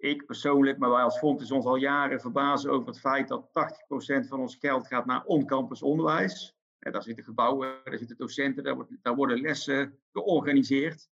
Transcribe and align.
ik 0.00 0.26
persoonlijk, 0.26 0.78
maar 0.78 0.90
wij 0.90 1.02
als 1.02 1.18
Fontes 1.18 1.50
ons 1.50 1.64
al 1.64 1.76
jaren 1.76 2.20
verbazen 2.20 2.70
over 2.70 2.88
het 2.88 3.00
feit 3.00 3.28
dat 3.28 3.48
80% 3.48 4.28
van 4.28 4.40
ons 4.40 4.56
geld 4.56 4.86
gaat 4.86 5.06
naar 5.06 5.24
on-campus 5.24 5.82
onderwijs. 5.82 6.54
En 6.78 6.92
daar 6.92 7.02
zitten 7.02 7.24
gebouwen, 7.24 7.80
daar 7.84 7.98
zitten 7.98 8.16
docenten, 8.16 8.64
daar, 8.64 8.76
daar 9.02 9.14
worden 9.14 9.40
lessen 9.40 9.98
georganiseerd. 10.12 11.08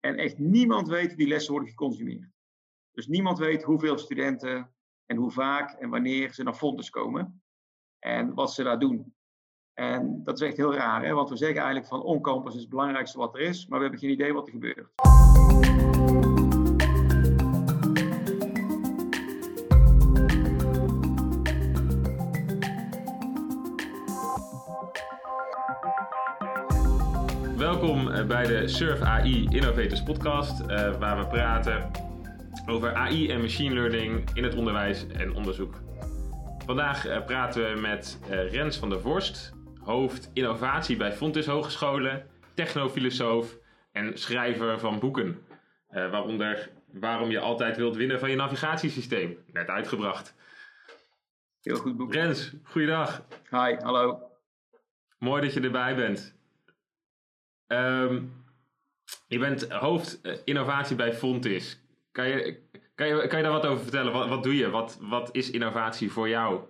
En 0.00 0.16
echt 0.16 0.38
niemand 0.38 0.88
weet 0.88 1.08
hoe 1.08 1.16
die 1.16 1.28
lessen 1.28 1.52
worden 1.52 1.70
geconsumeerd. 1.70 2.30
Dus 2.92 3.06
niemand 3.06 3.38
weet 3.38 3.62
hoeveel 3.62 3.98
studenten 3.98 4.74
en 5.06 5.16
hoe 5.16 5.30
vaak 5.30 5.72
en 5.72 5.90
wanneer 5.90 6.32
ze 6.32 6.42
naar 6.42 6.54
Fontes 6.54 6.90
komen. 6.90 7.42
En 7.98 8.34
wat 8.34 8.52
ze 8.52 8.62
daar 8.62 8.78
doen. 8.78 9.14
En 9.74 10.20
dat 10.24 10.40
is 10.40 10.46
echt 10.46 10.56
heel 10.56 10.74
raar, 10.74 11.04
hè? 11.04 11.12
want 11.12 11.28
we 11.28 11.36
zeggen 11.36 11.56
eigenlijk 11.56 11.88
van 11.88 12.02
on-campus 12.02 12.54
is 12.54 12.60
het 12.60 12.70
belangrijkste 12.70 13.18
wat 13.18 13.34
er 13.34 13.40
is, 13.40 13.66
maar 13.66 13.78
we 13.78 13.84
hebben 13.84 14.00
geen 14.00 14.12
idee 14.12 14.32
wat 14.32 14.46
er 14.46 14.52
gebeurt. 14.52 14.90
Welkom 27.82 28.10
eh, 28.10 28.26
bij 28.26 28.46
de 28.46 28.68
Surf 28.68 29.00
AI 29.00 29.46
Innovators 29.50 30.02
Podcast, 30.02 30.60
uh, 30.60 30.98
waar 30.98 31.18
we 31.18 31.26
praten 31.26 31.90
over 32.66 32.94
AI 32.94 33.30
en 33.30 33.40
machine 33.40 33.74
learning 33.74 34.30
in 34.34 34.44
het 34.44 34.54
onderwijs 34.54 35.06
en 35.06 35.34
onderzoek. 35.34 35.74
Vandaag 36.66 37.06
uh, 37.06 37.24
praten 37.24 37.74
we 37.74 37.80
met 37.80 38.18
Rens 38.28 38.76
van 38.76 38.88
der 38.88 39.00
Vorst, 39.00 39.52
hoofd 39.80 40.30
innovatie 40.32 40.96
bij 40.96 41.12
Fontis 41.12 41.46
Hogescholen, 41.46 42.26
technofilosoof 42.54 43.58
en 43.92 44.18
schrijver 44.18 44.78
van 44.78 44.98
boeken. 44.98 45.46
waaronder 45.88 46.70
Waarom 46.92 47.30
je 47.30 47.40
altijd 47.40 47.76
wilt 47.76 47.96
winnen 47.96 48.20
van 48.20 48.30
je 48.30 48.36
navigatiesysteem, 48.36 49.38
net 49.52 49.68
uitgebracht. 49.68 50.34
Heel 51.60 51.76
goed 51.76 51.96
boek. 51.96 52.12
Rens, 52.12 52.52
goeiedag. 52.62 53.26
Hi, 53.50 53.74
hallo. 53.78 54.20
Mooi 55.18 55.42
dat 55.42 55.54
je 55.54 55.60
erbij 55.60 55.94
bent. 55.94 56.40
Um, 57.66 58.32
je 59.26 59.38
bent 59.38 59.70
hoofd 59.70 60.20
eh, 60.20 60.38
innovatie 60.44 60.96
bij 60.96 61.12
Fontis. 61.14 61.80
Kan 62.10 62.28
je, 62.28 62.60
kan 62.94 63.06
je, 63.06 63.26
kan 63.26 63.38
je 63.38 63.44
daar 63.44 63.52
wat 63.52 63.66
over 63.66 63.82
vertellen? 63.82 64.12
Wat, 64.12 64.28
wat 64.28 64.42
doe 64.42 64.56
je? 64.56 64.70
Wat, 64.70 64.98
wat 65.00 65.28
is 65.32 65.50
innovatie 65.50 66.12
voor 66.12 66.28
jou? 66.28 66.60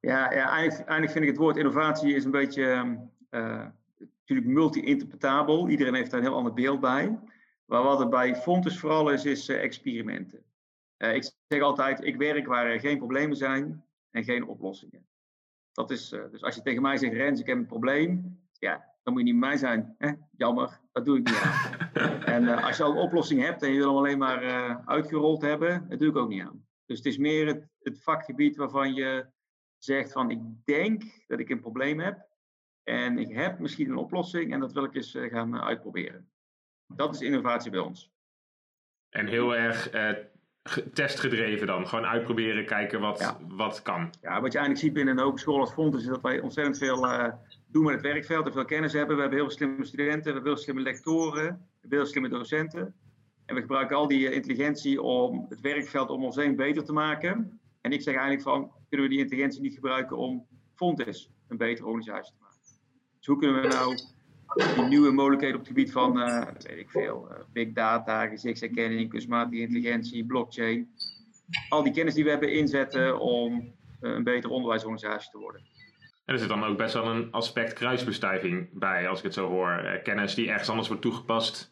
Ja, 0.00 0.32
ja 0.32 0.48
eigenlijk, 0.48 0.88
eigenlijk 0.88 1.10
vind 1.10 1.24
ik 1.24 1.30
het 1.30 1.40
woord 1.40 1.56
innovatie 1.56 2.14
is 2.14 2.24
een 2.24 2.30
beetje 2.30 2.98
uh, 3.30 3.66
natuurlijk 4.18 4.48
multi-interpretabel. 4.48 5.68
Iedereen 5.68 5.94
heeft 5.94 6.10
daar 6.10 6.20
een 6.20 6.26
heel 6.26 6.36
ander 6.36 6.52
beeld 6.52 6.80
bij. 6.80 7.18
Maar 7.64 7.82
wat 7.82 8.00
er 8.00 8.08
bij 8.08 8.36
Fontes 8.36 8.78
vooral 8.78 9.10
is, 9.10 9.24
is 9.24 9.48
uh, 9.48 9.62
experimenten. 9.62 10.42
Ik 10.98 11.30
zeg 11.48 11.60
altijd, 11.60 12.04
ik 12.04 12.16
werk 12.16 12.46
waar 12.46 12.66
er 12.66 12.80
geen 12.80 12.98
problemen 12.98 13.36
zijn 13.36 13.84
en 14.10 14.24
geen 14.24 14.46
oplossingen. 14.46 15.06
Dat 15.72 15.90
is, 15.90 16.08
dus 16.08 16.42
als 16.42 16.54
je 16.54 16.62
tegen 16.62 16.82
mij 16.82 16.96
zegt, 16.96 17.12
Rens, 17.12 17.40
ik 17.40 17.46
heb 17.46 17.56
een 17.56 17.66
probleem. 17.66 18.40
Ja, 18.52 18.94
dan 19.08 19.16
moet 19.16 19.26
je 19.26 19.32
niet 19.32 19.42
mij 19.42 19.56
zijn. 19.56 19.94
Hè? 19.98 20.12
Jammer, 20.36 20.80
dat 20.92 21.04
doe 21.04 21.18
ik 21.18 21.26
niet 21.26 21.36
aan. 21.36 21.90
en 22.34 22.42
uh, 22.42 22.64
als 22.64 22.76
je 22.76 22.82
al 22.82 22.90
een 22.90 22.96
oplossing 22.96 23.42
hebt 23.42 23.62
en 23.62 23.72
je 23.72 23.78
wil 23.78 23.88
hem 23.88 23.96
alleen 23.96 24.18
maar 24.18 24.44
uh, 24.44 24.76
uitgerold 24.86 25.42
hebben, 25.42 25.88
dat 25.88 25.98
doe 25.98 26.08
ik 26.08 26.16
ook 26.16 26.28
niet 26.28 26.42
aan. 26.42 26.66
Dus 26.86 26.96
het 26.96 27.06
is 27.06 27.18
meer 27.18 27.46
het, 27.46 27.68
het, 27.82 28.02
vakgebied 28.02 28.56
waarvan 28.56 28.94
je 28.94 29.26
zegt 29.78 30.12
van 30.12 30.30
ik 30.30 30.40
denk 30.64 31.02
dat 31.26 31.38
ik 31.38 31.48
een 31.48 31.60
probleem 31.60 32.00
heb 32.00 32.26
en 32.82 33.18
ik 33.18 33.34
heb 33.34 33.58
misschien 33.58 33.90
een 33.90 33.96
oplossing 33.96 34.52
en 34.52 34.60
dat 34.60 34.72
wil 34.72 34.84
ik 34.84 34.94
eens 34.94 35.14
uh, 35.14 35.32
gaan 35.32 35.60
uitproberen. 35.60 36.30
Dat 36.86 37.14
is 37.14 37.20
innovatie 37.20 37.70
bij 37.70 37.80
ons. 37.80 38.10
En 39.08 39.26
heel 39.26 39.56
erg 39.56 39.90
testgedreven 40.92 41.66
dan. 41.66 41.88
Gewoon 41.88 42.06
uitproberen, 42.06 42.66
kijken 42.66 43.00
wat, 43.00 43.18
ja. 43.18 43.38
wat 43.48 43.82
kan. 43.82 44.12
Ja, 44.20 44.40
wat 44.40 44.52
je 44.52 44.58
eigenlijk 44.58 44.78
ziet 44.78 44.92
binnen 44.92 45.18
een 45.18 45.24
hogeschool 45.24 45.60
als 45.60 45.72
Fontes 45.72 46.00
is 46.00 46.08
dat 46.08 46.22
wij 46.22 46.40
ontzettend 46.40 46.78
veel 46.78 47.06
doen 47.70 47.84
met 47.84 47.94
het 47.94 48.02
werkveld 48.02 48.46
en 48.46 48.52
veel 48.52 48.64
kennis 48.64 48.92
hebben. 48.92 49.16
We 49.16 49.20
hebben 49.20 49.38
heel 49.38 49.50
slimme 49.50 49.84
studenten, 49.84 50.24
we 50.24 50.32
hebben 50.32 50.52
heel 50.52 50.62
slimme 50.62 50.80
lectoren, 50.82 51.44
we 51.44 51.78
hebben 51.80 51.98
heel 51.98 52.06
slimme 52.06 52.28
docenten. 52.28 52.94
En 53.44 53.54
we 53.54 53.60
gebruiken 53.60 53.96
al 53.96 54.08
die 54.08 54.32
intelligentie 54.32 55.02
om 55.02 55.46
het 55.48 55.60
werkveld 55.60 56.10
om 56.10 56.24
ons 56.24 56.36
heen 56.36 56.56
beter 56.56 56.84
te 56.84 56.92
maken. 56.92 57.60
En 57.80 57.92
ik 57.92 58.02
zeg 58.02 58.14
eigenlijk 58.14 58.42
van, 58.42 58.72
kunnen 58.88 59.08
we 59.08 59.12
die 59.12 59.22
intelligentie 59.22 59.60
niet 59.60 59.74
gebruiken 59.74 60.16
om 60.16 60.46
Fontes 60.74 61.30
een 61.48 61.56
betere 61.56 61.86
organisatie 61.86 62.32
te 62.34 62.40
maken? 62.40 62.58
Dus 63.18 63.26
hoe 63.26 63.38
kunnen 63.38 63.62
we 63.62 63.68
nou 63.68 63.96
die 64.76 64.84
nieuwe 64.84 65.10
mogelijkheden 65.10 65.56
op 65.56 65.60
het 65.60 65.68
gebied 65.68 65.92
van, 65.92 66.18
uh, 66.18 66.46
weet 66.46 66.78
ik 66.78 66.90
veel, 66.90 67.28
uh, 67.30 67.38
big 67.52 67.72
data, 67.72 68.26
gezichtsherkenning, 68.26 69.10
kunstmatige 69.10 69.62
intelligentie, 69.62 70.26
blockchain. 70.26 70.90
Al 71.68 71.82
die 71.82 71.92
kennis 71.92 72.14
die 72.14 72.24
we 72.24 72.30
hebben 72.30 72.52
inzetten 72.52 73.20
om 73.20 73.74
een 74.00 74.24
betere 74.24 74.52
onderwijsorganisatie 74.52 75.30
te 75.30 75.38
worden. 75.38 75.62
En 76.28 76.34
er 76.34 76.40
zit 76.40 76.48
dan 76.48 76.64
ook 76.64 76.76
best 76.76 76.94
wel 76.94 77.06
een 77.06 77.32
aspect 77.32 77.72
kruisbestuiving 77.72 78.68
bij, 78.72 79.08
als 79.08 79.18
ik 79.18 79.24
het 79.24 79.34
zo 79.34 79.48
hoor. 79.48 79.70
Eh, 79.70 80.02
kennis 80.02 80.34
die 80.34 80.50
ergens 80.50 80.68
anders 80.68 80.88
wordt 80.88 81.02
toegepast, 81.02 81.68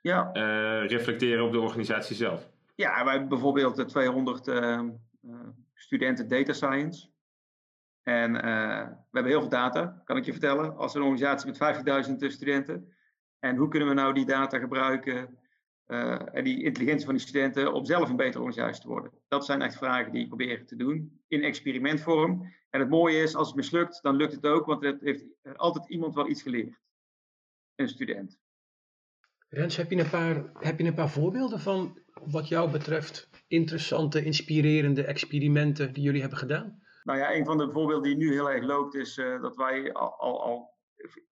ja. 0.00 0.30
Uh, 0.34 0.88
reflecteren 0.88 1.44
op 1.44 1.52
de 1.52 1.60
organisatie 1.60 2.16
zelf. 2.16 2.48
Ja, 2.74 3.04
wij 3.04 3.12
hebben 3.12 3.28
bijvoorbeeld 3.28 3.76
de 3.76 3.84
200 3.84 4.46
uh, 4.46 4.80
studenten 5.74 6.28
data 6.28 6.52
science. 6.52 7.08
En 8.02 8.32
we 8.32 9.08
hebben 9.12 9.32
heel 9.32 9.40
veel 9.40 9.48
data, 9.48 10.02
kan 10.04 10.16
ik 10.16 10.24
je 10.24 10.32
vertellen, 10.32 10.76
als 10.76 10.94
een 10.94 11.02
organisatie 11.02 11.50
met 11.50 12.06
50.000 12.08 12.14
studenten. 12.16 12.92
En 13.38 13.56
hoe 13.56 13.68
kunnen 13.68 13.88
we 13.88 13.94
nou 13.94 14.14
die 14.14 14.26
data 14.26 14.58
gebruiken 14.58 15.38
uh, 15.92 16.34
en 16.36 16.44
die 16.44 16.64
intelligentie 16.64 17.04
van 17.04 17.14
die 17.14 17.26
studenten 17.26 17.72
om 17.72 17.84
zelf 17.84 18.08
een 18.08 18.16
betere 18.16 18.42
organisatie 18.42 18.82
te 18.82 18.88
worden? 18.88 19.12
Dat 19.28 19.44
zijn 19.44 19.62
echt 19.62 19.76
vragen 19.76 20.12
die 20.12 20.22
ik 20.22 20.28
probeer 20.28 20.66
te 20.66 20.76
doen 20.76 21.20
in 21.28 21.42
experimentvorm. 21.42 22.52
En 22.70 22.80
het 22.80 22.88
mooie 22.88 23.22
is, 23.22 23.34
als 23.34 23.46
het 23.46 23.56
mislukt, 23.56 24.02
dan 24.02 24.16
lukt 24.16 24.32
het 24.32 24.46
ook, 24.46 24.66
want 24.66 24.82
het 24.82 25.00
heeft 25.00 25.24
altijd 25.56 25.88
iemand 25.88 26.14
wel 26.14 26.28
iets 26.28 26.42
geleerd. 26.42 26.80
Een 27.74 27.88
student. 27.88 28.38
Rens, 29.48 29.76
heb 29.76 29.90
je 29.90 29.98
een 29.98 30.10
paar, 30.10 30.50
heb 30.58 30.78
je 30.78 30.84
een 30.84 30.94
paar 30.94 31.10
voorbeelden 31.10 31.60
van 31.60 31.98
wat 32.24 32.48
jou 32.48 32.70
betreft 32.70 33.28
interessante, 33.46 34.24
inspirerende 34.24 35.04
experimenten 35.04 35.92
die 35.92 36.02
jullie 36.02 36.20
hebben 36.20 36.38
gedaan? 36.38 36.82
Nou 37.04 37.18
ja, 37.18 37.34
een 37.34 37.44
van 37.44 37.58
de 37.58 37.70
voorbeelden 37.70 38.02
die 38.02 38.16
nu 38.16 38.32
heel 38.32 38.50
erg 38.50 38.64
loopt 38.64 38.94
is 38.94 39.18
uh, 39.18 39.42
dat 39.42 39.56
wij 39.56 39.92
al, 39.92 40.14
al, 40.18 40.42
al, 40.42 40.74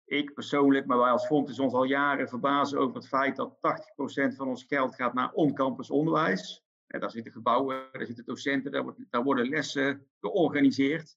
ik 0.07 0.35
persoonlijk, 0.35 0.87
maar 0.87 0.99
wij 0.99 1.11
als 1.11 1.27
Fontes 1.27 1.59
ons 1.59 1.73
al 1.73 1.85
jaren 1.85 2.29
verbazen 2.29 2.79
over 2.79 2.97
het 2.97 3.09
feit 3.09 3.37
dat 3.37 3.57
80% 3.57 4.37
van 4.37 4.49
ons 4.49 4.65
geld 4.65 4.95
gaat 4.95 5.15
naar 5.15 5.33
on-campus 5.33 5.91
onderwijs. 5.91 6.65
En 6.87 7.01
daar 7.01 7.11
zitten 7.11 7.33
gebouwen, 7.33 7.89
daar 7.93 8.07
zitten 8.07 8.25
docenten, 8.25 8.73
daar, 8.73 8.85
daar 9.11 9.23
worden 9.23 9.49
lessen 9.49 10.07
georganiseerd. 10.21 11.17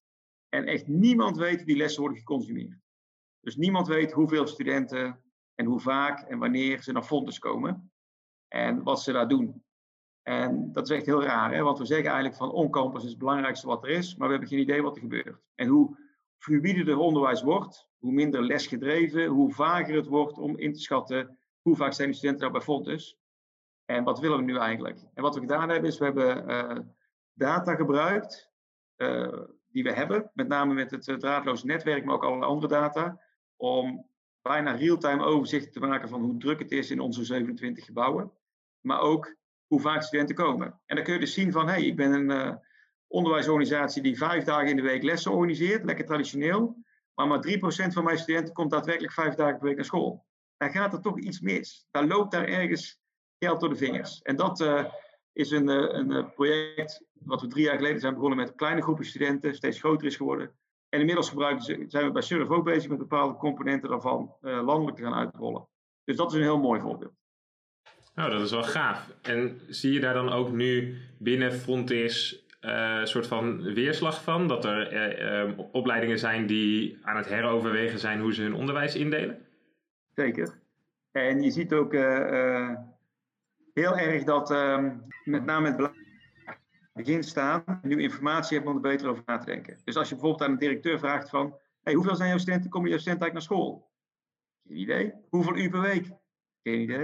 En 0.49 0.65
echt 0.65 0.87
niemand 0.87 1.37
weet 1.37 1.57
hoe 1.57 1.65
die 1.65 1.77
lessen 1.77 2.01
worden 2.01 2.19
geconsumeerd. 2.19 2.79
Dus 3.39 3.55
niemand 3.55 3.87
weet 3.87 4.11
hoeveel 4.11 4.47
studenten 4.47 5.23
en 5.55 5.65
hoe 5.65 5.79
vaak 5.79 6.19
en 6.19 6.39
wanneer 6.39 6.81
ze 6.81 6.91
naar 6.91 7.03
Fontes 7.03 7.39
komen. 7.39 7.91
En 8.47 8.83
wat 8.83 9.01
ze 9.01 9.11
daar 9.11 9.27
doen. 9.27 9.63
En 10.21 10.71
dat 10.71 10.89
is 10.89 10.95
echt 10.95 11.05
heel 11.05 11.23
raar, 11.23 11.53
hè? 11.53 11.63
want 11.63 11.77
we 11.77 11.85
zeggen 11.85 12.05
eigenlijk 12.05 12.35
van 12.35 12.51
on-campus 12.51 13.03
is 13.03 13.09
het 13.09 13.19
belangrijkste 13.19 13.67
wat 13.67 13.83
er 13.83 13.89
is, 13.89 14.15
maar 14.15 14.27
we 14.27 14.33
hebben 14.33 14.49
geen 14.49 14.59
idee 14.59 14.81
wat 14.81 14.95
er 14.95 15.01
gebeurt. 15.01 15.41
En 15.55 15.67
hoe 15.67 15.97
fluider 16.39 16.97
onderwijs 16.97 17.41
wordt, 17.41 17.87
hoe 17.97 18.11
minder 18.11 18.43
lesgedreven, 18.43 19.25
hoe 19.25 19.53
vager 19.53 19.95
het 19.95 20.07
wordt 20.07 20.37
om 20.37 20.57
in 20.57 20.73
te 20.73 20.79
schatten 20.79 21.39
hoe 21.61 21.75
vaak 21.75 21.93
zijn 21.93 22.09
de 22.09 22.15
studenten 22.15 22.41
daar 22.41 22.51
bij 22.51 22.61
Fontes. 22.61 23.17
En 23.85 24.03
wat 24.03 24.19
willen 24.19 24.37
we 24.37 24.43
nu 24.43 24.57
eigenlijk? 24.57 24.99
En 25.13 25.23
wat 25.23 25.33
we 25.33 25.39
gedaan 25.39 25.69
hebben 25.69 25.89
is, 25.89 25.97
we 25.97 26.05
hebben 26.05 26.49
uh, 26.49 26.79
data 27.33 27.75
gebruikt 27.75 28.51
uh, 28.97 29.39
die 29.71 29.83
we 29.83 29.91
hebben, 29.91 30.31
met 30.33 30.47
name 30.47 30.73
met 30.73 30.91
het 30.91 31.03
draadloze 31.03 31.65
netwerk, 31.65 32.05
maar 32.05 32.15
ook 32.15 32.23
allerlei 32.23 32.51
andere 32.51 32.67
data, 32.67 33.21
om 33.55 34.07
bijna 34.41 34.71
real-time 34.71 35.23
overzicht 35.23 35.73
te 35.73 35.79
maken 35.79 36.09
van 36.09 36.21
hoe 36.21 36.37
druk 36.37 36.59
het 36.59 36.71
is 36.71 36.91
in 36.91 36.99
onze 36.99 37.23
27 37.23 37.85
gebouwen, 37.85 38.31
maar 38.79 38.99
ook 38.99 39.35
hoe 39.67 39.79
vaak 39.79 40.03
studenten 40.03 40.35
komen. 40.35 40.79
En 40.85 40.95
dan 40.95 41.05
kun 41.05 41.13
je 41.13 41.19
dus 41.19 41.33
zien 41.33 41.51
van, 41.51 41.65
hé, 41.67 41.73
hey, 41.73 41.85
ik 41.85 41.95
ben 41.95 42.11
een 42.11 42.29
uh, 42.29 42.55
onderwijsorganisatie 43.09 44.01
die 44.01 44.17
vijf 44.17 44.43
dagen 44.43 44.67
in 44.67 44.75
de 44.75 44.81
week 44.81 45.03
lessen 45.03 45.31
organiseert, 45.31 45.85
lekker 45.85 46.05
traditioneel, 46.05 46.77
maar 47.13 47.27
maar 47.27 47.45
3% 47.47 47.93
van 47.93 48.03
mijn 48.03 48.17
studenten 48.17 48.53
komt 48.53 48.71
daadwerkelijk 48.71 49.13
vijf 49.13 49.33
dagen 49.33 49.57
per 49.57 49.67
week 49.67 49.75
naar 49.75 49.85
school. 49.85 50.25
Dan 50.57 50.71
gaat 50.71 50.93
er 50.93 51.01
toch 51.01 51.19
iets 51.19 51.39
mis. 51.39 51.87
Daar 51.91 52.05
loopt 52.05 52.31
daar 52.31 52.47
ergens 52.47 52.99
geld 53.39 53.59
door 53.59 53.69
de 53.69 53.75
vingers. 53.75 54.21
En 54.21 54.35
dat 54.35 54.59
uh, 54.59 54.85
is 55.33 55.51
een, 55.51 55.67
een 55.67 56.33
project 56.33 57.03
wat 57.13 57.41
we 57.41 57.47
drie 57.47 57.65
jaar 57.65 57.75
geleden 57.75 57.99
zijn 57.99 58.13
begonnen 58.13 58.37
met 58.37 58.55
kleine 58.55 58.81
groepen 58.81 59.05
studenten, 59.05 59.55
steeds 59.55 59.79
groter 59.79 60.07
is 60.07 60.15
geworden. 60.15 60.51
En 60.89 60.99
inmiddels 60.99 61.29
gebruiken, 61.29 61.89
zijn 61.89 62.05
we 62.05 62.11
bij 62.11 62.21
Surf 62.21 62.49
ook 62.49 62.63
bezig 62.63 62.89
met 62.89 62.97
bepaalde 62.97 63.37
componenten 63.37 63.89
daarvan 63.89 64.35
uh, 64.41 64.63
landelijk 64.63 64.97
te 64.97 65.03
gaan 65.03 65.13
uitrollen. 65.13 65.67
Dus 66.03 66.15
dat 66.15 66.31
is 66.31 66.37
een 66.37 66.43
heel 66.43 66.59
mooi 66.59 66.81
voorbeeld. 66.81 67.13
Nou, 68.15 68.31
dat 68.31 68.41
is 68.41 68.51
wel 68.51 68.63
gaaf. 68.63 69.13
En 69.21 69.61
zie 69.67 69.93
je 69.93 69.99
daar 69.99 70.13
dan 70.13 70.29
ook 70.29 70.51
nu 70.51 70.97
binnen 71.17 71.53
Frontis 71.53 72.45
uh, 72.61 73.05
soort 73.05 73.27
van 73.27 73.73
weerslag 73.73 74.23
van? 74.23 74.47
Dat 74.47 74.65
er 74.65 74.93
uh, 75.47 75.59
opleidingen 75.71 76.19
zijn 76.19 76.45
die 76.45 76.97
aan 77.01 77.17
het 77.17 77.29
heroverwegen 77.29 77.99
zijn 77.99 78.19
hoe 78.19 78.33
ze 78.33 78.41
hun 78.41 78.53
onderwijs 78.53 78.95
indelen? 78.95 79.45
Zeker. 80.15 80.59
En 81.11 81.41
je 81.41 81.51
ziet 81.51 81.73
ook 81.73 81.93
heel 83.73 83.97
erg 83.97 84.23
dat 84.23 84.51
ehm, 84.51 84.97
met 85.23 85.45
name 85.45 85.67
het 85.67 85.91
begin 86.93 87.23
staan, 87.23 87.79
nu 87.81 88.01
informatie 88.01 88.57
hebben 88.57 88.75
om 88.75 88.83
er 88.83 88.89
beter 88.91 89.07
over 89.07 89.23
na 89.25 89.37
te 89.37 89.45
denken. 89.45 89.77
Dus 89.83 89.95
als 89.95 90.09
je 90.09 90.15
bijvoorbeeld 90.15 90.43
aan 90.43 90.51
een 90.51 90.59
directeur 90.59 90.99
vraagt 90.99 91.29
van, 91.29 91.57
hey, 91.83 91.93
hoeveel 91.93 92.15
zijn 92.15 92.29
jouw 92.29 92.37
studenten, 92.37 92.69
komen 92.69 92.89
jouw 92.89 92.99
studenten 92.99 93.27
eigenlijk 93.27 93.49
naar 93.49 93.57
school? 93.57 93.91
Geen 94.67 94.77
idee. 94.77 95.13
Hoeveel 95.29 95.55
uur 95.57 95.69
per 95.69 95.81
week? 95.81 96.11
Geen 96.63 96.81
idee. 96.81 97.03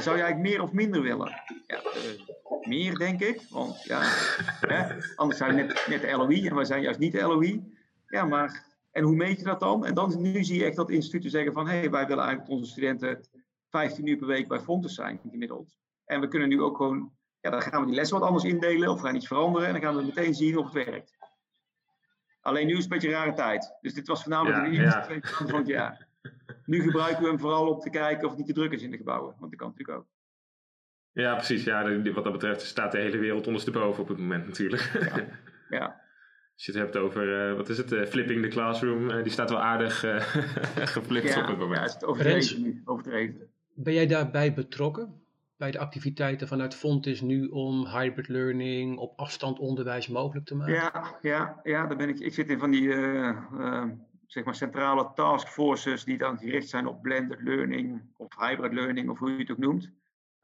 Zou 0.00 0.16
je 0.16 0.22
eigenlijk 0.22 0.38
meer 0.38 0.62
of 0.62 0.72
minder 0.72 1.02
willen? 1.02 1.28
Ja, 1.66 1.80
meer 2.60 2.98
denk 2.98 3.20
ik, 3.20 3.40
want 3.50 3.82
ja, 3.82 4.00
hè, 4.72 4.96
anders 5.16 5.38
zijn 5.38 5.54
we 5.54 5.62
net, 5.62 5.86
net 5.88 6.00
de 6.00 6.16
LOI 6.16 6.48
en 6.48 6.54
wij 6.54 6.64
zijn 6.64 6.82
juist 6.82 6.98
niet 6.98 7.12
de 7.12 7.22
LOI. 7.22 7.74
Ja, 8.06 8.24
maar 8.24 8.66
en 8.90 9.04
hoe 9.04 9.16
meet 9.16 9.38
je 9.38 9.44
dat 9.44 9.60
dan? 9.60 9.86
En 9.86 9.94
dan 9.94 10.22
nu 10.22 10.44
zie 10.44 10.58
je 10.58 10.64
echt 10.64 10.76
dat 10.76 10.90
instituten 10.90 11.30
zeggen 11.30 11.52
van, 11.52 11.68
hé, 11.68 11.78
hey, 11.78 11.90
wij 11.90 12.06
willen 12.06 12.24
eigenlijk 12.24 12.52
onze 12.52 12.70
studenten 12.70 13.20
15 13.68 14.06
uur 14.06 14.16
per 14.16 14.26
week 14.26 14.48
bij 14.48 14.60
Fontes 14.60 14.94
zijn, 14.94 15.20
gemiddeld. 15.30 15.76
En 16.04 16.20
we 16.20 16.28
kunnen 16.28 16.48
nu 16.48 16.62
ook 16.62 16.76
gewoon, 16.76 17.12
ja, 17.40 17.50
dan 17.50 17.62
gaan 17.62 17.80
we 17.80 17.86
die 17.86 17.94
lessen 17.94 18.18
wat 18.18 18.28
anders 18.28 18.44
indelen 18.44 18.88
of 18.88 19.00
we 19.00 19.06
gaan 19.06 19.16
iets 19.16 19.26
veranderen 19.26 19.66
en 19.66 19.72
dan 19.72 19.82
gaan 19.82 19.96
we 19.96 20.02
meteen 20.02 20.34
zien 20.34 20.58
of 20.58 20.64
het 20.72 20.84
werkt. 20.84 21.16
Alleen 22.40 22.66
nu 22.66 22.72
is 22.72 22.84
het 22.84 22.92
een 22.92 22.98
beetje 22.98 23.08
een 23.08 23.14
rare 23.14 23.32
tijd. 23.32 23.76
Dus 23.80 23.94
dit 23.94 24.06
was 24.06 24.22
voornamelijk 24.22 24.64
de 24.64 24.82
eerste 24.82 25.00
twee 25.00 25.20
maanden 25.20 25.48
van 25.48 25.58
het 25.58 25.66
jaar. 25.66 26.08
Nu 26.64 26.82
gebruiken 26.82 27.22
we 27.22 27.28
hem 27.28 27.40
vooral 27.40 27.68
om 27.68 27.80
te 27.80 27.90
kijken 27.90 28.24
of 28.24 28.28
het 28.28 28.38
niet 28.38 28.46
te 28.46 28.52
druk 28.52 28.72
is 28.72 28.82
in 28.82 28.90
de 28.90 28.96
gebouwen. 28.96 29.34
Want 29.38 29.50
dat 29.50 29.60
kan 29.60 29.68
natuurlijk 29.68 29.98
ook. 29.98 30.06
Ja, 31.12 31.34
precies. 31.34 31.64
Ja, 31.64 32.00
wat 32.12 32.24
dat 32.24 32.32
betreft 32.32 32.62
staat 32.62 32.92
de 32.92 32.98
hele 32.98 33.18
wereld 33.18 33.46
ondersteboven 33.46 34.02
op 34.02 34.08
het 34.08 34.18
moment 34.18 34.46
natuurlijk. 34.46 34.90
Ja. 35.00 35.26
ja. 35.78 36.00
Als 36.54 36.66
je 36.66 36.72
het 36.72 36.80
hebt 36.80 36.96
over, 36.96 37.50
uh, 37.50 37.56
wat 37.56 37.68
is 37.68 37.78
het, 37.78 37.92
uh, 37.92 38.04
flipping 38.04 38.42
the 38.42 38.48
classroom, 38.48 39.10
uh, 39.10 39.22
die 39.22 39.32
staat 39.32 39.50
wel 39.50 39.60
aardig 39.60 39.98
geflipt 40.94 41.28
ja, 41.34 41.40
op 41.40 41.46
het 41.46 41.58
moment. 41.58 41.78
Ja, 41.78 41.84
is 41.84 41.92
het 41.92 42.04
overdreven 42.04 42.82
overdreven. 42.84 43.48
Ben 43.74 43.94
jij 43.94 44.06
daarbij 44.06 44.54
betrokken? 44.54 45.20
Bij 45.56 45.70
de 45.70 45.78
activiteiten 45.78 46.48
vanuit 46.48 46.74
Fontis 46.74 47.20
nu 47.20 47.46
om 47.46 47.86
hybrid 47.86 48.28
learning 48.28 48.98
op 48.98 49.18
afstand 49.18 49.58
onderwijs 49.58 50.08
mogelijk 50.08 50.46
te 50.46 50.54
maken? 50.54 50.74
Ja, 50.74 51.18
ja, 51.22 51.60
ja 51.62 51.86
daar 51.86 51.96
ben 51.96 52.08
ik. 52.08 52.18
Ik 52.18 52.34
zit 52.34 52.48
in 52.48 52.58
van 52.58 52.70
die 52.70 52.94
zeg 54.26 54.44
maar 54.44 54.54
centrale 54.54 55.10
taskforces 55.14 56.04
die 56.04 56.18
dan 56.18 56.38
gericht 56.38 56.68
zijn 56.68 56.86
op 56.86 57.02
blended 57.02 57.40
learning 57.42 58.02
of 58.16 58.36
hybrid 58.38 58.72
learning 58.72 59.10
of 59.10 59.18
hoe 59.18 59.30
je 59.30 59.38
het 59.38 59.50
ook 59.50 59.58
noemt. 59.58 59.90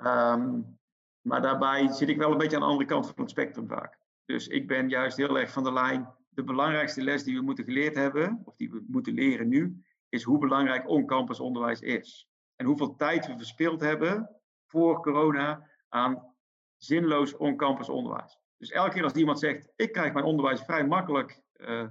Um, 0.05 0.79
maar 1.21 1.43
daarbij 1.43 1.89
zit 1.89 2.09
ik 2.09 2.17
wel 2.17 2.33
een 2.33 2.39
beetje 2.39 2.56
aan 2.56 2.62
de 2.62 2.69
andere 2.69 2.89
kant 2.89 3.06
van 3.06 3.21
het 3.21 3.31
spectrum 3.31 3.69
vaak. 3.69 3.99
Dus 4.25 4.49
ik 4.49 4.67
ben 4.67 4.89
juist 4.89 5.17
heel 5.17 5.39
erg 5.39 5.50
van 5.53 5.65
de 5.65 5.73
lijn. 5.73 6.15
De 6.29 6.45
belangrijkste 6.45 7.03
les 7.03 7.25
die 7.25 7.37
we 7.37 7.43
moeten 7.43 7.65
geleerd 7.65 7.95
hebben, 7.95 8.43
of 8.45 8.56
die 8.56 8.71
we 8.71 8.85
moeten 8.87 9.15
leren 9.15 9.49
nu, 9.49 9.83
is 10.09 10.23
hoe 10.23 10.39
belangrijk 10.39 10.89
on-campus 10.89 11.41
onderwijs 11.41 11.81
is. 11.81 12.29
En 12.56 12.67
hoeveel 12.67 12.97
tijd 12.97 13.27
we 13.27 13.37
verspild 13.37 13.81
hebben 13.81 14.31
voor 14.67 15.03
corona 15.03 15.69
aan 15.89 16.35
zinloos 16.77 17.37
on-campus 17.37 17.89
onderwijs. 17.89 18.39
Dus 18.56 18.71
elke 18.71 18.91
keer 18.91 19.03
als 19.03 19.12
iemand 19.12 19.39
zegt, 19.39 19.73
ik 19.77 19.93
krijg 19.93 20.12
mijn 20.12 20.25
onderwijs 20.25 20.62
vrij 20.62 20.87
makkelijk 20.87 21.43
uh, 21.56 21.87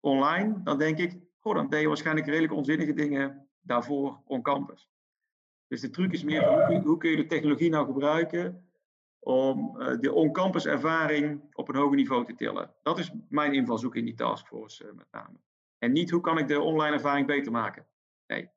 online, 0.00 0.62
dan 0.62 0.78
denk 0.78 0.98
ik, 0.98 1.18
goh, 1.38 1.54
dan 1.54 1.68
deed 1.68 1.80
je 1.80 1.88
waarschijnlijk 1.88 2.26
redelijk 2.26 2.52
onzinnige 2.52 2.92
dingen 2.92 3.48
daarvoor 3.60 4.22
on-campus. 4.24 4.88
Dus 5.74 5.82
de 5.82 5.90
truc 5.90 6.12
is 6.12 6.24
meer, 6.24 6.66
hoe, 6.66 6.80
hoe 6.84 6.96
kun 6.96 7.10
je 7.10 7.16
de 7.16 7.26
technologie 7.26 7.70
nou 7.70 7.86
gebruiken 7.86 8.68
om 9.18 9.76
uh, 9.78 10.00
de 10.00 10.12
on-campus 10.12 10.66
ervaring 10.66 11.40
op 11.52 11.68
een 11.68 11.74
hoger 11.74 11.96
niveau 11.96 12.24
te 12.24 12.34
tillen. 12.34 12.70
Dat 12.82 12.98
is 12.98 13.10
mijn 13.28 13.54
invalshoek 13.54 13.96
in 13.96 14.04
die 14.04 14.14
taskforce 14.14 14.84
uh, 14.84 14.92
met 14.92 15.06
name. 15.10 15.38
En 15.78 15.92
niet 15.92 16.10
hoe 16.10 16.20
kan 16.20 16.38
ik 16.38 16.48
de 16.48 16.60
online 16.60 16.94
ervaring 16.94 17.26
beter 17.26 17.52
maken. 17.52 17.86
Nee. 18.26 18.50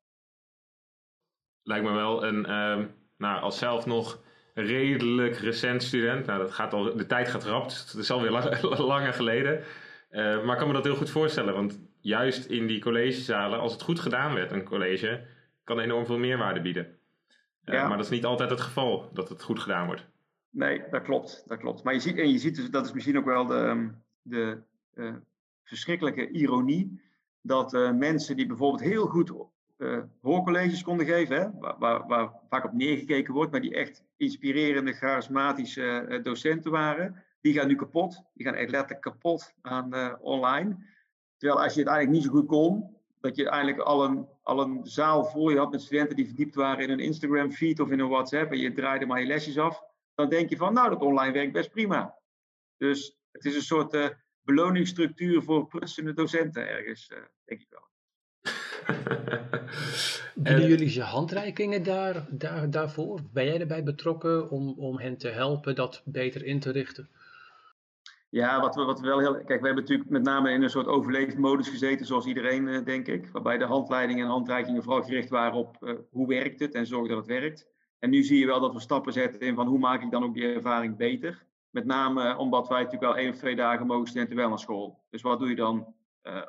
Lijkt 1.62 1.86
me 1.86 1.92
wel 1.92 2.26
een, 2.26 2.40
uh, 2.40 2.86
nou, 3.18 3.42
als 3.42 3.58
zelf 3.58 3.86
nog 3.86 4.24
redelijk 4.54 5.36
recent 5.36 5.84
student. 5.84 6.26
Nou, 6.26 6.40
dat 6.40 6.52
gaat 6.52 6.74
al, 6.74 6.96
de 6.96 7.06
tijd 7.06 7.28
gaat 7.28 7.44
rap, 7.44 7.64
dus 7.64 7.92
het 7.92 8.02
is 8.02 8.12
alweer 8.12 8.32
lang, 8.32 8.62
langer 8.94 9.14
geleden. 9.14 9.64
Uh, 10.12 10.44
maar 10.44 10.52
ik 10.52 10.58
kan 10.58 10.68
me 10.68 10.74
dat 10.74 10.84
heel 10.84 10.96
goed 10.96 11.10
voorstellen, 11.10 11.54
want 11.54 11.82
juist 12.00 12.46
in 12.46 12.68
die 12.68 12.82
collegezalen, 12.82 13.60
als 13.60 13.72
het 13.72 13.82
goed 13.82 14.00
gedaan 14.00 14.34
werd, 14.34 14.52
een 14.52 14.64
college, 14.64 15.26
kan 15.64 15.80
enorm 15.80 16.06
veel 16.06 16.18
meerwaarde 16.18 16.62
bieden. 16.62 16.97
Ja. 17.74 17.88
Maar 17.88 17.98
dat 17.98 18.06
is 18.06 18.12
niet 18.12 18.26
altijd 18.26 18.50
het 18.50 18.62
geval, 18.62 19.10
dat 19.14 19.30
het 19.30 19.42
goed 19.42 19.60
gedaan 19.60 19.86
wordt. 19.86 20.06
Nee, 20.50 20.84
dat 20.90 21.02
klopt. 21.02 21.44
Dat 21.46 21.58
klopt. 21.58 21.84
Maar 21.84 21.94
je 21.94 22.00
ziet, 22.00 22.18
en 22.18 22.32
je 22.32 22.38
ziet 22.38 22.56
dus, 22.56 22.70
dat 22.70 22.86
is 22.86 22.94
misschien 22.94 23.18
ook 23.18 23.26
wel 23.26 23.46
de, 23.46 23.56
ehm, 23.56 23.90
de 24.22 24.62
uh, 24.94 25.16
verschrikkelijke 25.64 26.30
ironie, 26.30 27.02
dat 27.42 27.74
uh, 27.74 27.92
mensen 27.92 28.36
die 28.36 28.46
bijvoorbeeld 28.46 28.82
heel 28.82 29.08
goed 29.08 29.32
uh, 29.78 30.00
hoorcolleges 30.22 30.84
konden 30.84 31.06
geven, 31.06 31.38
hè, 31.38 31.50
waar, 31.60 31.76
waar, 31.80 32.08
waar, 32.08 32.32
vaak 32.50 32.66
op 32.66 32.74
neergekeken 32.74 33.34
wordt, 33.34 33.52
maar 33.52 33.62
die 33.62 33.76
echt 33.76 34.04
inspirerende, 34.18 34.94
charismatische 34.94 36.20
docenten 36.24 36.72
waren, 36.72 37.24
die 37.42 37.54
gaan 37.54 37.68
nu 37.68 37.76
kapot. 37.76 38.24
Die 38.34 38.46
gaan 38.46 38.56
echt 38.56 38.72
letterlijk 38.72 39.02
kapot 39.02 39.54
aan 39.62 40.20
online. 40.22 40.78
Terwijl 41.38 41.64
als 41.64 41.74
je 41.74 41.80
het 41.80 41.90
eigenlijk 41.90 42.18
niet 42.18 42.32
zo 42.32 42.40
goed 42.40 42.48
kon, 42.48 42.97
dat 43.20 43.36
je 43.36 43.50
eigenlijk 43.50 43.82
al 43.84 44.04
een, 44.04 44.28
al 44.42 44.62
een 44.62 44.80
zaal 44.84 45.26
voor 45.26 45.52
je 45.52 45.58
had 45.58 45.72
met 45.72 45.82
studenten 45.82 46.16
die 46.16 46.26
verdiept 46.26 46.56
waren 46.56 46.84
in 46.84 46.90
een 46.90 47.00
Instagram 47.00 47.52
feed 47.52 47.80
of 47.80 47.92
in 47.92 48.00
een 48.00 48.10
WhatsApp 48.10 48.52
en 48.52 48.58
je 48.58 48.72
draaide 48.72 49.06
maar 49.06 49.20
je 49.20 49.28
lesjes 49.28 49.58
af 49.58 49.86
dan 50.18 50.30
denk 50.30 50.50
je 50.50 50.58
van, 50.58 50.74
nou, 50.74 50.90
dat 50.90 51.02
online 51.02 51.34
werkt 51.34 51.54
best 51.54 51.72
prima. 51.72 52.16
Dus 52.78 53.18
het 53.32 53.46
is 53.46 53.56
een 53.56 53.62
soort 53.62 53.94
uh, 53.94 54.08
beloningsstructuur 54.42 55.44
voor 55.44 55.68
prutsende 55.68 56.14
docenten 56.14 56.68
ergens, 56.68 57.10
uh, 57.10 57.18
denk 57.46 57.62
ik 57.62 57.68
wel. 57.70 57.86
Bieden 60.36 60.68
jullie 60.68 60.90
ze 60.90 61.02
handreikingen 61.02 61.84
daar, 61.84 62.28
daar, 62.30 62.70
daarvoor? 62.70 63.20
Ben 63.32 63.46
jij 63.46 63.60
erbij 63.60 63.84
betrokken 63.84 64.50
om, 64.50 64.74
om 64.78 65.00
hen 65.00 65.18
te 65.18 65.28
helpen 65.28 65.76
dat 65.76 66.02
beter 66.06 66.44
in 66.44 66.60
te 66.60 66.72
richten? 66.72 67.10
Ja, 68.30 68.62
wat 68.62 68.76
we, 68.76 68.84
wat 68.84 69.00
we 69.00 69.08
wel 69.08 69.20
heel. 69.20 69.34
Kijk, 69.34 69.60
we 69.60 69.66
hebben 69.66 69.84
natuurlijk 69.84 70.10
met 70.10 70.24
name 70.24 70.52
in 70.52 70.64
een 70.64 70.70
soort 70.70 70.88
overleefmodus 70.88 71.70
gezeten, 71.70 72.06
zoals 72.06 72.26
iedereen, 72.26 72.68
uh, 72.68 72.86
denk 72.86 73.08
ik. 73.08 73.30
Waarbij 73.32 73.58
de 73.58 73.66
handleidingen 73.66 74.26
en 74.26 74.32
handreikingen 74.32 74.84
vooral 74.84 75.04
gericht 75.04 75.30
waren 75.30 75.58
op 75.58 75.78
uh, 75.80 75.94
hoe 76.10 76.28
werkt 76.28 76.60
het 76.60 76.74
en 76.74 76.86
zorg 76.86 77.08
dat 77.08 77.18
het 77.18 77.28
werkt. 77.28 77.68
En 78.00 78.10
nu 78.10 78.24
zie 78.24 78.40
je 78.40 78.46
wel 78.46 78.60
dat 78.60 78.74
we 78.74 78.80
stappen 78.80 79.14
zetten 79.14 79.40
in 79.40 79.56
van 79.56 79.68
hoe 79.68 79.80
maak 79.80 80.02
ik 80.02 80.12
dan 80.12 80.24
ook 80.24 80.34
die 80.34 80.54
ervaring 80.54 80.98
beter. 80.98 81.46
Met 81.70 81.86
name 81.86 82.38
omdat 82.38 82.68
wij 82.68 82.84
natuurlijk 82.84 83.12
wel 83.12 83.18
één 83.24 83.32
of 83.32 83.38
twee 83.38 83.56
dagen 83.56 83.88
mogen 83.88 84.08
studenten 84.08 84.36
wel 84.36 84.50
naar 84.50 84.60
school. 84.60 85.04
Dus 85.10 85.22
wat 85.22 85.40
doe 85.40 85.50
je 85.50 85.56
dan 85.56 85.96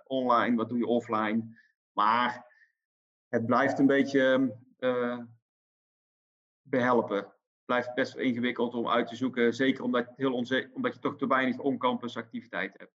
online, 0.06 0.56
wat 0.56 0.68
doe 0.68 0.78
je 0.78 0.86
offline? 0.86 1.58
Maar 1.92 2.46
het 3.28 3.46
blijft 3.46 3.78
een 3.78 3.86
beetje 3.86 4.56
uh, 4.78 5.18
behelpen. 6.62 7.32
Blijft 7.68 7.94
best 7.94 8.16
ingewikkeld 8.16 8.74
om 8.74 8.88
uit 8.88 9.06
te 9.06 9.16
zoeken. 9.16 9.54
Zeker 9.54 9.84
omdat, 9.84 10.12
heel 10.16 10.32
omdat 10.72 10.94
je 10.94 10.98
toch 11.00 11.16
te 11.16 11.26
weinig 11.26 11.58
on-campus 11.58 12.16
activiteit 12.16 12.78
hebt. 12.78 12.92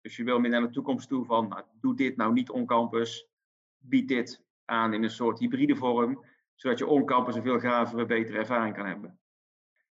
Dus 0.00 0.16
je 0.16 0.24
wil 0.24 0.38
meer 0.38 0.50
naar 0.50 0.60
de 0.60 0.70
toekomst 0.70 1.08
toe 1.08 1.24
van, 1.24 1.48
nou, 1.48 1.62
doe 1.80 1.96
dit 1.96 2.16
nou 2.16 2.32
niet 2.32 2.50
on-campus. 2.50 3.28
Bied 3.78 4.08
dit 4.08 4.44
aan 4.64 4.94
in 4.94 5.02
een 5.02 5.10
soort 5.10 5.38
hybride 5.38 5.76
vorm 5.76 6.24
zodat 6.54 6.78
je 6.78 6.86
on-campus 6.86 7.34
een 7.34 7.42
veel 7.42 7.58
gravere, 7.58 8.06
betere 8.06 8.38
ervaring 8.38 8.74
kan 8.74 8.86
hebben. 8.86 9.18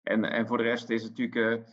En, 0.02 0.24
en 0.24 0.46
voor 0.46 0.56
de 0.56 0.62
rest 0.62 0.90
is 0.90 1.02
het 1.02 1.18
natuurlijk 1.18 1.60
uh, 1.60 1.66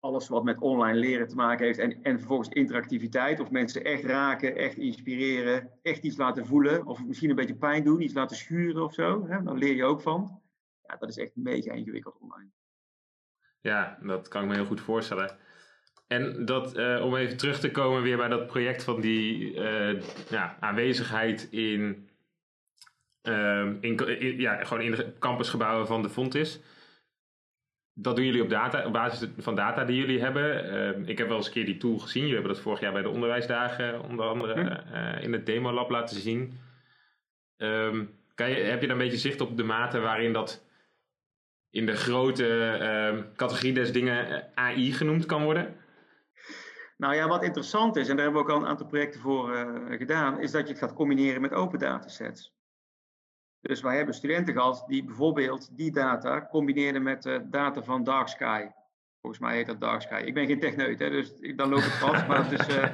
alles 0.00 0.28
wat 0.28 0.44
met 0.44 0.60
online 0.60 0.98
leren 0.98 1.28
te 1.28 1.34
maken 1.34 1.66
heeft 1.66 1.78
en, 1.78 2.02
en 2.02 2.18
vervolgens 2.18 2.48
interactiviteit, 2.48 3.40
of 3.40 3.50
mensen 3.50 3.84
echt 3.84 4.04
raken, 4.04 4.56
echt 4.56 4.76
inspireren, 4.76 5.70
echt 5.82 6.02
iets 6.02 6.16
laten 6.16 6.46
voelen, 6.46 6.86
of 6.86 7.04
misschien 7.04 7.30
een 7.30 7.36
beetje 7.36 7.54
pijn 7.54 7.84
doen, 7.84 8.02
iets 8.02 8.14
laten 8.14 8.36
schuren 8.36 8.82
of 8.82 8.94
zo, 8.94 9.26
hè, 9.26 9.42
dan 9.42 9.58
leer 9.58 9.74
je 9.74 9.84
ook 9.84 10.00
van. 10.00 10.41
Ja, 10.92 10.98
dat 10.98 11.08
is 11.08 11.16
echt 11.16 11.30
mega 11.34 11.72
ingewikkeld 11.72 12.18
online. 12.20 12.50
Ja, 13.60 13.98
dat 14.02 14.28
kan 14.28 14.42
ik 14.42 14.48
me 14.48 14.54
heel 14.54 14.64
goed 14.64 14.80
voorstellen. 14.80 15.38
En 16.06 16.44
dat, 16.44 16.76
uh, 16.76 17.04
om 17.04 17.16
even 17.16 17.36
terug 17.36 17.60
te 17.60 17.70
komen 17.70 18.02
weer 18.02 18.16
bij 18.16 18.28
dat 18.28 18.46
project 18.46 18.84
van 18.84 19.00
die 19.00 19.54
uh, 19.54 20.02
ja, 20.28 20.56
aanwezigheid 20.60 21.48
in 21.50 22.08
Ehm, 23.22 23.76
in, 23.80 23.98
ja, 24.38 24.64
gewoon 24.64 24.82
in 24.82 24.90
de 24.90 25.12
campusgebouwen 25.18 25.86
van 25.86 26.02
de 26.02 26.08
Fontis. 26.08 26.60
Dat 27.94 28.16
doen 28.16 28.24
jullie 28.24 28.42
op, 28.42 28.48
data, 28.48 28.86
op 28.86 28.92
basis 28.92 29.28
van 29.38 29.54
data 29.54 29.84
die 29.84 29.96
jullie 29.96 30.20
hebben. 30.20 30.70
Ehm, 30.70 31.02
ik 31.04 31.18
heb 31.18 31.28
wel 31.28 31.36
eens 31.36 31.46
een 31.46 31.52
keer 31.52 31.64
die 31.64 31.76
tool 31.76 31.98
gezien. 31.98 32.22
Jullie 32.22 32.36
hebben 32.36 32.54
dat 32.54 32.62
vorig 32.62 32.80
jaar 32.80 32.92
bij 32.92 33.02
de 33.02 33.08
onderwijsdagen 33.08 34.02
onder 34.02 34.26
andere 34.26 34.84
uh, 34.92 35.22
in 35.22 35.32
het 35.32 35.46
demolab 35.46 35.90
laten 35.90 36.20
zien. 36.20 36.58
Um, 37.56 38.14
kan 38.34 38.50
je, 38.50 38.56
heb 38.56 38.80
je 38.80 38.86
dan 38.86 38.96
een 38.96 39.02
beetje 39.02 39.18
zicht 39.18 39.40
op 39.40 39.56
de 39.56 39.62
mate 39.62 40.00
waarin 40.00 40.32
dat 40.32 40.64
in 41.72 41.86
de 41.86 41.96
grote 41.96 43.30
categorie 43.36 43.72
des 43.72 43.92
dingen 43.92 44.26
eh, 44.26 44.64
AI 44.64 44.92
genoemd 44.92 45.26
kan 45.26 45.44
worden? 45.44 45.76
Nou 46.96 47.14
ja, 47.14 47.28
wat 47.28 47.42
interessant 47.42 47.96
is, 47.96 48.08
en 48.08 48.16
daar 48.16 48.24
hebben 48.24 48.42
we 48.42 48.48
ook 48.48 48.54
al 48.54 48.62
een 48.62 48.68
aantal 48.68 48.86
projecten 48.86 49.20
voor 49.20 49.54
uh, 49.54 49.98
gedaan, 49.98 50.40
is 50.40 50.50
dat 50.50 50.62
je 50.62 50.68
het 50.68 50.82
gaat 50.82 50.92
combineren 50.92 51.40
met 51.40 51.52
open 51.52 51.78
datasets. 51.78 52.52
Dus 53.60 53.80
wij 53.80 53.96
hebben 53.96 54.14
studenten 54.14 54.54
gehad 54.54 54.84
die 54.86 55.04
bijvoorbeeld 55.04 55.76
die 55.76 55.92
data 55.92 56.46
combineerden 56.50 57.02
met 57.02 57.40
data 57.50 57.82
van 57.82 58.04
Dark 58.04 58.28
Sky. 58.28 58.66
Volgens 59.20 59.42
mij 59.42 59.56
heet 59.56 59.66
dat 59.66 59.80
Dark 59.80 60.02
Sky. 60.02 60.22
Ik 60.24 60.34
ben 60.34 60.46
geen 60.46 60.60
techneut, 60.60 60.98
hè, 60.98 61.10
dus 61.10 61.32
dan 61.56 61.68
loop 61.68 61.78
ik 61.78 61.84
vast. 61.84 62.26
maar 62.26 62.50
het 62.50 62.60
is, 62.60 62.68
uh, 62.76 62.84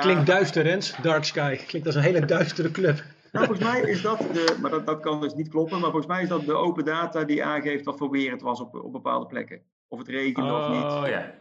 Klinkt 0.00 0.26
duister, 0.26 0.62
Rens. 0.62 0.96
Dark 1.02 1.24
Sky. 1.24 1.56
Klinkt 1.56 1.86
als 1.86 1.96
een 1.96 2.02
hele 2.02 2.24
duistere 2.24 2.70
club. 2.70 3.02
Nou, 3.38 3.50
volgens 3.50 3.70
mij 3.72 3.90
is 3.90 4.02
dat 4.02 4.18
de, 4.18 4.56
maar 4.60 4.70
dat, 4.70 4.86
dat 4.86 5.00
kan 5.00 5.20
dus 5.20 5.34
niet 5.34 5.48
kloppen, 5.48 5.80
maar 5.80 5.90
volgens 5.90 6.12
mij 6.12 6.22
is 6.22 6.28
dat 6.28 6.44
de 6.44 6.54
open 6.54 6.84
data 6.84 7.24
die 7.24 7.44
aangeeft 7.44 7.84
wat 7.84 7.98
voor 7.98 8.10
weer 8.10 8.30
het 8.30 8.42
was 8.42 8.60
op, 8.60 8.74
op 8.74 8.92
bepaalde 8.92 9.26
plekken. 9.26 9.62
Of 9.88 9.98
het 9.98 10.08
regende 10.08 10.52
oh, 10.52 10.58
of 10.58 10.68
niet. 10.68 10.84
Oh 10.84 11.08
ja. 11.08 11.34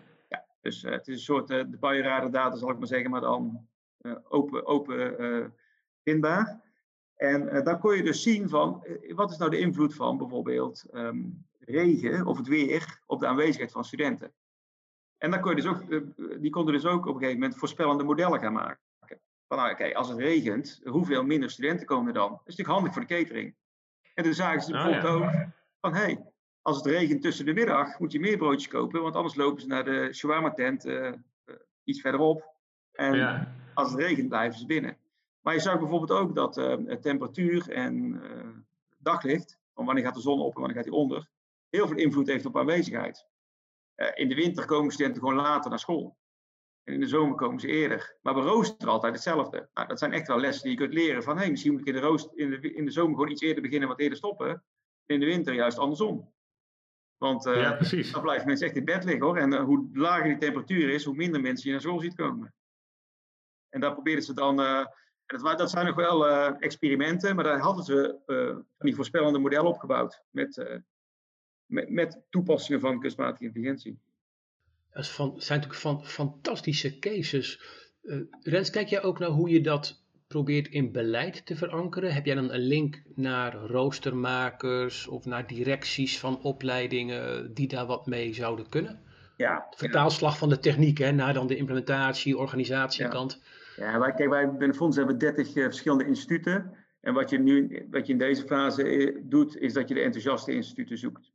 Dus 0.62 0.82
het 0.82 1.08
is 1.08 1.14
een 1.14 1.20
soort 1.20 1.48
de 1.48 1.78
data, 2.32 2.56
zal 2.56 2.70
ik 2.70 2.78
maar 2.78 2.88
zeggen, 2.88 3.10
maar 3.10 3.22
dan 3.22 3.68
open, 4.30 4.66
open 4.66 5.54
vindbaar. 6.04 6.62
En 7.16 7.64
dan 7.64 7.80
kon 7.80 7.96
je 7.96 8.04
dus 8.04 8.22
zien 8.22 8.50
van, 8.50 8.86
wat 9.10 9.32
is 9.32 9.38
nou 9.38 9.52
de 9.52 9.60
invloed 9.60 9.96
van 9.96 10.18
bijvoorbeeld 10.18 10.86
ehm, 10.92 11.24
regen 11.60 12.26
of 12.26 12.38
het 12.38 12.48
weer 12.48 13.02
op 13.06 13.20
de 13.20 13.28
aanwezigheid 13.28 13.72
van 13.72 13.86
studenten. 13.86 14.34
En 15.18 15.32
dan 15.32 15.42
kon 15.42 15.56
je 15.56 15.62
dus 15.62 15.72
ook, 15.72 15.84
die 16.42 16.52
konden 16.52 16.74
dus 16.74 16.86
ook 16.86 17.06
op 17.06 17.14
een 17.14 17.20
gegeven 17.20 17.40
moment 17.40 17.60
voorspellende 17.60 18.04
modellen 18.04 18.40
gaan 18.40 18.54
maken. 18.54 18.87
Van 19.48 19.58
nou, 19.58 19.72
oké, 19.72 19.94
als 19.94 20.10
het 20.10 20.18
regent, 20.18 20.80
hoeveel 20.84 21.24
minder 21.24 21.50
studenten 21.50 21.86
komen 21.86 22.08
er 22.08 22.14
dan? 22.14 22.30
Dat 22.30 22.40
is 22.40 22.56
natuurlijk 22.56 22.70
handig 22.70 22.94
voor 22.94 23.08
de 23.08 23.14
catering. 23.16 23.56
En 24.14 24.24
toen 24.24 24.34
zagen 24.34 24.62
ze 24.62 24.72
bijvoorbeeld 24.72 25.04
oh, 25.04 25.16
ook 25.16 25.32
van, 25.80 25.94
hé, 25.94 26.02
hey, 26.02 26.26
als 26.62 26.78
het 26.78 26.86
regent 26.86 27.22
tussen 27.22 27.46
de 27.46 27.54
middag, 27.54 28.00
moet 28.00 28.12
je 28.12 28.20
meer 28.20 28.38
broodjes 28.38 28.68
kopen, 28.68 29.02
want 29.02 29.16
anders 29.16 29.36
lopen 29.36 29.62
ze 29.62 29.68
naar 29.68 29.84
de 29.84 30.14
shawarma 30.14 30.52
tent 30.52 30.86
uh, 30.86 31.12
iets 31.84 32.02
verderop. 32.02 32.56
En 32.92 33.48
als 33.74 33.92
het 33.92 34.00
regent, 34.00 34.30
blijven 34.30 34.60
ze 34.60 34.66
binnen. 34.66 34.98
Maar 35.42 35.54
je 35.54 35.60
zag 35.60 35.80
bijvoorbeeld 35.80 36.20
ook 36.20 36.36
dat 36.36 36.58
uh, 36.58 36.94
temperatuur 36.94 37.70
en 37.70 38.22
daglicht, 38.98 39.60
van 39.74 39.86
wanneer 39.86 40.04
gaat 40.04 40.16
de 40.16 40.22
zon 40.22 40.40
op 40.40 40.54
en 40.54 40.60
wanneer 40.60 40.76
gaat 40.76 40.86
die 40.86 41.00
onder, 41.00 41.30
heel 41.70 41.88
veel 41.88 41.98
invloed 41.98 42.28
heeft 42.28 42.46
op 42.46 42.58
aanwezigheid. 42.58 43.26
in 44.14 44.30
de 44.30 44.36
winter 44.36 44.66
komen 44.66 44.92
studenten 44.92 45.22
gewoon 45.22 45.36
later 45.36 45.70
naar 45.70 45.80
school. 45.80 46.18
En 46.88 46.94
in 46.94 47.00
de 47.00 47.08
zomer 47.08 47.36
komen 47.36 47.60
ze 47.60 47.68
eerder. 47.68 48.18
Maar 48.22 48.36
we 48.36 48.42
roosteren 48.42 48.94
altijd 48.94 49.14
hetzelfde. 49.14 49.70
Nou, 49.74 49.88
dat 49.88 50.00
zijn 50.00 50.14
echt 50.14 50.28
wel 50.28 50.40
lessen 50.40 50.64
die 50.64 50.72
je 50.72 50.78
kunt 50.78 50.94
leren. 50.94 51.24
Van 51.24 51.38
hey, 51.38 51.50
misschien 51.50 51.72
moet 51.72 51.82
ik 51.82 51.88
in 51.88 51.94
de, 51.94 52.00
roost, 52.00 52.32
in, 52.34 52.50
de, 52.50 52.74
in 52.74 52.86
de 52.86 52.92
zomer 52.92 53.16
gewoon 53.16 53.32
iets 53.32 53.42
eerder 53.42 53.62
beginnen, 53.62 53.88
wat 53.88 54.00
eerder 54.00 54.18
stoppen. 54.18 54.50
En 54.50 54.62
in 55.06 55.20
de 55.20 55.26
winter 55.26 55.54
juist 55.54 55.78
andersom. 55.78 56.34
Want 57.18 57.46
uh, 57.46 57.82
dan 58.12 58.22
blijven 58.22 58.48
mensen 58.48 58.68
echt 58.68 58.76
in 58.76 58.86
bed 58.86 59.04
liggen 59.04 59.26
hoor. 59.26 59.38
En 59.38 59.54
uh, 59.54 59.64
hoe 59.64 59.90
lager 59.94 60.24
die 60.24 60.38
temperatuur 60.38 60.90
is, 60.90 61.04
hoe 61.04 61.16
minder 61.16 61.42
mensen 61.42 61.66
je 61.66 61.72
naar 61.72 61.82
school 61.82 62.00
ziet 62.00 62.16
komen. 62.16 62.54
En 63.70 63.80
daar 63.80 63.94
probeerden 63.94 64.24
ze 64.24 64.34
dan. 64.34 64.62
Uh, 64.62 64.86
dat, 65.26 65.58
dat, 65.58 65.70
zijn 65.70 65.86
nog 65.86 65.96
wel 65.96 66.28
experimenten, 66.58 67.36
maar 67.36 67.44
daar 67.44 67.60
hadden 67.60 67.84
ze 67.84 68.20
van 68.26 68.66
die 68.78 68.96
voorspellende 68.96 69.40
modellen 69.40 69.70
opgebouwd. 69.70 70.24
Met, 70.30 70.82
met, 71.66 71.90
met 71.90 72.22
toepassingen 72.30 72.80
van 72.82 73.00
kunstmatige 73.00 73.44
intelligentie. 73.44 74.00
Dat 74.98 75.06
zijn 75.06 75.60
natuurlijk 75.60 75.74
van, 75.74 76.06
fantastische 76.06 77.00
cases. 77.00 77.62
Uh, 78.04 78.22
Rens, 78.42 78.70
kijk 78.70 78.88
jij 78.88 79.04
ook 79.04 79.20
naar 79.20 79.30
hoe 79.30 79.50
je 79.50 79.62
dat 79.62 80.04
probeert 80.28 80.68
in 80.68 80.92
beleid 80.92 81.46
te 81.46 81.56
verankeren? 81.56 82.14
Heb 82.14 82.26
jij 82.26 82.36
dan 82.36 82.52
een 82.52 82.68
link 82.68 83.02
naar 83.16 83.54
roostermakers 83.54 85.08
of 85.08 85.26
naar 85.26 85.48
directies 85.48 86.20
van 86.20 86.42
opleidingen 86.42 87.54
die 87.54 87.68
daar 87.68 87.86
wat 87.86 88.06
mee 88.06 88.34
zouden 88.34 88.70
kunnen? 88.70 89.00
Ja. 89.36 89.68
Vertaalslag 89.76 90.38
van 90.38 90.50
de 90.50 90.60
techniek 90.60 90.98
hè, 90.98 91.12
naar 91.12 91.34
dan 91.34 91.48
de 91.48 91.56
implementatie, 91.56 92.38
organisatiekant. 92.38 93.42
Ja, 93.76 93.92
ja 93.92 94.00
wij, 94.00 94.14
kijk, 94.14 94.30
wij 94.30 94.50
binnen 94.50 94.76
Fonds 94.76 94.98
hebben 94.98 95.18
30 95.18 95.56
uh, 95.56 95.64
verschillende 95.64 96.06
instituten. 96.06 96.74
En 97.02 97.14
wat 97.14 97.30
je 97.30 97.40
nu 97.40 97.86
wat 97.92 98.08
je 98.08 98.14
in 98.14 98.20
deze 98.20 98.46
fase 98.46 98.84
eh, 98.84 99.18
doet, 99.24 99.58
is 99.58 99.74
dat 99.74 99.88
je 99.88 99.94
de 99.94 100.02
enthousiaste 100.02 100.54
instituten 100.54 100.98
zoekt. 100.98 101.32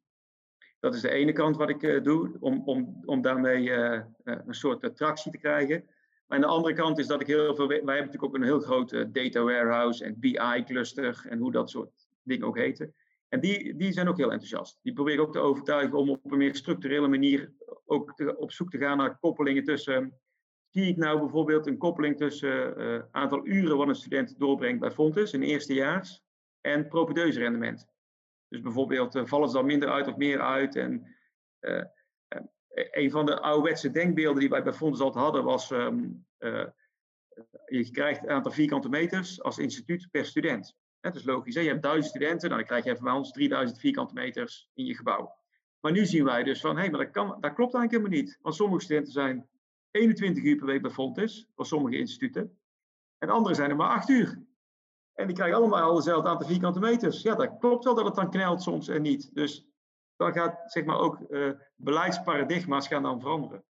Dat 0.83 0.95
is 0.95 1.01
de 1.01 1.11
ene 1.11 1.33
kant 1.33 1.57
wat 1.57 1.69
ik 1.69 1.83
uh, 1.83 2.03
doe, 2.03 2.37
om, 2.41 2.63
om, 2.65 3.03
om 3.05 3.23
daarmee 3.23 3.63
uh, 3.63 4.01
een 4.25 4.55
soort 4.55 4.85
attractie 4.85 5.33
te 5.33 5.39
krijgen. 5.39 5.85
Maar 6.27 6.39
aan 6.39 6.41
de 6.41 6.57
andere 6.57 6.75
kant 6.75 6.99
is 6.99 7.07
dat 7.07 7.21
ik 7.21 7.27
heel 7.27 7.55
veel. 7.55 7.67
Wij 7.67 7.77
hebben 7.77 7.95
natuurlijk 7.95 8.25
ook 8.25 8.35
een 8.35 8.43
heel 8.43 8.61
grote 8.61 9.11
data 9.11 9.43
warehouse 9.43 10.05
en 10.05 10.19
BI-cluster 10.19 11.27
en 11.29 11.39
hoe 11.39 11.53
dat 11.53 11.71
soort 11.71 12.09
dingen 12.23 12.47
ook 12.47 12.59
heten. 12.59 12.95
En 13.29 13.41
die, 13.41 13.77
die 13.77 13.93
zijn 13.93 14.09
ook 14.09 14.17
heel 14.17 14.31
enthousiast. 14.31 14.79
Die 14.83 14.93
probeer 14.93 15.15
ik 15.15 15.21
ook 15.21 15.33
te 15.33 15.39
overtuigen 15.39 15.99
om 15.99 16.11
op 16.11 16.33
een 16.33 16.39
meer 16.39 16.55
structurele 16.55 17.09
manier 17.09 17.53
ook 17.85 18.15
te, 18.15 18.37
op 18.37 18.53
zoek 18.53 18.71
te 18.71 18.79
gaan 18.79 18.97
naar 18.97 19.19
koppelingen 19.19 19.65
tussen. 19.65 20.19
Zie 20.71 20.87
ik 20.87 20.97
nou 20.97 21.19
bijvoorbeeld 21.19 21.67
een 21.67 21.79
koppeling 21.79 22.17
tussen 22.17 22.81
uh, 22.81 23.03
aantal 23.11 23.47
uren 23.47 23.77
wat 23.77 23.89
een 23.89 23.95
student 23.95 24.39
doorbrengt 24.39 24.81
bij 24.81 24.91
Fontes 24.91 25.33
in 25.33 25.43
eerstejaars 25.43 26.23
en 26.61 26.89
rendement? 26.91 27.92
Dus 28.53 28.61
bijvoorbeeld 28.61 29.15
uh, 29.15 29.25
vallen 29.27 29.49
ze 29.49 29.55
dan 29.55 29.67
minder 29.67 29.89
uit 29.89 30.09
of 30.09 30.17
meer 30.17 30.41
uit. 30.41 30.77
En 30.77 31.07
uh, 31.61 31.85
een 32.69 33.11
van 33.11 33.27
de 33.27 33.41
ouderwetse 33.41 33.91
denkbeelden 33.91 34.41
die 34.41 34.49
wij 34.49 34.63
bij 34.63 34.73
Fonds 34.73 35.01
altijd 35.01 35.25
hadden 35.25 35.45
was... 35.45 35.71
Um, 35.71 36.27
je 37.67 37.91
krijgt 37.91 38.23
een 38.23 38.31
aantal 38.31 38.53
vierkante 38.53 38.89
meters 38.89 39.43
als 39.43 39.59
instituut 39.59 40.09
per 40.11 40.27
student. 40.27 40.77
Dat 41.01 41.17
is 41.17 41.25
logisch. 41.25 41.55
Hè? 41.55 41.61
Je 41.61 41.69
hebt 41.69 41.83
duizend 41.83 42.07
studenten, 42.07 42.49
nou, 42.49 42.61
dan 42.61 42.69
krijg 42.69 42.85
je 42.85 42.91
even 42.91 43.05
bij 43.05 43.13
ons 43.13 43.31
3000 43.31 43.81
vierkante 43.81 44.15
meters 44.15 44.71
in 44.75 44.85
je 44.85 44.95
gebouw. 44.95 45.35
Maar 45.81 45.93
nu 45.93 46.07
zien 46.07 46.25
wij 46.25 46.43
dus 46.43 46.61
van, 46.61 46.75
hé, 46.75 46.81
hey, 46.81 46.91
maar 46.91 47.01
dat, 47.01 47.11
kan, 47.11 47.27
dat 47.27 47.53
klopt 47.53 47.75
eigenlijk 47.75 47.91
helemaal 47.91 48.19
niet. 48.19 48.39
Want 48.43 48.55
sommige 48.55 48.85
studenten 48.85 49.13
zijn 49.13 49.49
21 49.91 50.45
uur 50.45 50.57
per 50.57 50.67
week 50.67 50.83
bij 50.83 50.91
Fontes, 50.91 51.49
voor 51.55 51.67
sommige 51.67 51.99
instituten. 51.99 52.59
En 53.19 53.29
andere 53.29 53.55
zijn 53.55 53.71
er 53.71 53.77
maar 53.77 53.89
8 53.89 54.09
uur. 54.09 54.43
En 55.15 55.27
die 55.27 55.37
krijgen 55.37 55.57
allemaal 55.57 55.95
dezelfde 55.95 56.29
aantal 56.29 56.49
vierkante 56.49 56.81
meters. 56.81 57.23
Ja, 57.23 57.35
dat 57.35 57.59
klopt 57.59 57.85
wel 57.85 57.95
dat 57.95 58.05
het 58.05 58.15
dan 58.15 58.31
knelt 58.31 58.63
soms 58.63 58.89
en 58.89 59.03
niet. 59.03 59.35
Dus 59.35 59.67
dan 60.17 60.33
gaat 60.33 60.63
zeg 60.65 60.85
maar 60.85 60.99
ook 60.99 61.19
uh, 61.31 61.51
beleidsparadigma's 61.77 62.89
gaan 62.89 63.03
dan 63.03 63.21
veranderen. 63.21 63.65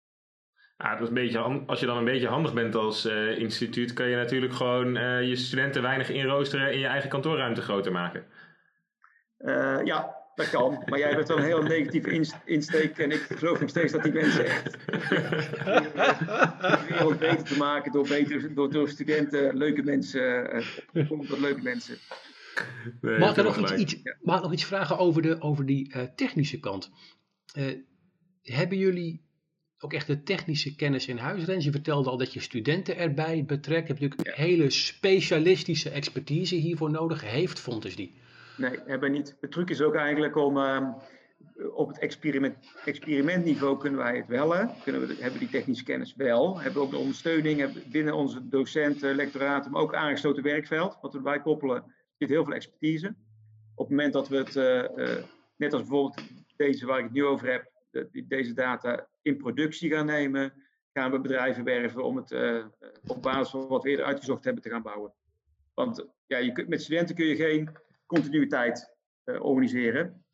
Ja, 0.77 0.91
dat 0.91 1.01
is 1.01 1.07
een 1.07 1.13
beetje, 1.13 1.63
als 1.67 1.79
je 1.79 1.85
dan 1.85 1.97
een 1.97 2.05
beetje 2.05 2.27
handig 2.27 2.53
bent 2.53 2.75
als 2.75 3.05
uh, 3.05 3.37
instituut, 3.37 3.93
kan 3.93 4.07
je 4.07 4.15
natuurlijk 4.15 4.53
gewoon 4.53 4.97
uh, 4.97 5.27
je 5.27 5.35
studenten 5.35 5.81
weinig 5.81 6.09
inroosteren 6.09 6.67
en 6.67 6.79
je 6.79 6.87
eigen 6.87 7.09
kantoorruimte 7.09 7.61
groter 7.61 7.91
maken. 7.91 8.25
ja, 9.83 10.20
dat 10.35 10.49
kan. 10.49 10.83
Maar 10.85 10.99
jij 10.99 11.11
hebt 11.11 11.27
wel 11.27 11.37
een 11.37 11.43
heel 11.43 11.63
negatieve 11.63 12.39
insteek. 12.45 12.97
En 12.97 13.11
ik 13.11 13.19
geloof 13.19 13.59
nog 13.59 13.69
steeds 13.69 13.91
dat 13.91 14.03
die 14.03 14.11
mensen 14.11 14.45
echt. 14.45 14.71
de 16.61 16.85
wereld 16.89 17.19
beter 17.19 17.43
te 17.43 17.57
maken 17.57 17.91
door, 17.91 18.07
beter, 18.07 18.53
door, 18.53 18.71
door 18.71 18.89
studenten, 18.89 19.57
leuke 19.57 19.83
mensen. 19.83 20.55
Uh, 20.93 21.39
leuke 21.39 21.61
mensen. 21.61 21.97
Nee, 23.01 23.17
mag, 23.17 23.37
ik 23.37 23.43
nog 23.43 23.57
iets, 23.57 23.71
iets, 23.71 23.95
mag 24.21 24.37
ik 24.37 24.43
nog 24.43 24.53
iets 24.53 24.65
vragen 24.65 24.97
over, 24.97 25.21
de, 25.21 25.41
over 25.41 25.65
die 25.65 25.95
uh, 25.95 26.03
technische 26.15 26.59
kant? 26.59 26.91
Uh, 27.57 27.75
hebben 28.41 28.77
jullie 28.77 29.29
ook 29.79 29.93
echt 29.93 30.07
de 30.07 30.23
technische 30.23 30.75
kennis 30.75 31.07
in 31.07 31.17
huis, 31.17 31.43
Rens? 31.43 31.65
Je 31.65 31.71
vertelde 31.71 32.09
al 32.09 32.17
dat 32.17 32.33
je 32.33 32.39
studenten 32.39 32.97
erbij 32.97 33.45
betrekt. 33.45 33.87
Heb 33.87 33.97
je 33.97 34.07
natuurlijk 34.07 34.37
ja. 34.37 34.43
hele 34.43 34.69
specialistische 34.69 35.89
expertise 35.89 36.55
hiervoor 36.55 36.91
nodig? 36.91 37.21
Heeft 37.21 37.59
Fontes 37.59 37.95
die? 37.95 38.13
Nee, 38.61 38.79
hebben 38.85 39.11
niet. 39.11 39.37
De 39.39 39.47
truc 39.47 39.69
is 39.69 39.81
ook 39.81 39.95
eigenlijk 39.95 40.35
om 40.35 40.57
uh, 40.57 40.89
op 41.73 41.87
het 41.87 41.99
experiment, 41.99 42.55
experimentniveau 42.85 43.77
kunnen 43.77 43.99
wij 43.99 44.17
het 44.17 44.27
wel. 44.27 44.53
Hè? 44.55 44.65
Kunnen 44.83 45.07
we, 45.07 45.15
hebben 45.19 45.39
die 45.39 45.49
technische 45.49 45.83
kennis 45.83 46.15
wel. 46.15 46.59
Hebben 46.59 46.81
ook 46.81 46.89
de 46.89 46.97
ondersteuning 46.97 47.89
binnen 47.91 48.13
onze 48.13 48.47
docenten, 48.47 49.15
lectoraten, 49.15 49.71
maar 49.71 49.81
ook 49.81 49.95
aangesloten 49.95 50.43
werkveld. 50.43 50.97
Wat 51.01 51.11
we 51.11 51.17
erbij 51.17 51.41
koppelen, 51.41 51.93
zit 52.17 52.29
heel 52.29 52.43
veel 52.43 52.53
expertise. 52.53 53.15
Op 53.75 53.87
het 53.87 53.95
moment 53.95 54.13
dat 54.13 54.27
we 54.27 54.37
het, 54.37 54.55
uh, 54.55 55.07
uh, 55.07 55.23
net 55.55 55.73
als 55.73 55.81
bijvoorbeeld 55.81 56.21
deze 56.55 56.85
waar 56.85 56.97
ik 56.97 57.03
het 57.03 57.13
nu 57.13 57.25
over 57.25 57.51
heb, 57.51 57.71
de, 57.91 58.25
deze 58.27 58.53
data 58.53 59.07
in 59.21 59.37
productie 59.37 59.91
gaan 59.91 60.05
nemen, 60.05 60.53
gaan 60.93 61.11
we 61.11 61.19
bedrijven 61.19 61.63
werven 61.63 62.03
om 62.03 62.15
het 62.15 62.31
uh, 62.31 62.65
op 63.07 63.21
basis 63.21 63.49
van 63.49 63.67
wat 63.67 63.83
we 63.83 63.89
eerder 63.89 64.05
uitgezocht 64.05 64.43
hebben 64.43 64.63
te 64.63 64.69
gaan 64.69 64.81
bouwen. 64.81 65.13
Want 65.73 66.05
ja, 66.27 66.37
je 66.37 66.51
kunt, 66.51 66.67
met 66.67 66.81
studenten 66.81 67.15
kun 67.15 67.25
je 67.25 67.35
geen 67.35 67.69
continuïteit 68.15 68.95
uh, 69.25 69.43
organiseren. 69.43 70.25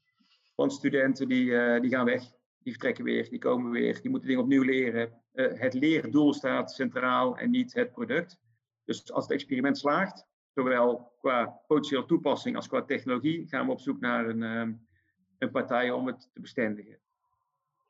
Want 0.56 0.74
studenten 0.74 1.28
die, 1.28 1.46
uh, 1.46 1.82
die 1.82 1.90
gaan 1.90 2.06
weg, 2.06 2.22
die 2.64 2.72
vertrekken 2.72 3.04
weer, 3.04 3.30
die 3.30 3.40
komen 3.40 3.72
weer, 3.72 4.02
die 4.02 4.10
moeten 4.10 4.28
dingen 4.28 4.44
opnieuw 4.44 4.64
leren. 4.64 5.12
Uh, 5.34 5.60
het 5.60 5.74
leerdoel 5.74 6.34
staat 6.34 6.72
centraal 6.72 7.38
en 7.38 7.50
niet 7.50 7.74
het 7.74 7.92
product. 7.92 8.40
Dus 8.86 9.12
als 9.12 9.24
het 9.24 9.34
experiment 9.34 9.78
slaagt, 9.78 10.26
zowel 10.54 11.12
qua 11.20 11.62
potentieel 11.68 12.06
toepassing 12.06 12.56
als 12.56 12.68
qua 12.68 12.82
technologie, 12.82 13.48
gaan 13.48 13.66
we 13.66 13.72
op 13.72 13.80
zoek 13.80 14.00
naar 14.00 14.28
een, 14.28 14.42
um, 14.42 14.88
een 15.38 15.52
partij 15.52 15.92
om 15.92 16.08
het 16.08 16.30
te 16.34 16.42
bestendigen. 16.42 16.98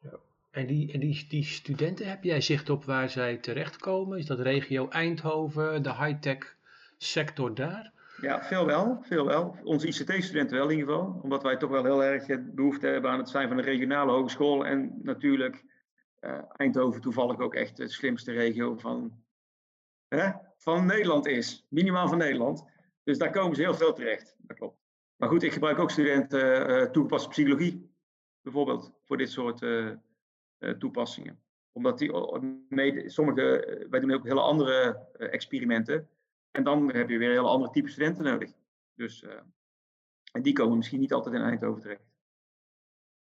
Ja. 0.01 0.19
En, 0.51 0.67
die, 0.67 0.91
en 0.91 0.99
die, 0.99 1.25
die 1.29 1.43
studenten, 1.43 2.09
heb 2.09 2.23
jij 2.23 2.41
zicht 2.41 2.69
op 2.69 2.85
waar 2.85 3.09
zij 3.09 3.37
terechtkomen? 3.37 4.17
Is 4.17 4.25
dat 4.25 4.39
regio 4.39 4.89
Eindhoven, 4.89 5.83
de 5.83 5.95
high-tech 5.95 6.57
sector 6.97 7.55
daar? 7.55 7.93
Ja, 8.21 8.43
veel 8.43 8.65
wel. 8.65 8.97
Veel 9.01 9.25
wel. 9.25 9.57
Onze 9.63 9.87
ICT-studenten 9.87 10.57
wel 10.57 10.69
in 10.69 10.77
ieder 10.77 10.93
geval. 10.93 11.19
Omdat 11.21 11.43
wij 11.43 11.57
toch 11.57 11.69
wel 11.69 11.83
heel 11.83 12.03
erg 12.03 12.25
behoefte 12.53 12.87
hebben 12.87 13.11
aan 13.11 13.19
het 13.19 13.29
zijn 13.29 13.47
van 13.47 13.57
een 13.57 13.63
regionale 13.63 14.11
hogeschool. 14.11 14.65
En 14.65 14.99
natuurlijk 15.01 15.65
uh, 16.19 16.41
Eindhoven 16.51 17.01
toevallig 17.01 17.39
ook 17.39 17.55
echt 17.55 17.77
de 17.77 17.87
slimste 17.87 18.31
regio 18.31 18.77
van, 18.77 19.23
hè, 20.07 20.31
van 20.57 20.85
Nederland 20.85 21.27
is. 21.27 21.65
Minimaal 21.69 22.07
van 22.07 22.17
Nederland. 22.17 22.65
Dus 23.03 23.17
daar 23.17 23.31
komen 23.31 23.55
ze 23.55 23.61
heel 23.61 23.75
veel 23.75 23.93
terecht. 23.93 24.35
Dat 24.37 24.57
klopt. 24.57 24.77
Maar 25.15 25.29
goed, 25.29 25.43
ik 25.43 25.53
gebruik 25.53 25.79
ook 25.79 25.91
studenten 25.91 26.69
uh, 26.69 26.83
toegepaste 26.83 27.29
psychologie. 27.29 27.95
Bijvoorbeeld 28.41 28.93
voor 29.03 29.17
dit 29.17 29.29
soort 29.29 29.65
toepassingen. 30.79 31.41
Omdat 31.71 31.97
die, 31.97 32.11
sommige, 33.09 33.85
wij 33.89 33.99
doen 33.99 34.13
ook 34.13 34.23
hele 34.23 34.41
andere 34.41 35.07
experimenten. 35.17 36.09
En 36.51 36.63
dan 36.63 36.93
heb 36.93 37.09
je 37.09 37.17
weer 37.17 37.31
heel 37.31 37.49
andere 37.49 37.71
type 37.71 37.89
studenten 37.89 38.23
nodig. 38.23 38.51
Dus, 38.97 39.23
uh, 39.23 39.31
en 40.31 40.41
die 40.41 40.53
komen 40.53 40.77
misschien 40.77 40.99
niet 40.99 41.13
altijd 41.13 41.35
in 41.35 41.41
Eindhoven 41.41 41.81
terecht. 41.81 42.05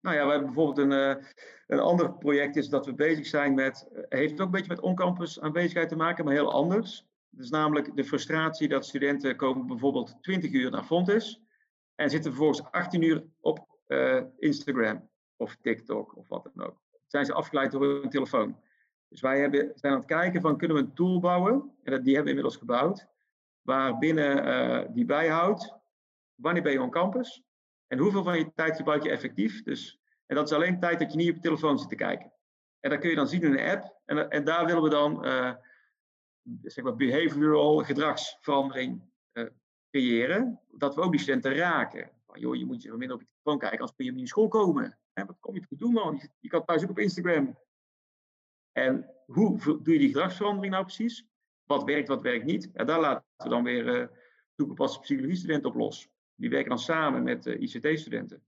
Nou 0.01 0.15
ja, 0.15 0.23
we 0.23 0.29
hebben 0.29 0.53
bijvoorbeeld 0.53 0.77
een, 0.77 1.17
uh, 1.17 1.25
een 1.67 1.79
ander 1.79 2.13
project 2.13 2.55
is 2.55 2.69
dat 2.69 2.85
we 2.85 2.93
bezig 2.93 3.25
zijn 3.25 3.53
met, 3.53 3.87
uh, 3.93 4.03
heeft 4.09 4.39
ook 4.39 4.45
een 4.45 4.51
beetje 4.51 4.71
met 4.71 4.79
on-campus 4.79 5.39
aanwezigheid 5.39 5.89
te 5.89 5.95
maken, 5.95 6.25
maar 6.25 6.33
heel 6.33 6.51
anders. 6.51 7.05
Dat 7.29 7.43
is 7.43 7.49
namelijk 7.49 7.95
de 7.95 8.03
frustratie 8.03 8.67
dat 8.67 8.85
studenten 8.85 9.35
komen 9.35 9.67
bijvoorbeeld 9.67 10.17
20 10.21 10.51
uur 10.51 10.71
naar 10.71 10.83
Fontis 10.83 11.41
en 11.95 12.09
zitten 12.09 12.31
vervolgens 12.31 12.71
18 12.71 13.01
uur 13.01 13.25
op 13.39 13.73
Instagram 14.37 15.09
of 15.35 15.55
TikTok 15.61 16.15
of 16.17 16.27
wat 16.27 16.49
dan 16.53 16.65
ook. 16.67 16.81
Zijn 17.07 17.25
ze 17.25 17.33
afgeleid 17.33 17.71
door 17.71 17.83
hun 17.83 18.09
telefoon. 18.09 18.59
Dus 19.09 19.21
wij 19.21 19.39
hebben, 19.39 19.71
zijn 19.75 19.93
aan 19.93 19.99
het 19.99 20.07
kijken 20.07 20.41
van 20.41 20.57
kunnen 20.57 20.77
we 20.77 20.83
een 20.83 20.93
tool 20.93 21.19
bouwen, 21.19 21.53
en 21.83 22.03
die 22.03 22.15
hebben 22.15 22.23
we 22.23 22.29
inmiddels 22.29 22.57
gebouwd, 22.57 23.07
waarbinnen 23.65 24.93
die 24.93 25.05
bijhoudt 25.05 25.73
wanneer 26.35 26.63
ben 26.63 26.71
je 26.71 26.81
on 26.81 26.89
campus 26.89 27.43
en 27.87 27.97
hoeveel 27.97 28.23
van 28.23 28.37
je 28.37 28.53
tijd 28.53 28.75
gebruik 28.75 29.03
je 29.03 29.09
effectief. 29.09 29.63
Dus, 29.63 29.99
en 30.25 30.35
dat 30.35 30.49
is 30.49 30.55
alleen 30.55 30.79
tijd 30.79 30.99
dat 30.99 31.11
je 31.11 31.17
niet 31.17 31.29
op 31.29 31.35
je 31.35 31.41
telefoon 31.41 31.79
zit 31.79 31.89
te 31.89 31.95
kijken. 31.95 32.33
En 32.79 32.89
dat 32.89 32.99
kun 32.99 33.09
je 33.09 33.15
dan 33.15 33.27
zien 33.27 33.41
in 33.41 33.51
een 33.51 33.69
app. 33.69 33.99
En, 34.05 34.29
en 34.29 34.43
daar 34.43 34.65
willen 34.65 34.83
we 34.83 34.89
dan 34.89 35.25
uh, 35.25 35.53
zeg 36.61 36.83
maar 36.83 36.95
behavioral 36.95 37.83
gedragsverandering 37.83 39.01
uh, 39.33 39.49
creëren. 39.89 40.59
Dat 40.71 40.95
we 40.95 41.01
ook 41.01 41.11
die 41.11 41.21
studenten 41.21 41.55
raken. 41.55 42.11
Van, 42.25 42.39
joh, 42.39 42.55
je 42.55 42.65
moet 42.65 42.81
je 42.81 42.91
minder 42.91 43.15
op 43.15 43.21
je 43.21 43.27
telefoon 43.27 43.59
kijken, 43.59 43.79
anders 43.79 43.97
kun 43.97 44.05
je 44.05 44.11
niet 44.11 44.21
in 44.21 44.27
school 44.27 44.47
komen. 44.47 44.97
Hè, 45.13 45.25
wat 45.25 45.39
kom 45.39 45.55
je 45.55 45.61
te 45.67 45.75
doen, 45.75 45.93
man? 45.93 46.15
Je, 46.15 46.29
je 46.39 46.49
kan 46.49 46.65
thuis 46.65 46.83
ook 46.83 46.89
op 46.89 46.99
Instagram. 46.99 47.57
En 48.71 49.09
hoe 49.25 49.57
doe 49.63 49.93
je 49.93 49.99
die 49.99 50.07
gedragsverandering 50.07 50.73
nou 50.73 50.85
precies? 50.85 51.27
Wat 51.65 51.83
werkt, 51.83 52.07
wat 52.07 52.21
werkt 52.21 52.45
niet? 52.45 52.71
En 52.73 52.85
daar 52.85 52.99
laten 52.99 53.25
we 53.37 53.49
dan 53.49 53.63
weer 53.63 54.01
uh, 54.01 54.07
toegepaste 54.55 54.99
psychologie-studenten 54.99 55.69
op 55.69 55.75
los. 55.75 56.09
Die 56.35 56.49
werken 56.49 56.69
dan 56.69 56.79
samen 56.79 57.23
met 57.23 57.45
uh, 57.45 57.61
ICT-studenten. 57.61 58.43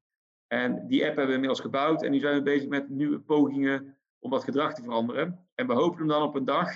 En 0.47 0.88
die 0.88 1.00
app 1.00 1.07
hebben 1.07 1.27
we 1.27 1.33
inmiddels 1.33 1.59
gebouwd 1.59 2.03
en 2.03 2.12
nu 2.12 2.19
zijn 2.19 2.36
we 2.36 2.41
bezig 2.41 2.69
met 2.69 2.89
nieuwe 2.89 3.19
pogingen 3.19 3.97
om 4.19 4.31
dat 4.31 4.43
gedrag 4.43 4.74
te 4.74 4.83
veranderen. 4.83 5.47
En 5.55 5.67
we 5.67 5.74
hopen 5.74 5.97
hem 5.97 6.07
dan 6.07 6.21
op 6.21 6.36
een 6.36 6.45
dag 6.45 6.69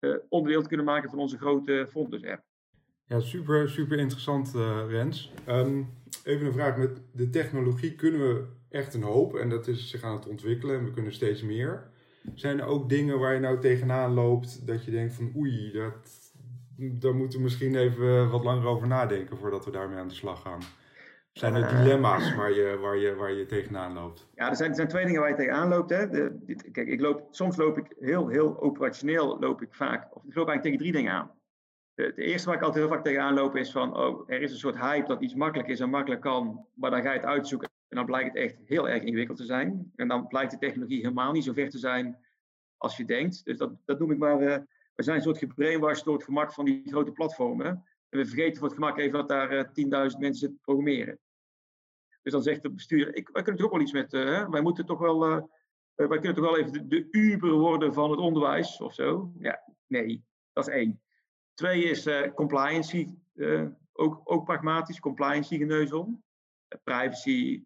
uh, 0.00 0.16
onderdeel 0.28 0.62
te 0.62 0.68
kunnen 0.68 0.86
maken 0.86 1.10
van 1.10 1.18
onze 1.18 1.38
grote 1.38 1.86
Fontes-app. 1.90 2.42
Ja, 3.04 3.20
super, 3.20 3.68
super 3.68 3.98
interessant, 3.98 4.54
uh, 4.54 4.84
Rens. 4.88 5.32
Um, 5.48 5.88
even 6.24 6.46
een 6.46 6.52
vraag. 6.52 6.76
Met 6.76 7.02
de 7.12 7.30
technologie 7.30 7.94
kunnen 7.94 8.20
we 8.20 8.46
echt 8.68 8.94
een 8.94 9.02
hoop 9.02 9.34
en 9.34 9.48
dat 9.48 9.68
is 9.68 9.90
zich 9.90 10.02
aan 10.02 10.16
het 10.16 10.26
ontwikkelen 10.26 10.78
en 10.78 10.84
we 10.84 10.90
kunnen 10.90 11.12
steeds 11.12 11.42
meer. 11.42 11.90
Zijn 12.34 12.60
er 12.60 12.66
ook 12.66 12.88
dingen 12.88 13.18
waar 13.18 13.34
je 13.34 13.40
nou 13.40 13.60
tegenaan 13.60 14.12
loopt 14.12 14.66
dat 14.66 14.84
je 14.84 14.90
denkt 14.90 15.14
van 15.14 15.32
oei, 15.36 15.72
dat, 15.72 16.32
daar 16.76 17.14
moeten 17.14 17.38
we 17.38 17.44
misschien 17.44 17.76
even 17.76 18.30
wat 18.30 18.44
langer 18.44 18.66
over 18.66 18.86
nadenken 18.86 19.36
voordat 19.36 19.64
we 19.64 19.70
daarmee 19.70 19.98
aan 19.98 20.08
de 20.08 20.14
slag 20.14 20.42
gaan. 20.42 20.60
Zijn 21.32 21.54
er 21.54 21.76
dilemma's 21.76 22.34
waar 22.34 22.52
je, 22.52 22.78
waar 22.80 22.96
je, 22.96 23.14
waar 23.14 23.32
je 23.32 23.46
tegenaan 23.46 23.92
loopt? 23.92 24.28
Ja, 24.34 24.48
er 24.48 24.56
zijn, 24.56 24.70
er 24.70 24.76
zijn 24.76 24.88
twee 24.88 25.04
dingen 25.04 25.20
waar 25.20 25.30
je 25.30 25.36
tegenaan 25.36 25.68
loopt. 25.68 25.90
Hè. 25.90 26.08
De, 26.08 26.38
dit, 26.40 26.70
kijk, 26.72 26.88
ik 26.88 27.00
loop, 27.00 27.26
soms 27.30 27.56
loop 27.56 27.78
ik 27.78 27.96
heel, 27.98 28.28
heel 28.28 28.60
operationeel 28.60 29.38
loop 29.40 29.62
ik 29.62 29.74
vaak, 29.74 30.16
of 30.16 30.24
ik 30.24 30.34
loop 30.34 30.48
eigenlijk 30.48 30.62
tegen 30.62 30.78
drie 30.78 30.92
dingen 30.92 31.12
aan. 31.12 31.30
De, 31.94 32.12
de, 32.14 32.22
eerste 32.22 32.46
waar 32.46 32.56
ik 32.56 32.62
altijd 32.62 32.84
heel 32.84 32.94
vaak 32.94 33.04
tegenaan 33.04 33.34
loop 33.34 33.56
is 33.56 33.72
van, 33.72 33.96
oh, 33.96 34.30
er 34.30 34.42
is 34.42 34.52
een 34.52 34.58
soort 34.58 34.78
hype 34.78 35.08
dat 35.08 35.22
iets 35.22 35.34
makkelijk 35.34 35.68
is 35.68 35.80
en 35.80 35.90
makkelijk 35.90 36.20
kan, 36.20 36.66
maar 36.74 36.90
dan 36.90 37.02
ga 37.02 37.12
je 37.12 37.18
het 37.18 37.26
uitzoeken 37.28 37.71
en 37.92 37.98
dan 37.98 38.06
blijkt 38.06 38.28
het 38.28 38.42
echt 38.42 38.56
heel 38.64 38.88
erg 38.88 39.02
ingewikkeld 39.02 39.38
te 39.38 39.44
zijn. 39.44 39.92
En 39.96 40.08
dan 40.08 40.26
blijkt 40.26 40.50
de 40.50 40.58
technologie 40.58 41.00
helemaal 41.00 41.32
niet 41.32 41.44
zo 41.44 41.52
ver 41.52 41.70
te 41.70 41.78
zijn 41.78 42.18
als 42.76 42.96
je 42.96 43.04
denkt. 43.04 43.44
Dus 43.44 43.58
dat, 43.58 43.72
dat 43.84 43.98
noem 43.98 44.10
ik 44.10 44.18
maar 44.18 44.42
uh, 44.42 44.56
we 44.94 45.02
zijn 45.02 45.16
een 45.16 45.22
soort 45.22 45.38
gebrainwashed 45.38 46.04
door 46.04 46.14
het 46.14 46.24
gemak 46.24 46.52
van 46.52 46.64
die 46.64 46.82
grote 46.84 47.12
platformen. 47.12 47.66
En 48.08 48.18
we 48.18 48.26
vergeten 48.26 48.58
voor 48.58 48.68
het 48.68 48.76
gemak 48.76 48.98
even 48.98 49.12
dat 49.12 49.28
daar 49.28 49.52
uh, 49.52 49.60
eh, 49.60 50.10
10.000 50.12 50.18
mensen 50.18 50.58
programmeren. 50.62 51.18
Dus 52.22 52.32
dan 52.32 52.42
zegt 52.42 52.62
de 52.62 52.70
bestuur, 52.70 53.14
ik, 53.14 53.28
wij 53.28 53.42
kunnen 53.42 53.62
toch 53.62 53.70
wel 53.70 53.80
iets 53.80 53.92
met, 53.92 54.12
uh, 54.12 54.48
wij 54.48 54.60
moeten 54.60 54.86
toch 54.86 54.98
wel, 54.98 55.18
wij 55.94 56.18
kunnen 56.18 56.34
toch 56.34 56.44
wel 56.44 56.58
even 56.58 56.72
de, 56.72 56.86
de, 56.86 57.08
Uber 57.10 57.52
worden 57.52 57.94
van 57.94 58.10
het 58.10 58.20
onderwijs 58.20 58.80
of 58.80 58.94
zo. 58.94 59.32
Ja, 59.38 59.62
nee, 59.86 60.24
dat 60.52 60.68
is 60.68 60.74
één. 60.74 61.00
Twee 61.54 61.84
is 61.84 62.08
compliancy, 62.34 63.08
ook, 63.92 64.20
ook 64.24 64.44
pragmatisch, 64.44 65.00
compliancy 65.00 65.58
geneuzel. 65.58 66.22
privacy, 66.84 67.64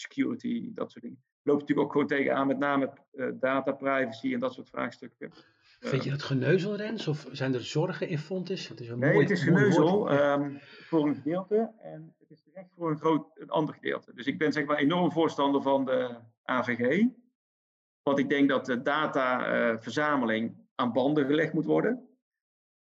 security, 0.00 0.70
dat 0.72 0.90
soort 0.90 1.04
dingen. 1.04 1.22
Loopt 1.42 1.60
natuurlijk 1.60 1.86
ook 1.86 1.92
gewoon 1.92 2.06
tegenaan, 2.06 2.46
met 2.46 2.58
name 2.58 2.92
data 3.40 3.72
privacy 3.72 4.34
en 4.34 4.40
dat 4.40 4.54
soort 4.54 4.68
vraagstukken. 4.68 5.32
Vind 5.80 6.04
je 6.04 6.10
dat 6.10 6.22
geneuzel, 6.22 6.76
Rens? 6.76 7.08
Of 7.08 7.26
zijn 7.32 7.54
er 7.54 7.64
zorgen 7.64 8.08
in 8.08 8.18
Fontis? 8.18 8.68
Het 8.68 8.80
is 8.80 8.88
een 8.88 8.98
nee, 8.98 9.12
mooi, 9.12 9.22
het 9.22 9.36
is 9.36 9.42
geneuzel 9.42 10.12
um, 10.12 10.58
voor 10.60 11.06
een 11.06 11.14
gedeelte 11.14 11.72
en 11.78 12.14
het 12.18 12.30
is 12.30 12.42
terecht 12.42 12.72
voor 12.74 12.90
een, 12.90 12.98
groot, 12.98 13.30
een 13.34 13.50
ander 13.50 13.74
gedeelte. 13.74 14.14
Dus 14.14 14.26
ik 14.26 14.38
ben 14.38 14.52
zeg 14.52 14.64
maar 14.64 14.76
enorm 14.76 15.12
voorstander 15.12 15.62
van 15.62 15.84
de 15.84 16.16
AVG. 16.42 17.06
Want 18.02 18.18
ik 18.18 18.28
denk 18.28 18.48
dat 18.48 18.66
de 18.66 18.82
dataverzameling 18.82 20.50
uh, 20.50 20.56
aan 20.74 20.92
banden 20.92 21.26
gelegd 21.26 21.52
moet 21.52 21.64
worden. 21.64 22.08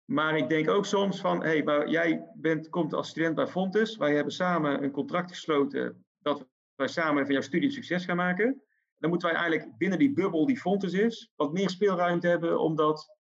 Maar 0.05 0.37
ik 0.37 0.49
denk 0.49 0.69
ook 0.69 0.85
soms 0.85 1.19
van, 1.19 1.41
hé, 1.41 1.47
hey, 1.47 1.63
maar 1.63 1.89
jij 1.89 2.29
bent, 2.35 2.69
komt 2.69 2.93
als 2.93 3.09
student 3.09 3.35
bij 3.35 3.47
Fontis. 3.47 3.97
Wij 3.97 4.15
hebben 4.15 4.33
samen 4.33 4.83
een 4.83 4.91
contract 4.91 5.29
gesloten 5.29 6.05
dat 6.21 6.47
wij 6.81 6.89
samen 6.89 7.25
van 7.25 7.33
jouw 7.33 7.43
studie 7.43 7.71
succes 7.71 8.05
gaan 8.05 8.15
maken 8.15 8.61
dan 9.01 9.09
moeten 9.09 9.29
wij 9.29 9.37
eigenlijk 9.37 9.77
binnen 9.77 9.99
die 9.99 10.13
bubbel 10.13 10.45
die 10.45 10.59
Fontes 10.59 10.93
is, 10.93 11.31
wat 11.35 11.53
meer 11.53 11.69
speelruimte 11.69 12.27
hebben 12.27 12.59
om 12.59 12.75
dat 12.75 13.15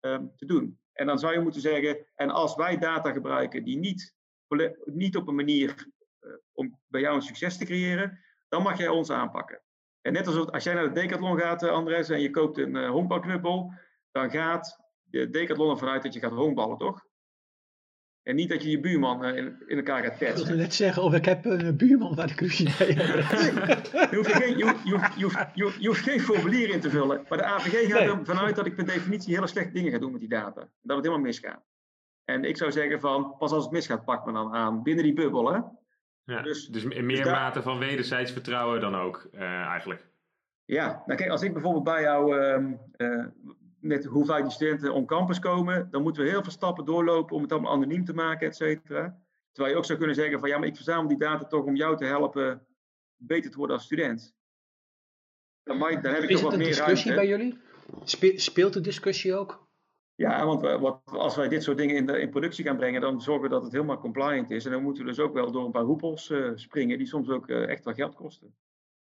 um, 0.00 0.32
te 0.36 0.46
doen. 0.46 0.80
En 0.92 1.06
dan 1.06 1.18
zou 1.18 1.32
je 1.32 1.40
moeten 1.40 1.60
zeggen, 1.60 2.06
en 2.14 2.30
als 2.30 2.54
wij 2.54 2.78
data 2.78 3.12
gebruiken 3.12 3.64
die 3.64 3.78
niet, 3.78 4.14
niet 4.84 5.16
op 5.16 5.28
een 5.28 5.34
manier 5.34 5.86
uh, 6.20 6.32
om 6.52 6.78
bij 6.86 7.00
jou 7.00 7.16
een 7.16 7.22
succes 7.22 7.56
te 7.56 7.64
creëren, 7.64 8.20
dan 8.48 8.62
mag 8.62 8.78
jij 8.78 8.88
ons 8.88 9.10
aanpakken. 9.10 9.62
En 10.00 10.12
net 10.12 10.26
als 10.26 10.50
als 10.50 10.64
jij 10.64 10.74
naar 10.74 10.94
de 10.94 11.00
Decathlon 11.00 11.38
gaat, 11.38 11.62
uh, 11.62 11.70
Andres, 11.70 12.08
en 12.08 12.20
je 12.20 12.30
koopt 12.30 12.58
een 12.58 12.74
uh, 12.74 12.90
honkbalknuppel, 12.90 13.72
dan 14.10 14.30
gaat 14.30 14.78
de 15.02 15.30
Decathlon 15.30 15.70
ervan 15.70 15.88
uit 15.88 16.02
dat 16.02 16.14
je 16.14 16.20
gaat 16.20 16.32
honkballen, 16.32 16.78
toch? 16.78 17.06
En 18.26 18.34
niet 18.34 18.48
dat 18.48 18.62
je 18.62 18.70
je 18.70 18.80
buurman 18.80 19.24
uh, 19.24 19.36
in, 19.36 19.62
in, 19.66 19.76
elkaar 19.76 20.02
gaat 20.02 20.18
petsen. 20.18 20.40
Ik 20.40 20.46
wilde 20.46 20.62
net 20.62 20.74
zeggen, 20.74 21.02
of 21.02 21.14
ik 21.14 21.24
heb 21.24 21.44
een 21.44 21.76
buurman 21.76 22.14
waar 22.14 22.26
de 22.26 22.34
crucie 22.34 22.74
mee 22.78 22.94
je, 24.10 24.10
hoeft 24.14 24.32
geen, 24.32 24.58
je, 24.58 24.74
je, 24.84 24.98
je, 25.54 25.74
je, 25.78 25.86
hoeft 25.86 26.00
geen 26.00 26.20
formulier 26.20 26.70
in 26.70 26.80
te 26.80 26.90
vullen. 26.90 27.24
Maar 27.28 27.38
de 27.38 27.44
AVG 27.44 27.92
gaat 27.92 28.00
nee. 28.00 28.10
ervan 28.10 28.38
uit 28.38 28.56
dat 28.56 28.66
ik 28.66 28.74
per 28.74 28.86
definitie 28.86 29.34
hele 29.34 29.46
slechte 29.46 29.72
dingen 29.72 29.92
ga 29.92 29.98
doen 29.98 30.10
met 30.10 30.20
die 30.20 30.28
data. 30.28 30.60
Dat 30.82 30.96
het 30.96 31.04
helemaal 31.06 31.18
misgaat. 31.18 31.62
En 32.24 32.44
ik 32.44 32.56
zou 32.56 32.72
zeggen 32.72 33.00
van, 33.00 33.36
pas 33.38 33.52
als 33.52 33.64
het 33.64 33.72
misgaat, 33.72 34.04
pak 34.04 34.26
me 34.26 34.32
dan 34.32 34.52
aan. 34.52 34.82
Binnen 34.82 35.04
die 35.04 35.14
bubbel, 35.14 35.52
hè. 35.52 35.60
Ja, 36.24 36.42
dus, 36.42 36.66
dus 36.66 36.84
in 36.84 37.06
meer 37.06 37.22
dus 37.22 37.32
mate 37.32 37.62
van 37.62 37.78
wederzijds 37.78 38.32
vertrouwen 38.32 38.80
dan 38.80 38.96
ook, 38.96 39.28
uh, 39.32 39.42
eigenlijk. 39.42 40.06
Ja, 40.64 41.02
nou 41.06 41.18
kijk, 41.18 41.30
als 41.30 41.42
ik 41.42 41.52
bijvoorbeeld 41.52 41.84
bij 41.84 42.02
jou... 42.02 42.36
Uh, 42.38 42.64
uh, 42.96 43.26
met 43.86 44.04
hoe 44.04 44.24
vaak 44.24 44.42
die 44.42 44.50
studenten 44.50 44.92
on 44.92 45.06
campus 45.06 45.38
komen, 45.38 45.90
dan 45.90 46.02
moeten 46.02 46.22
we 46.22 46.28
heel 46.28 46.42
veel 46.42 46.52
stappen 46.52 46.84
doorlopen 46.84 47.36
om 47.36 47.42
het 47.42 47.52
allemaal 47.52 47.72
anoniem 47.72 48.04
te 48.04 48.14
maken, 48.14 48.46
et 48.46 48.56
cetera. 48.56 49.20
Terwijl 49.52 49.74
je 49.74 49.80
ook 49.80 49.86
zou 49.86 49.98
kunnen 49.98 50.16
zeggen 50.16 50.40
van 50.40 50.48
ja, 50.48 50.58
maar 50.58 50.68
ik 50.68 50.76
verzamel 50.76 51.08
die 51.08 51.18
data 51.18 51.44
toch 51.44 51.64
om 51.64 51.76
jou 51.76 51.96
te 51.96 52.04
helpen 52.04 52.66
beter 53.16 53.50
te 53.50 53.56
worden 53.56 53.76
als 53.76 53.84
student. 53.84 54.34
Dan, 55.62 55.78
mag, 55.78 56.00
dan 56.00 56.12
heb 56.12 56.22
ik 56.22 56.30
Is 56.30 56.40
toch 56.40 56.50
wat 56.50 56.58
meer 56.58 56.66
discussie 56.66 57.14
bij 57.14 57.26
jullie? 57.26 57.58
speelt 58.36 58.72
de 58.72 58.80
discussie 58.80 59.34
ook? 59.34 59.66
Ja, 60.14 60.46
want 60.46 60.60
we, 60.60 60.78
wat, 60.78 61.02
als 61.04 61.36
wij 61.36 61.48
dit 61.48 61.62
soort 61.62 61.78
dingen 61.78 61.96
in, 61.96 62.06
de, 62.06 62.20
in 62.20 62.30
productie 62.30 62.64
gaan 62.64 62.76
brengen, 62.76 63.00
dan 63.00 63.20
zorgen 63.20 63.42
we 63.42 63.48
dat 63.48 63.62
het 63.62 63.72
helemaal 63.72 63.98
compliant 63.98 64.50
is. 64.50 64.64
En 64.64 64.70
dan 64.70 64.82
moeten 64.82 65.02
we 65.04 65.08
dus 65.08 65.20
ook 65.20 65.34
wel 65.34 65.52
door 65.52 65.64
een 65.64 65.70
paar 65.70 65.82
hoepels 65.82 66.30
uh, 66.30 66.50
springen, 66.54 66.98
die 66.98 67.06
soms 67.06 67.28
ook 67.28 67.48
uh, 67.48 67.68
echt 67.68 67.84
wel 67.84 67.94
geld 67.94 68.14
kosten. 68.14 68.56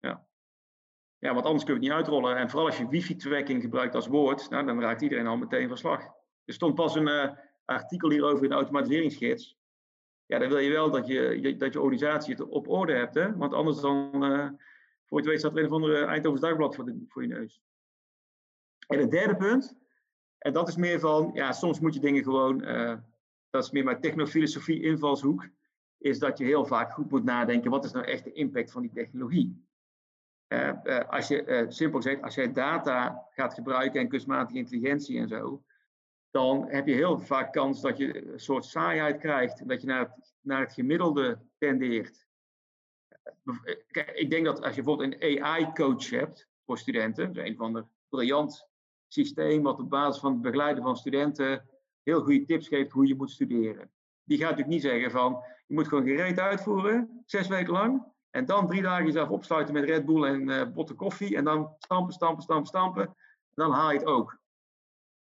Ja. 0.00 0.28
Ja, 1.20 1.34
want 1.34 1.46
anders 1.46 1.64
kun 1.64 1.74
je 1.74 1.80
het 1.80 1.88
niet 1.88 1.98
uitrollen. 1.98 2.36
En 2.36 2.50
vooral 2.50 2.66
als 2.66 2.78
je 2.78 2.88
wifi-tracking 2.88 3.62
gebruikt 3.62 3.94
als 3.94 4.06
woord, 4.06 4.50
nou, 4.50 4.66
dan 4.66 4.80
raakt 4.80 5.02
iedereen 5.02 5.26
al 5.26 5.36
meteen 5.36 5.68
van 5.68 5.76
slag. 5.76 6.02
Er 6.44 6.54
stond 6.54 6.74
pas 6.74 6.94
een 6.94 7.08
uh, 7.08 7.30
artikel 7.64 8.10
hierover 8.10 8.42
in 8.42 8.48
de 8.48 8.54
automatiseringsgids. 8.54 9.58
Ja, 10.26 10.38
dan 10.38 10.48
wil 10.48 10.58
je 10.58 10.70
wel 10.70 10.90
dat 10.90 11.06
je, 11.06 11.54
dat 11.58 11.72
je 11.72 11.80
organisatie 11.80 12.34
het 12.34 12.48
op 12.48 12.68
orde 12.68 12.92
hebt, 12.92 13.14
hè? 13.14 13.36
want 13.36 13.54
anders 13.54 13.80
dan, 13.80 14.24
uh, 14.24 14.48
voor 15.06 15.22
je 15.22 15.28
weet, 15.28 15.38
staat 15.38 15.52
er 15.52 15.58
een 15.58 15.66
of 15.66 15.72
andere 15.72 16.04
Eindhoven's 16.04 16.40
Dagblad 16.40 16.74
voor, 17.08 17.22
je 17.22 17.28
neus. 17.28 17.62
En 18.86 18.98
het 18.98 19.10
derde 19.10 19.36
punt, 19.36 19.76
en 20.38 20.52
dat 20.52 20.68
is 20.68 20.76
meer 20.76 21.00
van, 21.00 21.30
ja, 21.34 21.52
soms 21.52 21.80
moet 21.80 21.94
je 21.94 22.00
dingen 22.00 22.22
gewoon, 22.22 22.68
uh, 22.68 22.96
dat 23.50 23.64
is 23.64 23.70
meer 23.70 23.84
mijn 23.84 24.00
technofilosofie 24.00 24.82
invalshoek, 24.82 25.48
is 25.98 26.18
dat 26.18 26.38
je 26.38 26.44
heel 26.44 26.64
vaak 26.64 26.92
goed 26.92 27.10
moet 27.10 27.24
nadenken, 27.24 27.70
wat 27.70 27.84
is 27.84 27.92
nou 27.92 28.06
echt 28.06 28.24
de 28.24 28.32
impact 28.32 28.72
van 28.72 28.82
die 28.82 28.92
technologie? 28.92 29.68
Uh, 30.52 31.08
als 31.08 31.28
je, 31.28 31.46
uh, 31.46 31.70
simpel 31.70 32.00
gezegd, 32.00 32.22
als 32.22 32.34
jij 32.34 32.52
data 32.52 33.26
gaat 33.30 33.54
gebruiken 33.54 34.00
en 34.00 34.08
kunstmatige 34.08 34.58
intelligentie 34.58 35.18
en 35.18 35.28
zo, 35.28 35.62
dan 36.30 36.68
heb 36.68 36.86
je 36.86 36.94
heel 36.94 37.18
vaak 37.18 37.52
kans 37.52 37.80
dat 37.80 37.98
je 37.98 38.32
een 38.32 38.40
soort 38.40 38.64
saaiheid 38.64 39.18
krijgt 39.18 39.60
en 39.60 39.66
dat 39.66 39.80
je 39.80 39.86
naar 39.86 40.00
het, 40.00 40.34
naar 40.40 40.60
het 40.60 40.72
gemiddelde 40.72 41.38
tendeert. 41.58 42.26
Ik 44.14 44.30
denk 44.30 44.44
dat 44.44 44.62
als 44.62 44.74
je 44.74 44.82
bijvoorbeeld 44.82 45.22
een 45.22 45.42
AI-coach 45.42 46.10
hebt 46.10 46.48
voor 46.64 46.78
studenten, 46.78 47.46
een 47.46 47.56
van 47.56 47.72
de 47.72 47.84
briljant 48.08 48.68
systeem 49.08 49.62
wat 49.62 49.80
op 49.80 49.90
basis 49.90 50.20
van 50.20 50.32
het 50.32 50.42
begeleiden 50.42 50.82
van 50.82 50.96
studenten 50.96 51.68
heel 52.02 52.22
goede 52.22 52.44
tips 52.44 52.68
geeft 52.68 52.90
hoe 52.90 53.06
je 53.06 53.14
moet 53.14 53.30
studeren. 53.30 53.90
Die 54.24 54.38
gaat 54.38 54.50
natuurlijk 54.50 54.74
niet 54.74 54.82
zeggen 54.82 55.10
van, 55.10 55.42
je 55.66 55.74
moet 55.74 55.88
gewoon 55.88 56.04
gereed 56.04 56.38
uitvoeren, 56.38 57.22
zes 57.26 57.48
weken 57.48 57.72
lang, 57.72 58.09
En 58.30 58.44
dan 58.44 58.66
drie 58.66 58.82
dagen 58.82 59.04
jezelf 59.04 59.28
opsluiten 59.28 59.74
met 59.74 59.84
Red 59.84 60.04
Bull 60.04 60.24
en 60.24 60.48
uh, 60.48 60.72
botte 60.72 60.94
koffie. 60.94 61.36
En 61.36 61.44
dan 61.44 61.74
stampen, 61.78 62.14
stampen, 62.14 62.42
stampen, 62.42 62.66
stampen. 62.66 63.02
En 63.02 63.14
dan 63.54 63.72
haal 63.72 63.90
het 63.90 64.04
ook. 64.04 64.38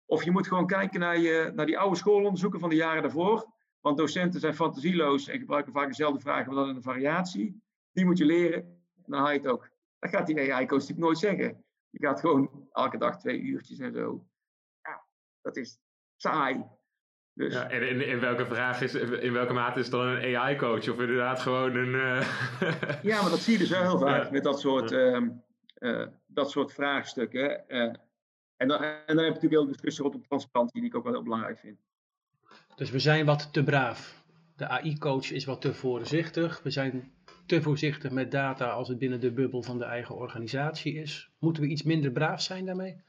Of 0.05 0.23
je 0.23 0.31
moet 0.31 0.47
gewoon 0.47 0.67
kijken 0.67 0.99
naar, 0.99 1.17
je, 1.17 1.51
naar 1.55 1.65
die 1.65 1.79
oude 1.79 1.95
schoolonderzoeken 1.95 2.59
van 2.59 2.69
de 2.69 2.75
jaren 2.75 3.01
daarvoor. 3.01 3.51
Want 3.79 3.97
docenten 3.97 4.39
zijn 4.39 4.55
fantasieloos 4.55 5.27
en 5.27 5.39
gebruiken 5.39 5.73
vaak 5.73 5.87
dezelfde 5.87 6.19
vragen, 6.19 6.53
maar 6.53 6.65
dan 6.65 6.75
een 6.75 6.81
variatie. 6.81 7.61
Die 7.91 8.05
moet 8.05 8.17
je 8.17 8.25
leren. 8.25 8.61
En 8.95 9.03
dan 9.05 9.19
haal 9.19 9.33
het 9.33 9.47
ook. 9.47 9.69
Dat 9.99 10.09
gaat 10.09 10.27
die 10.27 10.53
AI-coach 10.53 10.79
natuurlijk 10.79 10.99
nooit 10.99 11.17
zeggen. 11.17 11.63
Je 11.89 11.99
gaat 11.99 12.19
gewoon 12.19 12.67
elke 12.71 12.97
dag 12.97 13.19
twee 13.19 13.39
uurtjes 13.39 13.79
en 13.79 13.93
zo. 13.93 14.25
Ja, 14.81 15.05
dat 15.41 15.57
is 15.57 15.79
saai. 16.15 16.65
Dus. 17.39 17.53
Ja, 17.53 17.69
en 17.69 17.89
in, 17.89 18.07
in, 18.07 18.19
welke 18.19 18.45
vraag 18.45 18.81
is, 18.81 18.93
in 18.95 19.33
welke 19.33 19.53
mate 19.53 19.79
is 19.79 19.89
dan 19.89 20.07
een 20.07 20.35
AI-coach 20.35 20.89
of 20.89 20.99
inderdaad 20.99 21.39
gewoon 21.39 21.75
een. 21.75 21.93
Uh... 21.93 22.21
ja, 23.03 23.21
maar 23.21 23.29
dat 23.29 23.39
zie 23.39 23.53
je 23.53 23.59
dus 23.59 23.69
wel 23.69 23.81
heel 23.81 23.99
vaak 23.99 24.31
met 24.31 24.43
dat 24.43 24.59
soort, 24.59 24.91
uh, 24.91 25.21
uh, 25.79 26.07
dat 26.27 26.51
soort 26.51 26.73
vraagstukken. 26.73 27.69
Eh, 27.69 27.93
en, 28.57 28.67
dan, 28.67 28.83
en 28.83 29.05
dan 29.05 29.17
heb 29.17 29.25
je 29.25 29.33
natuurlijk 29.33 29.51
heel 29.51 29.65
discussie 29.65 30.03
rondom 30.03 30.23
transparantie, 30.27 30.81
die 30.81 30.89
ik 30.89 30.95
ook 30.95 31.03
wel 31.03 31.13
heel 31.13 31.23
belangrijk 31.23 31.59
vind. 31.59 31.77
Dus 32.75 32.91
we 32.91 32.99
zijn 32.99 33.25
wat 33.25 33.53
te 33.53 33.63
braaf. 33.63 34.23
De 34.55 34.67
AI-coach 34.67 35.31
is 35.31 35.45
wat 35.45 35.61
te 35.61 35.73
voorzichtig. 35.73 36.61
We 36.63 36.69
zijn 36.69 37.11
te 37.45 37.61
voorzichtig 37.61 38.11
met 38.11 38.31
data 38.31 38.69
als 38.69 38.87
het 38.87 38.97
binnen 38.97 39.19
de 39.19 39.31
bubbel 39.31 39.63
van 39.63 39.77
de 39.77 39.85
eigen 39.85 40.15
organisatie 40.15 40.93
is. 40.93 41.29
Moeten 41.37 41.63
we 41.63 41.69
iets 41.69 41.83
minder 41.83 42.11
braaf 42.11 42.41
zijn 42.41 42.65
daarmee? 42.65 43.01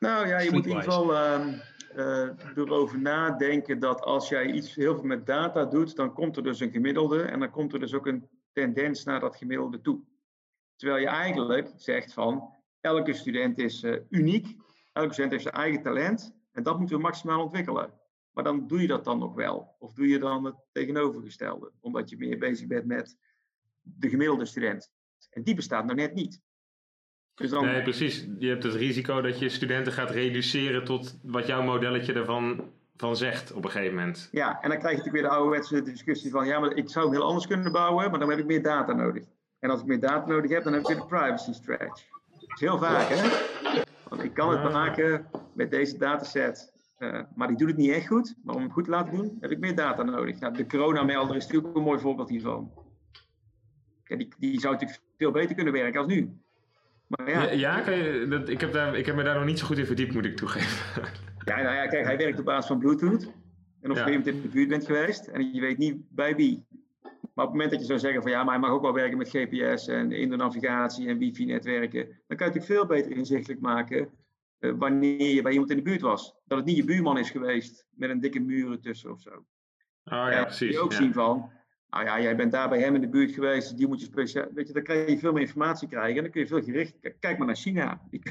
Nou 0.00 0.26
ja, 0.26 0.38
je 0.38 0.50
moet 0.50 0.66
in 0.66 0.68
ieder 0.68 0.84
geval 0.84 1.14
uh, 1.96 2.56
erover 2.56 3.00
nadenken 3.00 3.78
dat 3.78 4.00
als 4.00 4.28
jij 4.28 4.52
iets 4.52 4.74
heel 4.74 4.94
veel 4.94 5.04
met 5.04 5.26
data 5.26 5.64
doet, 5.64 5.96
dan 5.96 6.12
komt 6.12 6.36
er 6.36 6.42
dus 6.42 6.60
een 6.60 6.70
gemiddelde 6.70 7.22
en 7.22 7.40
dan 7.40 7.50
komt 7.50 7.72
er 7.72 7.80
dus 7.80 7.94
ook 7.94 8.06
een 8.06 8.28
tendens 8.52 9.04
naar 9.04 9.20
dat 9.20 9.36
gemiddelde 9.36 9.80
toe. 9.80 10.00
Terwijl 10.76 11.00
je 11.00 11.08
eigenlijk 11.08 11.72
zegt 11.76 12.12
van 12.12 12.54
elke 12.80 13.12
student 13.12 13.58
is 13.58 13.82
uh, 13.82 13.96
uniek, 14.08 14.56
elke 14.92 15.12
student 15.12 15.32
heeft 15.32 15.44
zijn 15.44 15.54
eigen 15.54 15.82
talent 15.82 16.34
en 16.52 16.62
dat 16.62 16.78
moeten 16.78 16.96
we 16.96 17.02
maximaal 17.02 17.42
ontwikkelen. 17.42 17.92
Maar 18.30 18.44
dan 18.44 18.66
doe 18.66 18.80
je 18.80 18.86
dat 18.86 19.04
dan 19.04 19.18
nog 19.18 19.34
wel. 19.34 19.76
Of 19.78 19.92
doe 19.92 20.08
je 20.08 20.18
dan 20.18 20.44
het 20.44 20.56
tegenovergestelde, 20.72 21.72
omdat 21.80 22.10
je 22.10 22.16
meer 22.16 22.38
bezig 22.38 22.66
bent 22.66 22.86
met 22.86 23.16
de 23.80 24.08
gemiddelde 24.08 24.44
student. 24.44 24.92
En 25.30 25.42
die 25.42 25.54
bestaat 25.54 25.84
nou 25.84 25.96
net 25.96 26.14
niet. 26.14 26.40
Dus 27.40 27.50
dan... 27.50 27.64
Nee, 27.64 27.82
precies. 27.82 28.26
Je 28.38 28.48
hebt 28.48 28.62
het 28.62 28.74
risico 28.74 29.20
dat 29.20 29.38
je 29.38 29.48
studenten 29.48 29.92
gaat 29.92 30.10
reduceren 30.10 30.84
tot 30.84 31.18
wat 31.22 31.46
jouw 31.46 31.62
modelletje 31.62 32.12
ervan 32.12 32.64
van 32.96 33.16
zegt 33.16 33.52
op 33.52 33.64
een 33.64 33.70
gegeven 33.70 33.94
moment. 33.94 34.28
Ja, 34.32 34.60
en 34.62 34.68
dan 34.68 34.78
krijg 34.78 34.96
je 34.96 35.02
natuurlijk 35.02 35.12
weer 35.12 35.22
de 35.22 35.28
ouderwetse 35.28 35.82
discussie 35.82 36.30
van... 36.30 36.46
ja, 36.46 36.58
maar 36.58 36.76
ik 36.76 36.88
zou 36.90 37.04
hem 37.04 37.14
heel 37.14 37.24
anders 37.24 37.46
kunnen 37.46 37.72
bouwen, 37.72 38.10
maar 38.10 38.18
dan 38.18 38.30
heb 38.30 38.38
ik 38.38 38.46
meer 38.46 38.62
data 38.62 38.92
nodig. 38.92 39.24
En 39.58 39.70
als 39.70 39.80
ik 39.80 39.86
meer 39.86 40.00
data 40.00 40.26
nodig 40.26 40.50
heb, 40.50 40.64
dan 40.64 40.72
heb 40.72 40.82
ik 40.82 40.88
weer 40.88 40.96
de 40.96 41.06
privacy 41.06 41.52
stretch. 41.52 42.08
Dat 42.30 42.50
is 42.54 42.60
heel 42.60 42.78
vaak, 42.78 43.08
hè? 43.08 43.28
Want 44.08 44.22
ik 44.22 44.34
kan 44.34 44.50
het 44.50 44.72
maken 44.72 45.26
met 45.54 45.70
deze 45.70 45.98
dataset... 45.98 46.72
Uh, 46.98 47.20
maar 47.34 47.48
die 47.48 47.56
doet 47.56 47.68
het 47.68 47.76
niet 47.76 47.90
echt 47.90 48.06
goed. 48.06 48.34
Maar 48.44 48.54
om 48.54 48.62
het 48.62 48.72
goed 48.72 48.84
te 48.84 48.90
laten 48.90 49.16
doen, 49.16 49.36
heb 49.40 49.50
ik 49.50 49.58
meer 49.58 49.74
data 49.74 50.02
nodig. 50.02 50.38
Nou, 50.38 50.54
de 50.54 50.66
coronamelder 50.66 51.36
is 51.36 51.46
natuurlijk 51.46 51.76
een 51.76 51.82
mooi 51.82 52.00
voorbeeld 52.00 52.28
hiervan. 52.28 52.72
Ja, 54.04 54.16
die, 54.16 54.34
die 54.38 54.60
zou 54.60 54.72
natuurlijk 54.72 55.00
veel 55.16 55.30
beter 55.30 55.54
kunnen 55.54 55.72
werken 55.72 56.00
als 56.00 56.08
nu. 56.08 56.40
Maar 57.10 57.30
ja, 57.30 57.50
ja, 57.50 57.90
je, 57.90 58.26
dat, 58.28 58.48
ik, 58.48 58.60
heb 58.60 58.72
daar, 58.72 58.96
ik 58.96 59.06
heb 59.06 59.16
me 59.16 59.22
daar 59.22 59.34
nog 59.34 59.44
niet 59.44 59.58
zo 59.58 59.66
goed 59.66 59.78
in 59.78 59.86
verdiept, 59.86 60.14
moet 60.14 60.24
ik 60.24 60.36
toegeven. 60.36 61.02
Ja, 61.44 61.62
nou 61.62 61.74
ja, 61.74 61.86
kijk, 61.86 62.04
hij 62.04 62.16
werkt 62.16 62.38
op 62.38 62.44
basis 62.44 62.66
van 62.66 62.78
Bluetooth. 62.78 63.22
En 63.22 63.90
op 63.90 63.96
een 63.96 63.96
gegeven 63.96 64.10
moment 64.10 64.26
in 64.26 64.42
de 64.42 64.48
buurt 64.48 64.68
bent 64.68 64.86
geweest 64.86 65.26
en 65.26 65.54
je 65.54 65.60
weet 65.60 65.78
niet 65.78 65.96
bij 66.08 66.36
wie. 66.36 66.66
Maar 67.00 67.44
op 67.44 67.50
het 67.50 67.50
moment 67.50 67.70
dat 67.70 67.80
je 67.80 67.86
zou 67.86 67.98
zeggen 67.98 68.22
van 68.22 68.30
ja, 68.30 68.42
maar 68.42 68.52
hij 68.52 68.62
mag 68.62 68.70
ook 68.70 68.82
wel 68.82 68.92
werken 68.92 69.18
met 69.18 69.28
GPS 69.28 69.88
en 69.88 70.12
in 70.12 70.30
de 70.30 70.36
navigatie 70.36 71.08
en 71.08 71.18
wifi-netwerken, 71.18 72.20
dan 72.26 72.36
kan 72.36 72.46
je 72.46 72.52
het 72.52 72.64
veel 72.64 72.86
beter 72.86 73.10
inzichtelijk 73.10 73.60
maken 73.60 74.08
uh, 74.60 74.72
wanneer 74.78 75.34
je 75.34 75.42
bij 75.42 75.52
iemand 75.52 75.70
in 75.70 75.76
de 75.76 75.82
buurt 75.82 76.00
was. 76.00 76.34
Dat 76.46 76.58
het 76.58 76.66
niet 76.66 76.76
je 76.76 76.84
buurman 76.84 77.18
is 77.18 77.30
geweest 77.30 77.86
met 77.90 78.10
een 78.10 78.20
dikke 78.20 78.40
muren 78.40 78.80
tussen 78.80 79.10
of 79.10 79.20
zo. 79.20 79.30
Oh 80.04 80.26
ja, 80.30 80.44
precies. 80.44 80.70
je 80.70 80.78
ook 80.78 80.92
zien 80.92 81.12
van, 81.12 81.50
nou 81.90 82.04
ja, 82.04 82.20
jij 82.20 82.36
bent 82.36 82.52
daar 82.52 82.68
bij 82.68 82.80
hem 82.80 82.94
in 82.94 83.00
de 83.00 83.08
buurt 83.08 83.32
geweest, 83.32 83.76
die 83.76 83.88
moet 83.88 84.00
je 84.00 84.06
speciaal. 84.06 84.46
Weet 84.54 84.66
je, 84.66 84.72
dan 84.72 84.82
kan 84.82 84.96
je 84.96 85.18
veel 85.18 85.32
meer 85.32 85.42
informatie 85.42 85.88
krijgen 85.88 86.16
en 86.16 86.22
dan 86.22 86.30
kun 86.32 86.40
je 86.40 86.46
veel 86.46 86.62
gericht. 86.62 86.94
Kijk 87.20 87.38
maar 87.38 87.46
naar 87.46 87.56
China, 87.56 88.00
die, 88.10 88.22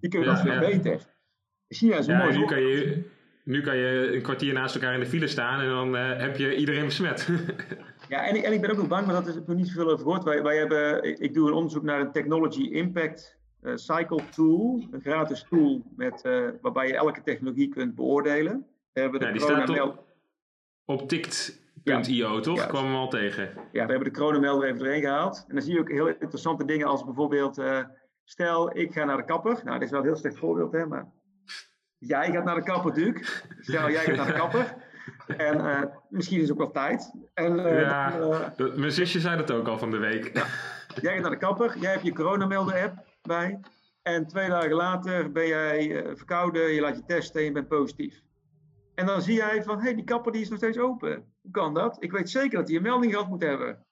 die 0.00 0.10
kunnen 0.10 0.28
dat 0.28 0.40
veel 0.40 0.58
beter. 0.58 1.00
China 1.68 1.96
is 1.96 2.06
een 2.06 2.16
mooi 2.16 2.38
nu 2.38 2.44
kan, 2.44 2.60
je, 2.60 3.02
nu 3.44 3.60
kan 3.60 3.76
je 3.76 4.10
een 4.14 4.22
kwartier 4.22 4.52
naast 4.52 4.74
elkaar 4.74 4.94
in 4.94 5.00
de 5.00 5.06
file 5.06 5.26
staan 5.26 5.60
en 5.60 5.68
dan 5.68 5.94
uh, 5.94 6.20
heb 6.20 6.36
je 6.36 6.56
iedereen 6.56 6.84
besmet. 6.84 7.28
ja, 8.08 8.26
en 8.26 8.36
ik, 8.36 8.42
en 8.42 8.52
ik 8.52 8.60
ben 8.60 8.70
ook 8.70 8.76
nog 8.76 8.88
bang, 8.88 9.06
maar 9.06 9.14
dat 9.14 9.26
is, 9.26 9.36
ik 9.36 9.46
nog 9.46 9.56
niet 9.56 9.68
zoveel 9.68 9.90
over 9.90 10.04
gehoord. 10.04 10.24
Wij, 10.24 10.42
wij 10.42 10.56
hebben, 10.56 11.04
ik, 11.20 11.34
doe 11.34 11.48
een 11.48 11.54
onderzoek 11.54 11.82
naar 11.82 12.00
een 12.00 12.12
Technology 12.12 12.62
Impact 12.62 13.36
uh, 13.62 13.72
Cycle 13.76 14.20
Tool, 14.30 14.86
een 14.90 15.00
gratis 15.00 15.46
tool 15.50 15.82
met, 15.96 16.24
uh, 16.26 16.48
waarbij 16.60 16.86
je 16.86 16.94
elke 16.94 17.22
technologie 17.22 17.68
kunt 17.68 17.94
beoordelen. 17.94 18.66
We 18.92 19.00
hebben 19.00 19.20
de 19.20 19.26
ja, 19.26 19.32
die 19.32 19.40
staat 19.40 19.80
op, 19.80 20.04
op 20.84 21.08
tikt 21.08 21.63
.io, 21.84 22.40
toch? 22.40 22.58
Ja, 22.58 22.66
kwam 22.66 22.84
hem 22.84 22.94
al 22.94 23.08
tegen. 23.08 23.50
Ja, 23.72 23.86
we 23.86 23.92
hebben 23.92 24.12
de 24.12 24.18
coronamelder 24.18 24.68
even 24.68 24.86
erin 24.86 25.00
gehaald. 25.00 25.44
En 25.48 25.54
dan 25.54 25.64
zie 25.64 25.74
je 25.74 25.80
ook 25.80 25.90
heel 25.90 26.06
interessante 26.06 26.64
dingen 26.64 26.86
als 26.86 27.04
bijvoorbeeld... 27.04 27.58
Uh, 27.58 27.78
stel, 28.24 28.76
ik 28.76 28.92
ga 28.92 29.04
naar 29.04 29.16
de 29.16 29.24
kapper. 29.24 29.60
Nou, 29.64 29.78
dit 29.78 29.82
is 29.82 29.90
wel 29.90 30.00
een 30.00 30.06
heel 30.06 30.16
slecht 30.16 30.38
voorbeeld, 30.38 30.72
hè, 30.72 30.86
maar... 30.86 31.06
Jij 31.98 32.32
gaat 32.32 32.44
naar 32.44 32.54
de 32.54 32.62
kapper, 32.62 32.94
Duke. 32.94 33.24
Stel, 33.60 33.90
jij 33.90 34.04
gaat 34.04 34.16
naar 34.16 34.26
de 34.26 34.32
kapper. 34.32 34.74
En 35.36 35.56
uh, 35.56 35.82
misschien 36.08 36.36
is 36.36 36.42
het 36.42 36.52
ook 36.52 36.58
wel 36.58 36.70
tijd. 36.70 37.12
En, 37.34 37.58
uh, 37.58 37.80
ja, 37.80 38.18
uh, 38.56 38.74
mijn 38.74 38.92
zusje 38.92 39.20
zei 39.20 39.36
dat 39.36 39.50
ook 39.50 39.68
al 39.68 39.78
van 39.78 39.90
de 39.90 39.96
week. 39.96 40.36
Ja. 40.36 40.46
Jij 41.00 41.12
gaat 41.12 41.22
naar 41.22 41.30
de 41.30 41.36
kapper, 41.36 41.78
jij 41.78 41.90
hebt 41.90 42.04
je 42.04 42.12
coronamelder-app 42.12 43.04
bij. 43.22 43.60
En 44.02 44.26
twee 44.26 44.48
dagen 44.48 44.72
later 44.72 45.32
ben 45.32 45.46
jij 45.46 46.04
verkouden, 46.14 46.72
je 46.72 46.80
laat 46.80 46.96
je 46.96 47.04
testen 47.06 47.40
en 47.40 47.46
je 47.46 47.52
bent 47.52 47.68
positief. 47.68 48.22
En 48.94 49.06
dan 49.06 49.22
zie 49.22 49.34
jij 49.34 49.62
van, 49.62 49.76
hé, 49.76 49.82
hey, 49.82 49.94
die 49.94 50.04
kapper 50.04 50.32
die 50.32 50.40
is 50.40 50.48
nog 50.48 50.58
steeds 50.58 50.78
open. 50.78 51.34
Hoe 51.40 51.50
kan 51.50 51.74
dat? 51.74 52.02
Ik 52.02 52.12
weet 52.12 52.30
zeker 52.30 52.58
dat 52.58 52.68
hij 52.68 52.76
een 52.76 52.82
melding 52.82 53.12
gehad 53.12 53.28
moet 53.28 53.42
hebben. 53.42 53.86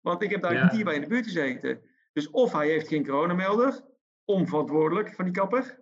Want 0.00 0.22
ik 0.22 0.30
heb 0.30 0.42
daar 0.42 0.54
ja. 0.54 0.70
hier 0.70 0.84
bij 0.84 0.94
in 0.94 1.00
de 1.00 1.06
buurt 1.06 1.24
gezeten. 1.24 1.80
Dus 2.12 2.30
of 2.30 2.52
hij 2.52 2.68
heeft 2.68 2.88
geen 2.88 3.04
coronamelder, 3.04 3.84
onverantwoordelijk 4.24 5.14
van 5.14 5.24
die 5.24 5.34
kapper, 5.34 5.80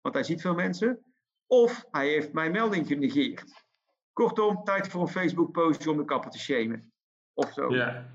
want 0.00 0.14
hij 0.14 0.24
ziet 0.24 0.40
veel 0.40 0.54
mensen. 0.54 1.04
Of 1.46 1.86
hij 1.90 2.08
heeft 2.08 2.32
mijn 2.32 2.52
melding 2.52 2.86
genegeerd. 2.86 3.64
Kortom, 4.12 4.64
tijd 4.64 4.88
voor 4.88 5.00
een 5.00 5.08
Facebook-postje 5.08 5.90
om 5.90 5.96
de 5.96 6.04
kapper 6.04 6.30
te 6.30 6.38
shamen. 6.38 6.92
Of 7.34 7.52
zo. 7.52 7.74
Ja. 7.74 8.12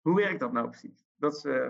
Hoe 0.00 0.16
werkt 0.16 0.40
dat 0.40 0.52
nou 0.52 0.68
precies? 0.68 1.06
Dat 1.16 1.34
is, 1.34 1.44
uh... 1.44 1.64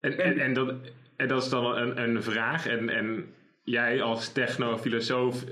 en, 0.00 0.18
en, 0.18 0.38
en, 0.38 0.54
dat, 0.54 0.74
en 1.16 1.28
dat 1.28 1.42
is 1.42 1.48
dan 1.48 1.64
een, 1.64 1.98
een 1.98 2.22
vraag. 2.22 2.66
En, 2.66 2.88
en 2.88 3.34
jij 3.62 4.02
als 4.02 4.32
technofilosoof 4.32 5.44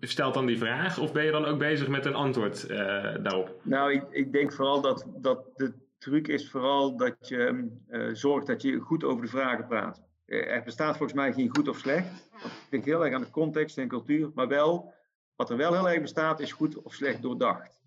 stelt 0.00 0.34
dan 0.34 0.46
die 0.46 0.58
vraag 0.58 0.98
of 0.98 1.12
ben 1.12 1.24
je 1.24 1.30
dan 1.30 1.44
ook 1.44 1.58
bezig 1.58 1.88
met 1.88 2.04
een 2.04 2.14
antwoord 2.14 2.70
uh, 2.70 2.78
daarop? 3.22 3.60
Nou, 3.62 3.92
ik, 3.92 4.04
ik, 4.10 4.32
denk 4.32 4.52
vooral 4.52 4.80
dat, 4.80 5.06
dat 5.16 5.44
de 5.56 5.72
truc 5.98 6.28
is 6.28 6.50
vooral 6.50 6.96
dat 6.96 7.28
je 7.28 7.70
uh, 7.90 8.08
zorgt 8.14 8.46
dat 8.46 8.62
je 8.62 8.78
goed 8.78 9.04
over 9.04 9.22
de 9.22 9.30
vragen 9.30 9.66
praat. 9.66 10.02
Uh, 10.26 10.50
er 10.50 10.62
bestaat 10.62 10.96
volgens 10.96 11.18
mij 11.18 11.32
geen 11.32 11.56
goed 11.56 11.68
of 11.68 11.78
slecht. 11.78 12.28
Dat 12.42 12.50
ligt 12.70 12.84
heel 12.84 13.04
erg 13.04 13.14
aan 13.14 13.20
de 13.20 13.30
context 13.30 13.78
en 13.78 13.88
cultuur, 13.88 14.30
maar 14.34 14.48
wel, 14.48 14.94
wat 15.36 15.50
er 15.50 15.56
wel 15.56 15.72
heel 15.72 15.88
erg 15.88 16.00
bestaat, 16.00 16.40
is 16.40 16.52
goed 16.52 16.82
of 16.82 16.94
slecht 16.94 17.22
doordacht. 17.22 17.80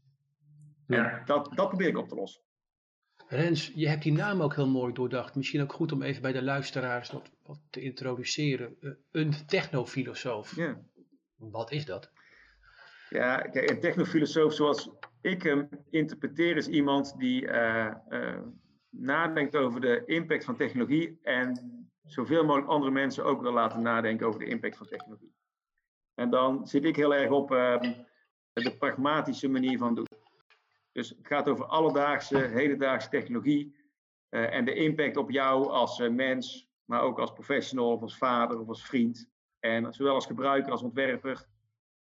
Ja. 0.88 1.22
dat, 1.26 1.50
dat 1.56 1.68
probeer 1.68 1.88
ik 1.88 1.98
op 1.98 2.08
te 2.08 2.16
lossen. 2.16 2.42
Rens, 3.34 3.72
je 3.76 3.88
hebt 3.88 4.04
die 4.04 4.12
naam 4.12 4.42
ook 4.42 4.56
heel 4.56 4.68
mooi 4.68 4.94
doordacht. 4.94 5.36
Misschien 5.36 5.62
ook 5.62 5.74
goed 5.74 5.92
om 5.92 6.02
even 6.02 6.22
bij 6.22 6.32
de 6.32 6.44
luisteraars 6.44 7.12
wat, 7.12 7.32
wat 7.46 7.60
te 7.70 7.82
introduceren. 7.82 8.76
Uh, 8.82 8.92
een 9.12 9.34
technofilosoof. 9.46 10.56
Ja. 10.56 10.82
Wat 11.36 11.72
is 11.72 11.86
dat? 11.86 12.12
Ja, 13.10 13.38
kijk, 13.38 13.70
een 13.70 13.80
technofilosoof 13.80 14.54
zoals 14.54 14.90
ik 15.22 15.44
hem 15.44 15.70
interpreteer 15.90 16.58
is 16.58 16.68
iemand 16.68 17.18
die 17.18 17.42
uh, 17.42 17.94
uh, 18.10 18.40
nadenkt 18.90 19.56
over 19.56 19.82
de 19.82 20.04
impact 20.06 20.46
van 20.46 20.56
technologie 20.56 21.20
en 21.24 21.60
zoveel 22.04 22.44
mogelijk 22.44 22.70
andere 22.70 22.92
mensen 22.92 23.26
ook 23.26 23.42
wil 23.42 23.54
laten 23.54 23.82
nadenken 23.82 24.28
over 24.28 24.40
de 24.40 24.46
impact 24.46 24.78
van 24.78 24.88
technologie. 24.88 25.34
En 26.16 26.30
dan 26.30 26.68
zit 26.68 26.84
ik 26.84 26.96
heel 26.96 27.16
erg 27.16 27.32
op 27.32 27.52
ehm, 27.52 27.94
de 28.54 28.78
pragmatische 28.78 29.48
manier 29.48 29.78
van 29.78 29.96
doen. 29.96 30.13
Dus 30.94 31.10
het 31.10 31.28
gaat 31.28 31.50
over 31.50 31.66
alledaagse, 31.66 32.38
hedendaagse 32.38 33.10
technologie 33.10 33.76
uh, 34.30 34.54
en 34.54 34.66
de 34.66 34.74
impact 34.74 35.18
op 35.18 35.32
jou 35.32 35.68
als 35.70 36.00
uh, 36.00 36.10
mens, 36.10 36.70
maar 36.86 37.02
ook 37.02 37.20
als 37.20 37.32
professional 37.32 37.92
of 37.92 38.02
als 38.02 38.18
vader 38.18 38.60
of 38.60 38.68
als 38.68 38.86
vriend. 38.86 39.30
En 39.60 39.94
zowel 39.94 40.14
als 40.14 40.26
gebruiker, 40.26 40.72
als 40.72 40.82
ontwerper, 40.82 41.46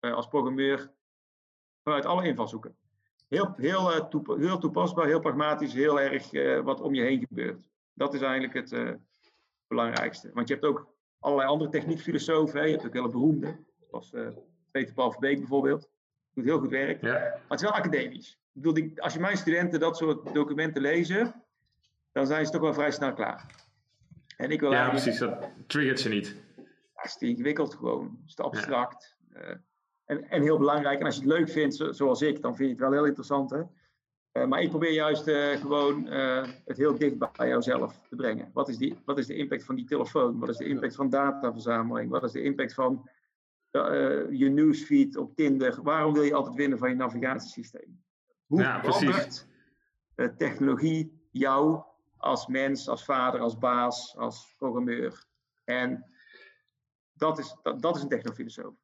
uh, 0.01 0.15
als 0.15 0.29
programmeur, 0.29 0.93
vanuit 1.83 2.07
alle 2.07 2.27
invalshoeken. 2.27 2.77
Heel, 3.29 3.55
heel, 3.57 4.09
toep 4.09 4.27
heel 4.27 4.59
toepasbaar, 4.59 5.07
heel 5.07 5.21
pragmatisch, 5.21 5.73
heel 5.73 6.01
erg 6.01 6.31
wat 6.63 6.81
om 6.81 6.95
je 6.95 7.03
heen 7.03 7.27
gebeurt. 7.27 7.69
Dat 7.95 8.15
is 8.15 8.21
eigenlijk 8.21 8.55
het 8.55 8.99
belangrijkste. 9.67 10.31
Want 10.35 10.49
je 10.49 10.55
hebt 10.55 10.67
ook 10.67 10.95
allerlei 11.19 11.49
andere 11.49 11.71
techniekfilosofen. 11.71 12.65
Je 12.65 12.71
hebt 12.71 12.87
ook 12.87 12.93
hele 12.93 13.09
beroemde, 13.09 13.65
zoals 13.89 14.15
Peter 14.71 14.95
Paul 14.95 15.11
Verbeek 15.11 15.39
bijvoorbeeld. 15.39 15.91
Doet 16.35 16.45
heel 16.45 16.59
goed 16.59 16.71
werk. 16.71 17.03
Ja. 17.03 17.13
Maar 17.13 17.41
het 17.49 17.61
is 17.61 17.69
wel 17.69 17.79
academisch. 17.79 18.40
Ik 18.53 18.63
bedoel, 18.63 18.91
als 18.97 19.13
je 19.13 19.21
mijn 19.21 19.37
studenten 19.37 19.81
dat 19.81 19.97
soort 19.97 20.35
documenten 20.35 20.83
lezen, 20.83 21.45
dan 22.13 22.27
zijn 22.27 22.47
ze 22.47 22.53
toch 22.53 22.61
wel 22.61 22.75
vrij 22.75 22.91
snel 22.91 23.13
klaar. 23.13 23.69
En 24.37 24.51
ik 24.51 24.61
wil 24.61 24.73
ja, 24.73 24.89
precies, 24.89 25.19
dat 25.19 25.49
triggert 25.67 26.01
ze 26.01 26.09
niet. 26.09 26.37
Ja, 26.95 27.03
is 27.03 27.17
te 27.17 27.27
ingewikkeld 27.27 27.75
gewoon, 27.75 28.23
is 28.27 28.35
te 28.35 28.43
abstract. 28.43 29.17
Eh, 29.33 29.55
en, 30.05 30.31
en 30.31 30.43
heel 30.43 30.59
belangrijk, 30.59 31.01
en 31.01 31.07
als 31.07 31.15
je 31.15 31.21
het 31.21 31.31
leuk 31.31 31.49
vindt, 31.49 31.85
zoals 31.91 32.23
ik, 32.23 32.43
dan 32.43 32.57
vind 32.57 32.69
je 32.69 32.75
het 32.75 32.85
wel 32.85 32.93
heel 32.93 33.07
interessant. 33.07 33.51
Hè? 33.51 33.63
Uh, 34.33 34.47
maar 34.47 34.63
ik 34.63 34.69
probeer 34.69 34.93
juist 34.93 35.29
uh, 35.29 35.57
gewoon 35.57 36.07
het 36.65 36.77
heel 36.77 36.99
dicht 36.99 37.19
bij 37.19 37.49
jouzelf 37.49 38.07
te 38.09 38.17
brengen. 38.17 38.51
Wat 38.53 38.69
is, 38.69 38.77
die, 38.77 38.97
wat 39.05 39.19
is 39.19 39.27
de 39.27 39.37
impact 39.37 39.65
van 39.65 39.75
die 39.75 39.85
telefoon? 39.85 40.39
Wat 40.39 40.49
is 40.49 40.57
de 40.57 40.69
impact 40.69 40.95
van 40.95 41.11
dataverzameling? 41.11 42.11
Wat 42.11 42.25
is 42.25 42.33
de 42.33 42.43
impact 42.43 42.75
van 42.75 43.09
je 44.31 44.51
newsfeed 44.53 45.17
op 45.17 45.37
Tinder? 45.37 45.83
Waarom 45.83 46.13
wil 46.13 46.23
je 46.23 46.35
altijd 46.35 46.57
winnen 46.57 46.79
van 46.79 46.89
je 46.89 46.95
navigatiesysteem? 46.95 48.03
Hoe 48.51 48.63
ja, 48.63 48.83
verandert 48.83 49.47
technologie 50.37 51.29
jou 51.31 51.83
als 52.17 52.47
mens, 52.47 52.89
als 52.89 53.05
vader, 53.05 53.41
als 53.41 53.59
baas, 53.59 54.17
als 54.17 54.55
programmeur. 54.59 55.25
En 55.65 56.05
dat 57.13 57.39
is, 57.39 57.57
dat, 57.63 57.83
dat 57.83 57.97
is 57.97 58.03
een 58.03 58.09
technofilosoof. 58.09 58.75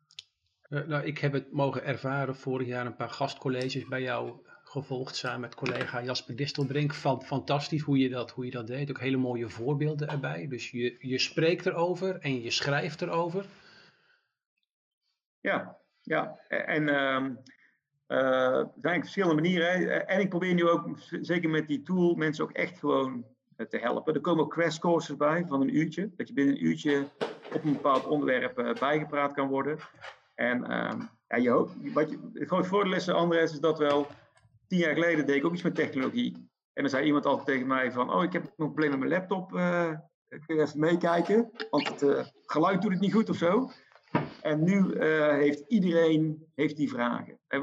Uh, 0.68 0.86
nou, 0.86 1.04
ik 1.04 1.18
heb 1.18 1.32
het 1.32 1.52
mogen 1.52 1.84
ervaren 1.84 2.36
vorig 2.36 2.66
jaar 2.66 2.86
een 2.86 2.96
paar 2.96 3.10
gastcolleges 3.10 3.86
bij 3.86 4.02
jou 4.02 4.46
gevolgd 4.64 5.16
samen 5.16 5.40
met 5.40 5.54
collega 5.54 6.02
Jasper 6.02 6.36
Distelbrink. 6.36 6.94
fantastisch 6.94 7.82
hoe 7.82 7.98
je, 7.98 8.08
dat, 8.08 8.30
hoe 8.30 8.44
je 8.44 8.50
dat 8.50 8.66
deed. 8.66 8.90
Ook 8.90 9.00
hele 9.00 9.16
mooie 9.16 9.48
voorbeelden 9.48 10.08
erbij. 10.08 10.48
Dus 10.48 10.70
je, 10.70 10.96
je 10.98 11.18
spreekt 11.18 11.66
erover 11.66 12.18
en 12.18 12.42
je 12.42 12.50
schrijft 12.50 13.02
erover. 13.02 13.46
Ja, 15.40 15.76
ja. 16.00 16.38
En 16.48 16.88
uh, 16.88 17.36
er 18.06 18.70
zijn 18.80 19.00
verschillende 19.00 19.34
manieren. 19.34 20.08
En 20.08 20.20
ik 20.20 20.28
probeer 20.28 20.54
nu 20.54 20.68
ook, 20.68 20.88
zeker 21.20 21.50
met 21.50 21.68
die 21.68 21.82
tool, 21.82 22.14
mensen 22.14 22.44
ook 22.44 22.52
echt 22.52 22.78
gewoon 22.78 23.24
eh, 23.56 23.66
te 23.66 23.78
helpen. 23.78 24.14
Er 24.14 24.20
komen 24.20 24.44
ook 24.44 24.52
crash 24.52 24.78
courses 24.78 25.16
bij 25.16 25.44
van 25.46 25.60
een 25.60 25.76
uurtje. 25.76 26.10
Dat 26.16 26.28
je 26.28 26.34
binnen 26.34 26.54
een 26.54 26.66
uurtje 26.66 27.06
op 27.52 27.64
een 27.64 27.72
bepaald 27.72 28.06
onderwerp 28.06 28.76
bijgepraat 28.78 29.32
kan 29.32 29.48
worden. 29.48 29.78
En 30.34 30.60
uh, 30.70 30.92
ja, 31.28 31.36
je 31.36 31.50
hoopt, 31.50 31.92
wat 31.92 32.10
je, 32.10 32.18
het 32.32 32.48
grote 32.48 32.68
voordeel 32.68 32.94
is, 32.94 33.08
is 33.52 33.60
dat 33.60 33.78
wel 33.78 34.06
tien 34.66 34.78
jaar 34.78 34.94
geleden 34.94 35.26
deed 35.26 35.36
ik 35.36 35.44
ook 35.44 35.52
iets 35.52 35.62
met 35.62 35.74
technologie. 35.74 36.32
En 36.72 36.82
dan 36.82 36.90
zei 36.90 37.06
iemand 37.06 37.26
altijd 37.26 37.46
tegen 37.46 37.66
mij 37.66 37.92
van, 37.92 38.12
oh, 38.12 38.22
ik 38.22 38.32
heb 38.32 38.44
een 38.44 38.52
probleem 38.56 38.90
met 38.90 38.98
mijn 38.98 39.10
laptop. 39.10 39.52
Uh, 39.52 39.90
kun 40.28 40.56
je 40.56 40.62
even 40.62 40.80
meekijken? 40.80 41.50
Want 41.70 42.00
het 42.00 42.32
geluid 42.46 42.82
doet 42.82 42.92
het 42.92 43.00
niet 43.00 43.12
goed 43.12 43.28
of 43.28 43.36
zo. 43.36 43.70
En 44.42 44.64
nu 44.64 44.76
uh, 44.76 45.28
heeft 45.28 45.64
iedereen 45.68 46.46
heeft 46.54 46.76
die 46.76 46.88
vragen. 46.88 47.38
En 47.48 47.62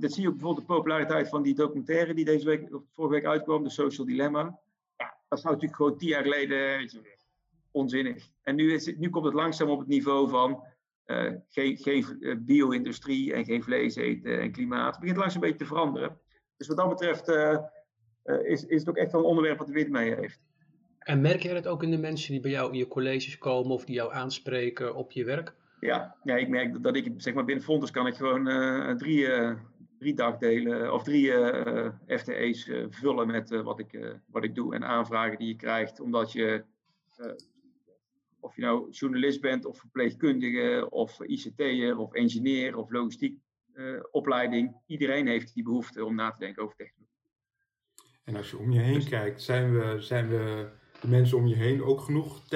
dat 0.00 0.12
zie 0.12 0.22
je 0.22 0.28
ook 0.28 0.34
bijvoorbeeld 0.34 0.66
de 0.66 0.74
populariteit 0.74 1.28
van 1.28 1.42
die 1.42 1.54
documentaire 1.54 2.14
die 2.14 2.24
deze 2.24 2.44
week, 2.44 2.74
of 2.74 2.82
vorige 2.92 3.14
week 3.14 3.24
uitkwam, 3.24 3.62
de 3.62 3.70
Social 3.70 4.06
Dilemma. 4.06 4.60
Dat 5.28 5.42
nou 5.42 5.54
natuurlijk 5.54 5.76
gewoon 5.76 5.98
tien 5.98 6.08
jaar 6.08 6.22
geleden 6.22 6.90
onzinnig. 7.70 8.28
En 8.42 8.54
nu, 8.54 8.72
is 8.72 8.86
het, 8.86 8.98
nu 8.98 9.10
komt 9.10 9.24
het 9.24 9.34
langzaam 9.34 9.68
op 9.68 9.78
het 9.78 9.88
niveau 9.88 10.28
van 10.28 10.64
uh, 11.06 11.32
geen, 11.48 11.76
geen 11.76 12.16
eh, 12.20 12.36
bio-industrie 12.38 13.32
en 13.32 13.44
geen 13.44 13.62
vlees 13.62 13.96
eten 13.96 14.40
en 14.40 14.52
klimaat. 14.52 14.90
Het 14.90 15.00
begint 15.00 15.18
langzaam 15.18 15.42
een 15.42 15.48
beetje 15.48 15.64
te 15.64 15.70
veranderen. 15.70 16.18
Dus 16.56 16.68
wat 16.68 16.76
dat 16.76 16.88
betreft 16.88 17.28
is, 18.44 18.66
is 18.66 18.80
het 18.80 18.88
ook 18.88 18.96
echt 18.96 19.12
wel 19.12 19.20
een 19.20 19.26
onderwerp 19.26 19.58
wat 19.58 19.66
de 19.66 19.72
wind 19.72 19.90
mee 19.90 20.14
heeft. 20.14 20.40
En 20.98 21.20
merk 21.20 21.42
je 21.42 21.54
dat 21.54 21.66
ook 21.66 21.82
in 21.82 21.90
de 21.90 21.98
mensen 21.98 22.32
die 22.32 22.40
bij 22.40 22.50
jou 22.50 22.72
in 22.72 22.78
je 22.78 22.88
colleges 22.88 23.38
komen 23.38 23.70
of 23.70 23.84
die 23.84 23.94
jou 23.94 24.12
aanspreken 24.12 24.94
op 24.94 25.12
je 25.12 25.24
werk? 25.24 25.54
Ja, 25.80 26.16
ja 26.22 26.36
ik 26.36 26.48
merk 26.48 26.82
dat, 26.82 26.96
ik, 26.96 27.12
zeg 27.16 27.34
maar, 27.34 27.44
binnen 27.44 27.64
Fontes 27.64 27.90
kan 27.90 28.06
ik 28.06 28.14
gewoon 28.14 28.48
uh, 28.48 28.90
drie, 28.90 29.26
uh, 29.26 29.54
drie 29.98 30.14
dagdelen 30.14 30.92
of 30.92 31.02
drie 31.02 31.26
uh, 31.26 31.88
FTE's 32.06 32.70
vullen 32.88 33.26
met 33.26 33.50
wat, 33.50 33.78
ik, 33.78 34.20
wat 34.26 34.44
ik 34.44 34.54
doe 34.54 34.74
en 34.74 34.84
aanvragen 34.84 35.38
die 35.38 35.48
je 35.48 35.56
krijgt. 35.56 36.00
Omdat 36.00 36.32
je, 36.32 36.64
of 38.40 38.56
je 38.56 38.62
nou 38.62 38.90
journalist 38.90 39.40
bent 39.40 39.64
of 39.64 39.78
verpleegkundige 39.78 40.86
of 40.90 41.20
ICT'er 41.20 41.98
of 41.98 42.12
engineer 42.12 42.76
of 42.76 42.90
logistiek 42.90 43.38
opleiding. 44.10 44.76
Iedereen 44.86 45.26
heeft 45.26 45.54
die 45.54 45.62
behoefte 45.62 46.04
om 46.04 46.14
na 46.14 46.30
te 46.30 46.38
denken 46.38 46.62
over 46.62 46.76
technologie. 46.76 47.08
En 48.24 48.36
als 48.36 48.50
je 48.50 48.58
om 48.58 48.70
je 48.70 48.80
heen 48.80 48.94
dus- 48.94 49.08
kijkt, 49.08 49.42
zijn 49.42 49.72
we, 49.72 50.00
zijn 50.00 50.28
we 50.28 50.68
de 51.00 51.08
mensen 51.08 51.38
om 51.38 51.46
je 51.46 51.54
heen 51.54 51.82
ook 51.82 52.00
genoeg 52.00 52.46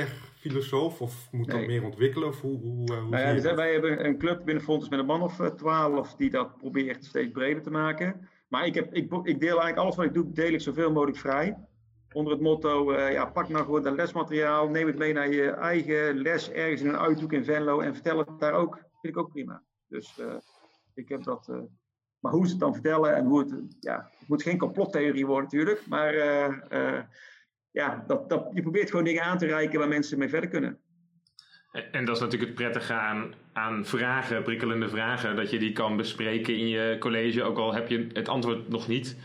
tech-filosoof? 0.42 1.00
Of 1.00 1.28
moet 1.31 1.50
dat 1.50 1.66
meer 1.66 1.85
ontwikkelen? 1.85 2.28
Of 2.28 2.40
hoe, 2.40 2.59
hoe, 2.61 2.94
hoe 2.94 3.09
nou 3.09 3.40
ja, 3.40 3.55
wij 3.55 3.72
hebben 3.72 4.05
een 4.05 4.18
club 4.18 4.44
binnen 4.44 4.64
Fontes 4.64 4.88
met 4.88 4.98
een 4.98 5.07
man 5.07 5.22
of 5.22 5.40
eh, 5.40 5.46
twaalf 5.46 6.14
die 6.14 6.31
dat 6.31 6.57
probeert 6.57 7.05
steeds 7.05 7.31
breder 7.31 7.62
te 7.62 7.70
maken. 7.70 8.28
Maar 8.48 8.66
ik, 8.66 8.74
heb, 8.74 8.94
ik, 8.94 9.12
ik 9.12 9.40
deel 9.40 9.61
eigenlijk 9.61 9.76
alles 9.76 9.96
wat 9.96 10.05
ik 10.05 10.14
doe, 10.14 10.33
deel 10.33 10.52
ik 10.52 10.61
zoveel 10.61 10.92
mogelijk 10.92 11.18
vrij. 11.18 11.57
Onder 12.12 12.33
het 12.33 12.42
motto, 12.42 12.92
uh, 12.92 13.12
ja, 13.12 13.26
pak 13.26 13.48
nou 13.48 13.64
gewoon 13.64 13.83
dat 13.83 13.94
lesmateriaal, 13.94 14.68
neem 14.68 14.87
het 14.87 14.98
mee 14.98 15.12
naar 15.12 15.33
je 15.33 15.50
eigen 15.50 16.16
les 16.16 16.50
ergens 16.50 16.81
in 16.81 16.88
een 16.88 16.98
uithoek 16.98 17.33
in 17.33 17.44
Venlo 17.44 17.81
en 17.81 17.94
vertel 17.94 18.18
het 18.18 18.28
daar 18.38 18.52
ook. 18.52 18.74
Vind 18.74 19.14
ik 19.14 19.16
ook 19.16 19.31
prima. 19.31 19.62
Dus 19.88 20.18
uh, 20.20 20.35
ik 20.94 21.09
heb 21.09 21.22
dat... 21.22 21.48
Uh, 21.50 21.57
maar 22.18 22.33
hoe 22.33 22.44
ze 22.44 22.50
het 22.50 22.61
dan 22.61 22.72
vertellen 22.72 23.14
en 23.14 23.24
hoe 23.24 23.38
het... 23.38 23.76
Ja, 23.81 24.11
het 24.18 24.28
moet 24.28 24.42
geen 24.42 24.59
complottheorie 24.59 25.26
worden 25.26 25.44
natuurlijk, 25.44 25.87
maar 25.87 26.14
ja, 27.73 28.05
dat, 28.07 28.29
dat, 28.29 28.49
je 28.53 28.63
probeert 28.63 28.91
gewoon 28.91 29.05
dingen 29.05 29.23
aan 29.23 29.39
te 29.39 29.47
reiken 29.47 29.79
waar 29.79 29.89
mensen 29.89 30.19
mee 30.19 30.29
verder 30.29 30.51
kunnen. 30.51 30.79
En 31.73 32.05
dat 32.05 32.17
is 32.17 32.23
natuurlijk 32.23 32.51
het 32.51 32.61
prettige 32.61 32.93
aan, 32.93 33.35
aan 33.53 33.85
vragen, 33.85 34.43
prikkelende 34.43 34.89
vragen, 34.89 35.37
dat 35.37 35.51
je 35.51 35.59
die 35.59 35.73
kan 35.73 35.97
bespreken 35.97 36.57
in 36.57 36.69
je 36.69 36.97
college, 36.99 37.43
ook 37.43 37.59
al 37.59 37.75
heb 37.75 37.89
je 37.89 38.07
het 38.13 38.29
antwoord 38.29 38.69
nog 38.69 38.89
niet. 38.89 39.17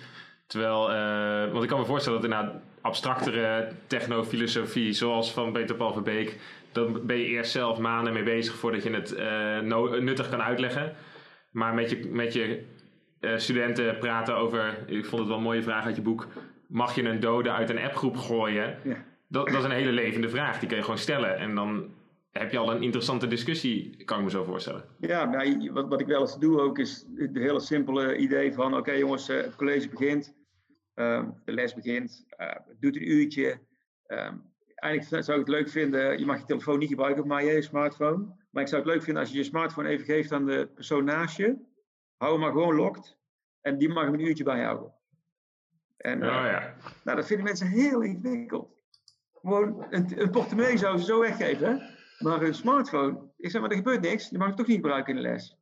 Terwijl, 0.48 0.92
uh, 0.92 1.52
want 1.52 1.64
ik 1.64 1.70
kan 1.70 1.80
me 1.80 1.86
voorstellen 1.86 2.22
dat 2.22 2.30
inderdaad 2.30 2.62
abstractere 2.82 3.72
technofilosofie, 3.88 4.92
zoals 4.92 5.34
van 5.34 5.52
Peter 5.52 5.76
Paul 5.76 5.94
Verbeek, 5.94 6.40
dan 6.72 7.06
ben 7.06 7.18
je 7.18 7.26
eerst 7.26 7.52
zelf 7.52 7.78
maanden 7.78 8.14
mee 8.14 8.24
bezig 8.24 8.56
voordat 8.56 8.84
je 8.84 8.90
het 8.90 9.18
uh, 9.18 10.00
nuttig 10.00 10.30
kan 10.30 10.42
uitleggen. 10.42 10.96
Maar 11.52 11.74
met 11.74 11.90
je, 11.90 12.10
met 12.12 12.34
je 12.34 12.64
uh, 13.22 13.38
studenten 13.38 13.98
praten 13.98 14.36
over, 14.36 14.84
ik 14.86 15.06
vond 15.06 15.20
het 15.20 15.28
wel 15.28 15.38
een 15.38 15.44
mooie 15.44 15.64
vraag 15.64 15.86
uit 15.86 15.96
je 15.96 16.02
boek, 16.02 16.28
mag 16.68 16.96
je 16.96 17.04
een 17.04 17.20
dode 17.20 17.52
uit 17.52 17.70
een 17.70 17.80
appgroep 17.80 18.18
gooien? 18.18 18.80
Ja. 18.84 19.06
Dat, 19.28 19.48
dat 19.48 19.58
is 19.58 19.64
een 19.64 19.72
hele 19.72 19.92
levende 19.92 20.30
vraag. 20.30 20.60
Die 20.60 20.68
kun 20.68 20.78
je 20.78 20.84
gewoon 20.84 21.00
stellen. 21.00 21.38
En 21.38 21.56
dan 21.56 21.96
heb 22.32 22.52
je 22.52 22.58
al 22.58 22.72
een 22.72 22.82
interessante 22.82 23.28
discussie, 23.28 24.04
kan 24.04 24.18
ik 24.18 24.24
me 24.24 24.30
zo 24.30 24.44
voorstellen. 24.44 24.84
Ja, 25.00 25.26
nou, 25.26 25.72
wat, 25.72 25.88
wat 25.88 26.02
ik 26.02 26.08
wel 26.08 26.22
eens 26.22 26.40
doe 26.40 26.60
ook 26.60 26.80
is 26.80 27.06
het 27.16 27.38
hele 27.38 27.60
simpele 27.60 28.18
idee 28.18 28.54
van... 28.54 28.78
oké 28.78 28.92
jongens, 28.92 29.30
eh, 29.30 29.38
het 29.38 29.56
college 29.56 29.90
begint, 29.90 30.36
ehm, 30.94 31.30
de 31.46 31.52
les 31.52 31.74
begint, 31.74 32.26
uh, 32.38 32.48
het 32.48 32.82
doet 32.82 32.96
een 32.96 33.12
uurtje. 33.12 33.60
Um, 34.08 34.56
eigenlijk 34.76 35.24
zou 35.24 35.40
ik 35.40 35.46
het 35.46 35.56
leuk 35.56 35.70
vinden, 35.70 36.20
je 36.20 36.26
mag 36.26 36.40
je 36.40 36.46
telefoon 36.46 36.80
niet 36.80 36.90
gebruiken 36.90 37.24
op 37.24 37.40
je 37.40 37.62
smartphone. 37.62 38.36
Maar 38.52 38.64
ik 38.64 38.70
zou 38.70 38.82
het 38.82 38.92
leuk 38.92 39.04
vinden 39.04 39.22
als 39.22 39.32
je 39.32 39.38
je 39.38 39.44
smartphone 39.44 39.90
even 39.90 40.06
geeft 40.06 40.32
aan 40.32 40.46
de 40.46 40.70
persoon 40.76 41.04
naast 41.04 41.38
je. 41.38 41.56
Hou 42.18 42.32
hem 42.32 42.42
maar 42.42 42.52
gewoon 42.52 42.76
locked. 42.76 43.18
En 43.62 43.78
die 43.78 43.90
mag 43.90 44.04
hem 44.04 44.14
een 44.14 44.28
uurtje 44.28 44.44
bijhouden. 44.44 44.94
En, 45.98 46.24
oh, 46.24 46.30
ja. 46.30 46.74
Nou, 47.04 47.18
dat 47.18 47.28
vinden 47.28 47.46
mensen 47.46 47.68
heel 47.68 48.02
ingewikkeld. 48.02 48.70
Gewoon 49.34 49.86
een, 49.90 50.22
een 50.22 50.30
portemonnee 50.30 50.78
zou 50.78 50.98
ze 50.98 51.06
zo 51.06 51.20
weggeven, 51.20 51.68
hè? 51.68 51.86
maar 52.20 52.42
een 52.42 52.54
smartphone, 52.54 53.20
ik 53.38 53.52
zeg 53.52 53.62
maar, 53.62 53.70
er 53.70 53.78
gebeurt 53.78 54.02
niks, 54.02 54.30
je 54.30 54.38
mag 54.38 54.48
het 54.48 54.58
toch 54.58 54.68
niet 54.68 54.76
gebruiken 54.76 55.16
in 55.16 55.22
de 55.22 55.28
les. 55.28 55.58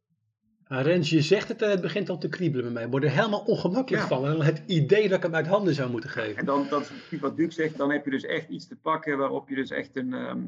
Uh, 0.68 0.82
Rens, 0.82 1.10
je 1.10 1.22
zegt 1.22 1.48
het, 1.48 1.60
het 1.60 1.82
begint 1.82 2.10
al 2.10 2.18
te 2.18 2.30
kriebelen 2.30 2.64
bij 2.64 2.74
mij. 2.74 2.84
Ik 2.84 2.92
word 2.92 3.04
er 3.04 3.10
helemaal 3.10 3.44
ongemakkelijk 3.46 4.04
van. 4.04 4.26
En 4.26 4.42
het 4.42 4.64
idee 4.66 5.08
dat 5.08 5.18
ik 5.18 5.24
hem 5.24 5.36
uit 5.36 5.48
handen 5.48 5.74
zou 5.74 5.92
moeten 5.92 6.10
geven. 6.10 6.38
En 6.38 6.46
dan, 6.46 6.68
dat 6.70 6.92
is 7.10 7.20
wat 7.20 7.38
Duke 7.38 7.54
zegt, 7.54 7.78
dan 7.78 7.92
heb 7.92 8.06
je 8.06 8.12
dus 8.12 8.26
echt 8.26 8.50
iets 8.50 8.68
te 8.68 8.76
pakken 8.76 9.18
waarop 9.18 9.50
je 9.50 9.56
dus 9.56 9.70
echt 9.70 9.96
een, 9.96 10.14
ehm, 10.14 10.42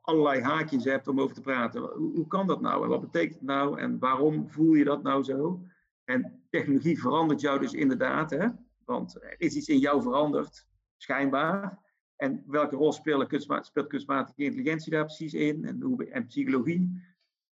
allerlei 0.00 0.42
haakjes 0.42 0.84
hebt 0.84 1.08
om 1.08 1.20
over 1.20 1.34
te 1.34 1.40
praten. 1.40 1.80
Hoe, 1.80 2.14
hoe, 2.14 2.26
kan 2.26 2.46
dat 2.46 2.60
nou? 2.60 2.82
En 2.82 2.88
wat 2.88 3.00
betekent 3.00 3.34
het 3.34 3.42
nou? 3.42 3.80
En 3.80 3.98
waarom 3.98 4.48
voel 4.48 4.74
je 4.74 4.84
dat 4.84 5.02
nou 5.02 5.22
zo? 5.22 5.60
En 6.04 6.42
technologie 6.50 7.00
verandert 7.00 7.40
jou 7.40 7.60
dus 7.60 7.72
inderdaad. 7.72 8.30
Hè? 8.30 8.46
Want 8.86 9.22
er 9.22 9.34
is 9.38 9.54
iets 9.54 9.68
in 9.68 9.78
jou 9.78 10.02
veranderd, 10.02 10.66
schijnbaar. 10.96 11.84
En 12.16 12.44
welke 12.46 12.76
rol 12.76 12.92
speelt, 12.92 13.26
kunstma 13.26 13.62
speelt 13.62 13.86
kunstmatige 13.86 14.42
intelligentie 14.42 14.92
daar 14.92 15.04
precies 15.04 15.34
in? 15.34 15.64
En, 15.64 15.82
hoe, 15.82 16.10
en 16.10 16.26
psychologie? 16.26 17.02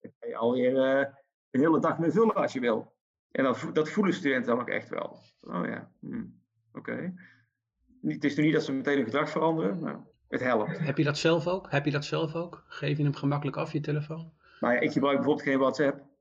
Daar 0.01 0.13
kan 0.19 0.29
je 0.29 0.37
alweer 0.37 0.73
uh, 0.73 1.07
een 1.51 1.61
hele 1.61 1.81
dag 1.81 1.99
mee 1.99 2.11
vullen 2.11 2.35
als 2.35 2.53
je 2.53 2.61
wil. 2.61 2.93
En 3.31 3.45
dat, 3.45 3.71
dat 3.73 3.89
voelen 3.89 4.15
studenten 4.15 4.51
dan 4.51 4.61
ook 4.61 4.69
echt 4.69 4.89
wel. 4.89 5.19
Oh 5.41 5.67
ja, 5.67 5.91
hmm, 6.01 6.41
oké. 6.73 7.15
Het 8.03 8.25
is 8.25 8.37
nu 8.37 8.43
niet 8.43 8.53
dat 8.53 8.65
ze 8.65 8.73
meteen 8.73 8.97
hun 8.97 9.05
gedrag 9.05 9.31
veranderen, 9.31 9.79
maar 9.79 10.01
het 10.29 10.41
helpt. 10.41 10.79
Heb 10.79 10.99
je 10.99 11.05
dat 11.05 11.19
zelf 11.19 11.47
ook? 11.47 11.71
Heb 11.71 11.85
je 11.85 11.91
dat 11.91 12.05
zelf 12.05 12.35
ook? 12.35 12.65
Geef 12.67 12.97
je 12.97 13.03
hem 13.03 13.15
gemakkelijk 13.15 13.57
af, 13.57 13.73
je 13.73 13.81
telefoon? 13.81 14.33
Nou 14.61 14.75
ja, 14.75 14.81
ik 14.81 14.93
gebruik 14.93 15.17
bijvoorbeeld 15.17 15.49
geen 15.49 15.59
WhatsApp. 15.59 16.14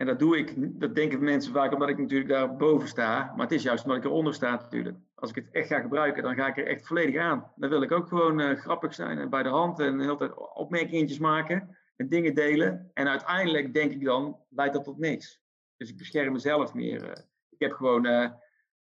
En 0.00 0.06
dat 0.06 0.18
doe 0.18 0.38
ik, 0.38 0.54
dat 0.56 0.94
denken 0.94 1.24
mensen 1.24 1.52
vaak 1.52 1.72
omdat 1.72 1.88
ik 1.88 1.98
natuurlijk 1.98 2.30
daar 2.30 2.56
boven 2.56 2.88
sta. 2.88 3.32
Maar 3.36 3.46
het 3.46 3.54
is 3.54 3.62
juist 3.62 3.84
omdat 3.84 3.98
ik 3.98 4.04
eronder 4.04 4.34
sta 4.34 4.50
natuurlijk. 4.50 4.96
Als 5.14 5.30
ik 5.30 5.36
het 5.36 5.48
echt 5.52 5.68
ga 5.68 5.80
gebruiken, 5.80 6.22
dan 6.22 6.34
ga 6.34 6.46
ik 6.46 6.56
er 6.56 6.66
echt 6.66 6.86
volledig 6.86 7.20
aan. 7.20 7.52
Dan 7.56 7.70
wil 7.70 7.82
ik 7.82 7.92
ook 7.92 8.08
gewoon 8.08 8.40
uh, 8.40 8.58
grappig 8.58 8.94
zijn 8.94 9.18
en 9.18 9.30
bij 9.30 9.42
de 9.42 9.48
hand 9.48 9.78
en 9.78 9.96
de 9.96 10.02
hele 10.02 10.16
tijd 10.16 10.54
opmerkingetjes 10.54 11.18
maken 11.18 11.76
en 11.96 12.08
dingen 12.08 12.34
delen. 12.34 12.90
En 12.94 13.08
uiteindelijk 13.08 13.74
denk 13.74 13.92
ik 13.92 14.04
dan, 14.04 14.36
leidt 14.50 14.74
dat 14.74 14.84
tot 14.84 14.98
niks. 14.98 15.40
Dus 15.76 15.90
ik 15.90 15.96
bescherm 15.96 16.32
mezelf 16.32 16.74
meer. 16.74 17.02
Uh. 17.02 17.10
Ik 17.50 17.58
heb 17.58 17.72
gewoon, 17.72 18.06
uh, 18.06 18.30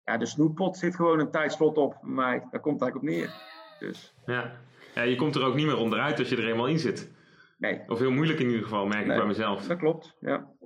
ja, 0.04 0.16
de 0.16 0.26
snoeppot 0.26 0.76
zit 0.76 0.96
gewoon 0.96 1.18
een 1.18 1.30
tijdslot 1.30 1.76
op 1.76 1.98
maar 2.02 2.48
Daar 2.50 2.60
komt 2.60 2.82
eigenlijk 2.82 2.96
op 2.96 3.02
neer. 3.02 3.30
Dus. 3.78 4.14
Ja. 4.26 4.52
ja, 4.94 5.02
je 5.02 5.16
komt 5.16 5.34
er 5.34 5.44
ook 5.44 5.54
niet 5.54 5.66
meer 5.66 5.78
onderuit 5.78 6.18
als 6.18 6.28
je 6.28 6.36
er 6.36 6.48
eenmaal 6.48 6.68
in 6.68 6.78
zit. 6.78 7.10
Nee. 7.58 7.82
Of 7.86 7.98
heel 7.98 8.10
moeilijk 8.10 8.38
in 8.38 8.46
ieder 8.46 8.62
geval, 8.62 8.86
merk 8.86 9.06
ik 9.06 9.16
bij 9.16 9.26
mezelf. 9.26 9.66
Dat 9.66 9.78
klopt, 9.78 10.16
ja. 10.20 10.58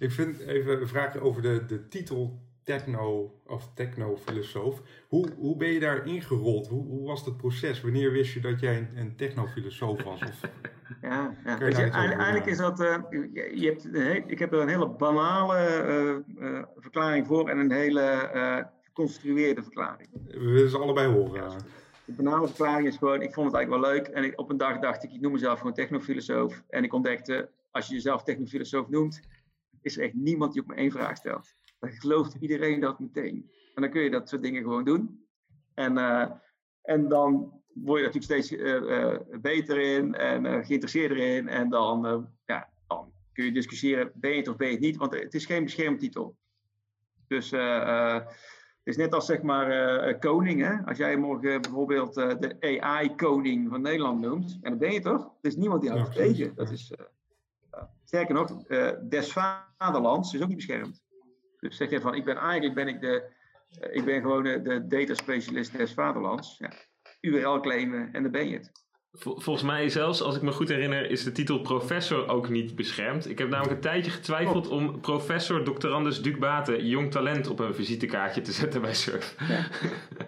Ik 0.00 0.10
vind 0.10 0.38
even 0.38 0.80
een 0.80 0.88
vraag 0.88 1.18
over 1.18 1.42
de, 1.42 1.66
de 1.66 1.88
titel 1.88 2.40
techno 2.64 3.34
of 3.46 3.68
technofilosoof. 3.74 4.82
Hoe, 5.08 5.28
hoe 5.36 5.56
ben 5.56 5.68
je 5.68 5.80
daar 5.80 6.06
ingerold? 6.06 6.68
Hoe, 6.68 6.86
hoe 6.86 7.06
was 7.06 7.24
het 7.24 7.36
proces? 7.36 7.80
Wanneer 7.80 8.12
wist 8.12 8.32
je 8.32 8.40
dat 8.40 8.60
jij 8.60 8.76
een, 8.76 8.88
een 8.96 9.16
technofilosoof 9.16 10.02
was? 10.02 10.20
Of, 10.20 10.40
ja, 11.02 11.34
ja. 11.44 11.66
Je, 11.66 11.74
eigenlijk 11.74 12.46
is 12.46 12.56
dat. 12.56 12.80
Uh, 12.80 12.96
je, 13.54 13.66
hebt, 13.66 14.30
ik 14.30 14.38
heb 14.38 14.52
er 14.52 14.60
een 14.60 14.68
hele 14.68 14.88
banale 14.88 15.84
uh, 16.38 16.44
uh, 16.48 16.62
verklaring 16.76 17.26
voor 17.26 17.48
en 17.48 17.58
een 17.58 17.72
hele 17.72 18.30
geconstrueerde 18.82 19.62
verklaring. 19.62 20.08
We 20.26 20.50
willen 20.50 20.70
ze 20.70 20.78
allebei 20.78 21.12
horen. 21.12 21.50
De 22.04 22.12
banale 22.12 22.46
verklaring 22.46 22.86
is 22.86 22.96
gewoon: 22.96 23.22
ik 23.22 23.34
vond 23.34 23.46
het 23.46 23.56
eigenlijk 23.56 23.84
wel 23.84 23.92
leuk. 23.92 24.06
En 24.06 24.24
ik, 24.24 24.40
op 24.40 24.50
een 24.50 24.56
dag 24.56 24.78
dacht 24.78 25.04
ik: 25.04 25.12
ik 25.12 25.20
noem 25.20 25.32
mezelf 25.32 25.58
gewoon 25.58 25.74
technofilosoof. 25.74 26.62
En 26.68 26.84
ik 26.84 26.92
ontdekte: 26.92 27.48
als 27.70 27.86
je 27.86 27.94
jezelf 27.94 28.22
technofilosoof 28.22 28.88
noemt, 28.88 29.20
is 29.82 29.96
er 29.96 30.02
echt 30.02 30.14
niemand 30.14 30.52
die 30.52 30.62
op 30.62 30.68
me 30.68 30.74
één 30.74 30.90
vraag 30.90 31.16
stelt. 31.16 31.54
Dan 31.78 31.90
gelooft 31.90 32.36
iedereen 32.40 32.80
dat 32.80 33.00
meteen. 33.00 33.50
En 33.74 33.82
dan 33.82 33.90
kun 33.90 34.02
je 34.02 34.10
dat 34.10 34.28
soort 34.28 34.42
dingen 34.42 34.62
gewoon 34.62 34.84
doen. 34.84 35.26
En, 35.74 35.98
uh, 35.98 36.30
en 36.82 37.08
dan 37.08 37.62
word 37.74 38.00
je 38.00 38.06
natuurlijk 38.06 38.24
steeds 38.24 38.52
uh, 38.52 38.74
uh, 38.74 39.16
beter 39.40 39.78
in 39.78 40.14
en 40.14 40.44
geïnteresseerd 40.44 41.10
erin. 41.10 41.48
En 41.48 41.68
dan, 41.68 42.28
ja, 42.44 42.70
dan 42.86 43.12
kun 43.32 43.44
je 43.44 43.52
discussiëren, 43.52 44.12
ben 44.14 44.30
je 44.30 44.36
het 44.36 44.48
of 44.48 44.56
ben 44.56 44.66
je 44.66 44.72
het 44.72 44.82
niet? 44.82 44.96
Want 44.96 45.12
het 45.12 45.34
is 45.34 45.46
geen 45.46 45.64
beschermtitel. 45.64 46.36
Dus 47.26 47.50
het 47.50 48.26
is 48.84 48.96
net 48.96 49.14
als 49.14 49.26
zeg 49.26 49.42
maar 49.42 50.18
koning. 50.18 50.60
Hè? 50.60 50.84
Als 50.84 50.98
jij 50.98 51.16
morgen 51.16 51.60
bijvoorbeeld 51.60 52.14
de 52.14 52.80
AI-koning 52.80 53.68
van 53.68 53.80
Nederland 53.82 54.20
noemt. 54.20 54.58
En 54.62 54.70
dat 54.70 54.78
ben 54.78 54.92
je 54.92 55.00
toch? 55.00 55.22
Er 55.22 55.50
is 55.50 55.56
niemand 55.56 55.80
die 55.80 55.90
houdt 55.90 56.06
het 56.06 56.16
tegen. 56.16 56.54
Dat 56.54 56.70
is, 56.70 56.92
sterker 58.10 58.34
nog, 58.34 58.66
des 59.08 59.32
vaderlands 59.32 60.34
is 60.34 60.42
ook 60.42 60.48
niet 60.48 60.56
beschermd. 60.56 61.02
Dus 61.60 61.76
zeg 61.76 61.90
je 61.90 62.00
van, 62.00 62.14
ik 62.14 62.24
ben 62.24 62.36
eigenlijk 62.36 62.74
ben 62.74 62.88
ik 62.88 63.00
de, 63.00 63.22
eh, 63.78 63.96
ik 63.96 64.04
ben 64.04 64.20
gewoon 64.20 64.42
de, 64.42 64.62
de 64.62 64.86
data 64.86 65.14
specialist 65.14 65.76
des 65.76 65.92
vaderlands. 65.92 66.58
Ja, 66.58 66.70
URL 67.20 67.60
claimen 67.60 68.08
en 68.12 68.22
dan 68.22 68.32
ben 68.32 68.48
je 68.48 68.56
het. 68.56 68.70
volgens 69.12 69.62
mij 69.62 69.88
zelfs, 69.88 70.22
als 70.22 70.36
ik 70.36 70.42
me 70.42 70.52
goed 70.52 70.68
herinner, 70.68 71.10
is 71.10 71.24
de 71.24 71.32
titel 71.32 71.60
professor 71.60 72.28
ook 72.28 72.48
niet 72.48 72.74
beschermd. 72.74 73.28
Ik 73.28 73.38
heb 73.38 73.48
namelijk 73.48 73.74
een 73.74 73.80
tijdje 73.80 74.10
getwijfeld 74.10 74.68
om 74.68 75.00
professor 75.00 75.64
doctorandus 75.64 76.22
Duc 76.22 76.38
Baten, 76.38 76.86
jong 76.86 77.10
talent, 77.10 77.48
op 77.48 77.58
een 77.58 77.74
visitekaartje 77.74 78.40
te 78.40 78.52
zetten 78.52 78.80
bij 78.80 78.94
Surf. 78.94 79.34
Ja, 79.48 79.66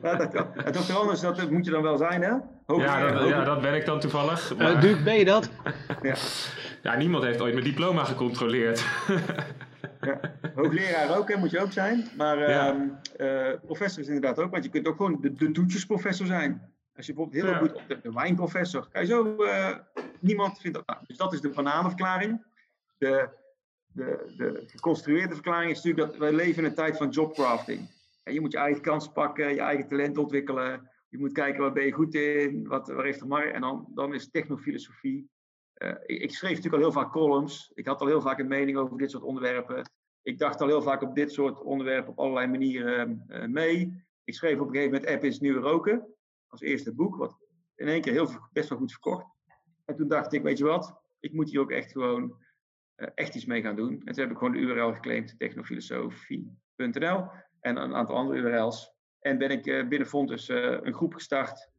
ja 0.03 0.16
dat 0.16 0.33
kan. 0.33 0.73
Doctorandus, 0.73 1.21
dat 1.21 1.51
moet 1.51 1.64
je 1.64 1.71
dan 1.71 1.83
wel 1.83 1.97
zijn, 1.97 2.23
hè? 2.23 2.29
ja, 2.29 3.11
dat, 3.12 3.29
ja, 3.29 3.45
dat 3.45 3.61
ben 3.61 3.75
ik 3.75 3.87
dan 3.87 4.01
toevallig. 4.01 4.53
Eh, 4.53 4.59
maar... 4.59 4.73
Uh, 4.73 4.81
Duc, 4.81 5.03
ben 5.03 5.18
je 5.18 5.25
dat? 5.25 5.51
ja. 6.03 6.14
ja, 6.83 6.97
niemand 6.97 7.25
heeft 7.25 7.40
ooit 7.40 7.55
mijn 7.55 7.66
diploma 7.66 8.05
gecontroleerd. 8.05 8.79
ja. 10.01 10.21
Hoogleraar 10.55 11.18
ook, 11.18 11.29
hè, 11.29 11.37
moet 11.37 11.51
je 11.51 11.61
ook 11.61 11.73
zijn. 11.73 12.09
Maar 12.16 12.38
ja. 12.51 13.01
uh, 13.21 13.53
professor 13.64 14.03
is 14.03 14.09
inderdaad 14.09 14.38
ook, 14.38 14.51
want 14.51 14.64
je 14.64 14.71
kunt 14.71 14.87
ook 14.87 14.97
gewoon 14.97 15.18
de, 15.21 15.33
de 15.33 15.51
toetjesprofessor 15.51 16.27
zijn. 16.27 16.71
Als 16.97 17.07
je 17.07 17.14
bijvoorbeeld 17.14 17.45
heel 17.45 17.53
ja. 17.53 17.59
goed 17.59 17.75
op 17.75 17.88
de, 17.88 18.01
de 18.03 18.12
wijnprofessor, 18.12 18.88
kan 18.88 19.03
je 19.03 19.07
zo, 19.07 19.37
uh, 19.38 19.77
niemand 20.21 20.61
vindt 20.61 20.77
dat. 20.77 20.87
Nou, 20.87 20.99
dus 21.07 21.16
dat 21.16 21.33
is 21.33 21.40
de 21.40 21.49
bananenverklaring. 21.49 22.45
De, 22.99 23.29
de, 23.87 24.33
de 24.37 24.62
geconstrueerde 24.66 25.35
verklaring 25.35 25.71
is 25.71 25.83
natuurlijk 25.83 26.11
dat 26.11 26.21
wij 26.21 26.33
leven 26.33 26.62
in 26.62 26.68
een 26.68 26.75
tijd 26.75 26.97
van 26.97 27.09
jobcrafting. 27.09 27.88
En 28.23 28.33
je 28.33 28.40
moet 28.40 28.53
je 28.53 28.59
eigen 28.59 28.83
kans 28.83 29.12
pakken, 29.12 29.55
je 29.55 29.61
eigen 29.61 29.88
talent 29.88 30.18
ontwikkelen. 30.18 30.90
Je 31.09 31.18
moet 31.18 31.33
kijken 31.33 31.61
waar 31.61 31.73
ben 31.73 31.85
je 31.85 31.92
goed 31.92 32.14
in, 32.14 32.66
wat, 32.68 32.88
waar 32.88 33.05
heeft 33.05 33.18
de 33.18 33.27
markt. 33.27 33.55
En 33.55 33.61
dan, 33.61 33.87
dan 33.95 34.14
is 34.14 34.31
technofilosofie 34.31 35.31
ik, 35.88 36.23
ik, 36.23 36.31
schreef 36.31 36.57
natuurlijk 36.57 36.83
al 36.83 36.90
heel 36.90 37.03
vaak 37.03 37.12
columns. 37.12 37.73
Ik 37.75 37.87
had 37.87 38.01
al 38.01 38.07
heel 38.07 38.21
vaak 38.21 38.38
een 38.38 38.49
mening 38.49 38.79
over 38.79 38.99
dit 38.99 39.11
soort 39.11 39.23
onderwerpen. 39.23 39.90
Ik 40.23 40.38
dacht 40.38 40.61
al 40.61 40.66
heel 40.66 40.83
vaak 40.83 41.03
op 41.03 41.14
dit 41.14 41.33
soort 41.33 41.61
onderwerpen 41.61 42.12
op 42.12 42.18
allerlei 42.18 42.47
manieren 42.47 43.25
uh, 43.29 43.45
mee. 43.45 44.05
Ik 44.25 44.35
schreef 44.35 44.61
op 44.61 44.66
een 44.66 44.75
gegeven 44.75 44.92
moment 44.92 45.11
App 45.11 45.25
is 45.25 45.40
Nieuwe 45.40 45.61
Roken. 45.61 46.14
Als 46.47 46.61
eerste 46.61 46.95
boek, 46.95 47.16
wat 47.16 47.37
in 47.75 47.88
één 47.88 48.01
keer 48.01 48.12
heel, 48.12 48.29
best 48.53 48.68
wel 48.68 48.79
goed 48.79 48.90
verkocht. 48.90 49.27
En 49.85 49.97
toen 49.97 50.09
dacht 50.09 50.33
ik, 50.33 50.42
weet 50.42 50.59
je 50.59 50.64
wat, 50.64 51.01
ik 51.21 51.33
moet 51.33 51.51
hier 51.51 51.61
ook 51.61 51.71
echt 51.71 51.92
gewoon 51.92 52.37
uh, 52.97 53.09
echt 53.14 53.35
iets 53.35 53.45
mee 53.45 53.62
gaan 53.62 53.77
doen. 53.77 53.90
En 53.90 54.12
toen 54.12 54.23
heb 54.23 54.31
ik 54.31 54.38
gewoon 54.38 54.53
de 54.53 54.59
URL 54.59 54.92
geclaimd, 54.92 55.38
technofilosofie.nl 55.38 57.31
en 57.61 57.77
een 57.77 57.95
aantal 57.95 58.16
andere 58.16 58.40
URL's. 58.40 58.92
En 59.21 59.38
ben 59.38 59.51
ik 59.51 59.88
binnen 59.88 60.09
Fontes 60.09 60.49
een 60.49 60.95
groep 60.95 61.14
gestart 61.14 61.71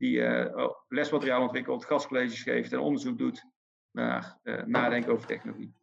die 0.00 0.16
uh, 0.16 0.68
lesmateriaal 0.88 1.42
ontwikkelt, 1.42 1.84
gastcolleges 1.84 2.42
geeft 2.42 2.72
en 2.72 2.78
onderzoek 2.78 3.18
doet 3.18 3.44
naar 3.92 4.38
uh, 4.44 4.62
nadenken 4.64 5.12
over 5.12 5.26
technologie. 5.26 5.74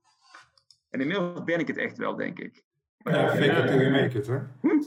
En 0.89 1.02
inmiddels 1.02 1.43
ben 1.43 1.60
ik 1.60 1.67
het 1.67 1.78
echt 1.78 1.98
wel, 1.98 2.15
denk 2.15 2.39
ik. 2.39 2.63
ja, 2.98 3.30
fake 3.30 3.62
it 3.62 3.67
till 3.67 3.80
you 3.80 3.91
make 3.91 4.17
it, 4.17 4.28
hè? 4.28 4.39
Hm? 4.62 4.80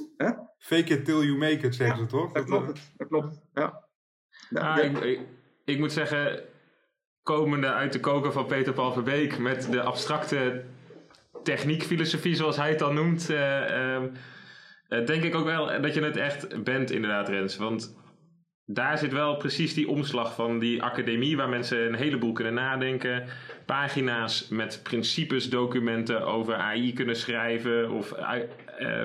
Fake 0.58 0.94
it 0.94 1.04
till 1.04 1.22
you 1.22 1.36
make 1.36 1.66
it, 1.66 1.74
zeggen 1.74 1.96
ja, 1.96 2.02
ze 2.02 2.08
toch? 2.08 2.32
Dat, 2.32 2.44
klopt, 2.44 2.68
uh... 2.68 2.82
dat 2.96 3.08
klopt, 3.08 3.40
ja. 3.54 3.88
Ah, 4.52 4.84
ik, 4.84 4.98
ik, 4.98 5.20
ik, 5.64 5.78
moet 5.78 5.92
zeggen, 5.92 6.44
komende 7.22 7.72
uit 7.72 7.92
de 7.92 8.00
koker 8.00 8.32
van 8.32 8.46
Peter 8.46 8.72
Paul 8.72 8.92
Verbeek 8.92 9.38
met 9.38 9.72
de 9.72 9.82
abstracte 9.82 10.64
techniekfilosofie, 11.42 12.34
zoals 12.34 12.56
hij 12.56 12.68
het 12.68 12.78
dan 12.78 12.94
noemt, 12.94 13.30
uh, 13.30 14.02
denk 14.88 15.22
ik 15.22 15.34
ook 15.34 15.44
wel 15.44 15.80
dat 15.80 15.94
je 15.94 16.02
het 16.02 16.16
echt 16.16 16.62
bent, 16.62 16.90
inderdaad, 16.90 17.28
Rens. 17.28 17.56
Want 17.56 17.96
daar 18.72 18.98
zit 18.98 19.12
wel 19.12 19.36
precies 19.36 19.74
die 19.74 19.88
omslag 19.88 20.34
van 20.34 20.58
die 20.58 20.82
academie 20.82 21.36
waar 21.36 21.48
mensen 21.48 21.86
een 21.86 21.94
heleboel 21.94 22.32
kunnen 22.32 22.54
nadenken. 22.54 23.24
Pagina's 23.66 24.48
met 24.48 24.80
principes, 24.82 25.50
documenten 25.50 26.26
over 26.26 26.54
AI 26.54 26.92
kunnen 26.92 27.16
schrijven. 27.16 27.90
Of 27.90 28.12
uh, 28.18 29.04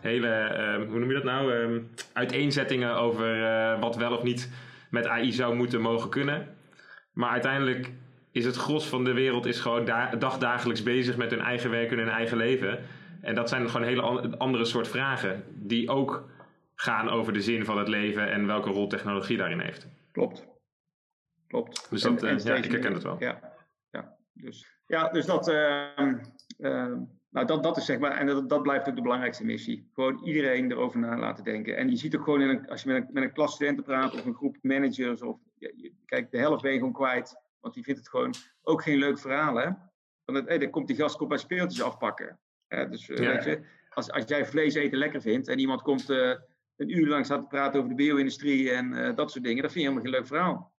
hele, 0.00 0.28
uh, 0.28 0.88
hoe 0.88 0.98
noem 0.98 1.08
je 1.08 1.14
dat 1.14 1.24
nou? 1.24 1.52
Uh, 1.52 1.80
uiteenzettingen 2.12 2.96
over 2.96 3.44
eh, 3.44 3.80
wat 3.80 3.96
wel 3.96 4.16
of 4.16 4.22
niet 4.22 4.52
met 4.90 5.06
AI 5.06 5.32
zou 5.32 5.54
moeten 5.54 5.80
mogen 5.80 6.10
kunnen. 6.10 6.48
Maar 7.12 7.30
uiteindelijk 7.30 7.90
is 8.32 8.44
het 8.44 8.56
gros 8.56 8.86
van 8.86 9.04
de 9.04 9.12
wereld 9.12 9.46
is 9.46 9.60
gewoon 9.60 9.84
da 9.84 10.16
dagdagelijks 10.16 10.82
bezig 10.82 11.16
met 11.16 11.30
hun 11.30 11.40
eigen 11.40 11.70
werk 11.70 11.90
en 11.90 11.98
hun 11.98 12.08
eigen 12.08 12.36
leven. 12.36 12.78
En 13.20 13.34
dat 13.34 13.48
zijn 13.48 13.70
gewoon 13.70 13.86
hele 13.86 14.36
andere 14.38 14.64
soort 14.64 14.88
vragen 14.88 15.44
die 15.54 15.88
ook 15.88 16.32
gaan 16.74 17.08
over 17.08 17.32
de 17.32 17.40
zin 17.40 17.64
van 17.64 17.78
het 17.78 17.88
leven 17.88 18.30
en 18.30 18.46
welke 18.46 18.70
rol 18.70 18.86
technologie 18.86 19.36
daarin 19.36 19.60
heeft. 19.60 19.88
Klopt. 20.12 20.46
Klopt. 21.46 21.90
Dus 21.90 22.02
dat, 22.02 22.22
en, 22.22 22.38
ja, 22.44 22.54
ik 22.54 22.64
herken 22.64 22.92
het 22.92 23.02
wel. 23.02 23.16
Ja, 23.18 23.52
ja. 23.90 24.16
Dus, 24.32 24.78
ja, 24.86 25.08
dus 25.08 25.26
dat, 25.26 25.48
uh, 25.48 25.98
uh, 26.58 26.96
nou, 27.30 27.46
dat, 27.46 27.62
dat 27.62 27.76
is 27.76 27.84
zeg 27.84 27.98
maar, 27.98 28.16
en 28.16 28.26
dat, 28.26 28.48
dat 28.48 28.62
blijft 28.62 28.88
ook 28.88 28.96
de 28.96 29.02
belangrijkste 29.02 29.44
missie. 29.44 29.90
Gewoon 29.92 30.24
iedereen 30.24 30.70
erover 30.70 30.98
na 30.98 31.18
laten 31.18 31.44
denken. 31.44 31.76
En 31.76 31.90
je 31.90 31.96
ziet 31.96 32.16
ook 32.16 32.24
gewoon, 32.24 32.40
in 32.40 32.48
een, 32.48 32.68
als 32.68 32.82
je 32.82 32.88
met 32.88 33.02
een, 33.02 33.08
met 33.12 33.22
een 33.22 33.32
klas 33.32 33.54
studenten 33.54 33.84
praat 33.84 34.14
of 34.14 34.24
een 34.24 34.34
groep 34.34 34.56
managers, 34.62 35.22
of, 35.22 35.38
ja, 35.58 35.70
je, 35.76 35.92
kijk, 36.04 36.30
de 36.30 36.38
helft 36.38 36.62
ben 36.62 36.72
je 36.72 36.78
gewoon 36.78 36.92
kwijt, 36.92 37.36
want 37.60 37.74
die 37.74 37.84
vindt 37.84 38.00
het 38.00 38.08
gewoon 38.08 38.34
ook 38.62 38.82
geen 38.82 38.98
leuk 38.98 39.18
verhaal. 39.18 39.56
Hè? 39.56 39.70
Want 40.24 40.38
het, 40.38 40.48
hey, 40.48 40.58
dan 40.58 40.70
komt 40.70 40.86
die 40.86 40.96
gast 40.96 41.16
komt 41.16 41.28
bij 41.28 41.38
speeltjes 41.38 41.82
afpakken. 41.82 42.38
dus 42.68 43.06
ja. 43.06 43.14
weet 43.14 43.44
je, 43.44 43.64
als, 43.88 44.10
als 44.10 44.24
jij 44.26 44.46
vlees 44.46 44.74
eten 44.74 44.98
lekker 44.98 45.20
vindt 45.20 45.48
en 45.48 45.58
iemand 45.58 45.82
komt 45.82 46.10
uh, 46.10 46.34
een 46.76 46.98
uur 46.98 47.06
lang 47.06 47.24
staat 47.24 47.40
te 47.40 47.46
praten 47.46 47.78
over 47.78 47.90
de 47.90 48.02
bio-industrie 48.02 48.70
en 48.70 48.92
uh, 48.92 49.16
dat 49.16 49.30
soort 49.30 49.44
dingen. 49.44 49.62
Dat 49.62 49.72
vind 49.72 49.84
je 49.84 49.90
helemaal 49.90 50.10
geen 50.10 50.20
leuk 50.20 50.26
verhaal. 50.26 50.74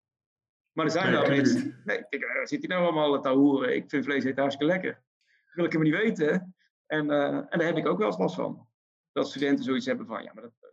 Maar 0.72 0.84
er 0.84 0.90
zijn 0.90 1.12
wel 1.12 1.28
mensen. 1.28 1.82
Nee, 1.84 2.04
kijk, 2.08 2.26
waar 2.26 2.48
zit 2.48 2.66
hij 2.66 2.76
nou 2.76 2.82
allemaal 2.82 3.20
te 3.20 3.28
horen? 3.28 3.74
Ik 3.74 3.90
vind 3.90 4.04
vlees 4.04 4.24
eten 4.24 4.40
hartstikke 4.40 4.72
lekker. 4.72 4.92
Dat 4.92 5.54
wil 5.54 5.64
ik 5.64 5.72
helemaal 5.72 5.92
niet 5.92 6.02
weten. 6.02 6.54
En, 6.86 7.06
uh, 7.10 7.34
en 7.34 7.46
daar 7.50 7.66
heb 7.66 7.76
ik 7.76 7.86
ook 7.86 7.98
wel 7.98 8.06
eens 8.06 8.18
last 8.18 8.34
van. 8.34 8.68
Dat 9.12 9.28
studenten 9.28 9.64
zoiets 9.64 9.86
hebben 9.86 10.06
van, 10.06 10.22
ja, 10.22 10.30
maar 10.34 10.42
dat, 10.42 10.52
uh, 10.62 10.68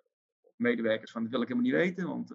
medewerkers 0.55 1.11
van, 1.11 1.21
dat 1.21 1.31
wil 1.31 1.41
ik 1.41 1.47
helemaal 1.47 1.71
niet 1.71 1.81
weten. 1.81 2.07
Want, 2.07 2.33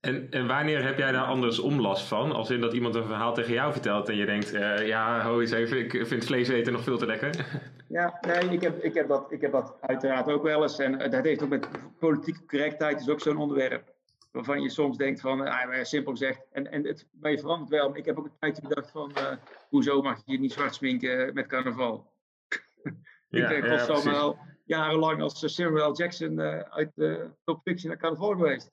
en, 0.00 0.30
en 0.30 0.46
wanneer 0.46 0.84
heb 0.84 0.98
jij 0.98 1.12
daar 1.12 1.24
anders 1.24 1.58
omlast 1.58 2.08
van? 2.08 2.32
Als 2.32 2.50
in 2.50 2.60
dat 2.60 2.72
iemand 2.72 2.94
een 2.94 3.06
verhaal 3.06 3.34
tegen 3.34 3.52
jou 3.52 3.72
vertelt 3.72 4.08
en 4.08 4.16
je 4.16 4.26
denkt, 4.26 4.50
ja, 4.86 5.20
hou 5.20 5.40
eens 5.40 5.50
even, 5.50 5.78
ik 5.78 6.06
vind 6.06 6.24
vlees 6.24 6.48
eten 6.48 6.72
nog 6.72 6.82
veel 6.82 6.98
te 6.98 7.06
lekker. 7.06 7.34
Ja, 7.88 8.18
nee, 8.20 8.50
ik 8.50 8.60
heb, 8.60 8.82
ik, 8.82 8.94
heb 8.94 9.08
dat, 9.08 9.32
ik 9.32 9.40
heb 9.40 9.52
dat 9.52 9.76
uiteraard 9.80 10.28
ook 10.28 10.42
wel 10.42 10.62
eens. 10.62 10.78
En 10.78 10.98
dat 10.98 11.24
heeft 11.24 11.42
ook 11.42 11.48
met 11.48 11.68
politieke 11.98 12.46
correctheid, 12.46 13.00
is 13.00 13.08
ook 13.08 13.20
zo'n 13.20 13.36
onderwerp. 13.36 13.94
Waarvan 14.32 14.62
je 14.62 14.70
soms 14.70 14.96
denkt 14.96 15.20
van, 15.20 15.40
ah, 15.40 15.84
simpel 15.84 16.12
gezegd, 16.12 16.46
en, 16.52 16.70
en 16.70 16.86
het, 16.86 17.06
maar 17.20 17.30
je 17.30 17.38
verandert 17.38 17.70
wel. 17.70 17.96
Ik 17.96 18.04
heb 18.04 18.18
ook 18.18 18.24
een 18.24 18.38
tijdje 18.38 18.62
gedacht 18.62 18.90
van, 18.90 19.12
uh, 19.18 19.32
hoezo 19.68 20.02
mag 20.02 20.22
je 20.24 20.32
je 20.32 20.38
niet 20.38 20.52
zwart 20.52 20.74
sminken 20.74 21.34
met 21.34 21.46
carnaval? 21.46 22.04
Ja, 23.28 23.50
ik 23.50 23.62
ben 23.62 23.72
ja, 23.72 24.02
wel 24.02 24.38
jarenlang 24.64 25.22
als 25.22 25.54
Samuel 25.54 25.96
Jackson 25.96 26.32
uh, 26.38 26.60
uit 26.60 26.90
de 26.94 27.30
Top 27.44 27.60
Fiction 27.62 27.90
naar 27.90 27.98
carnaval 28.00 28.30
geweest. 28.30 28.72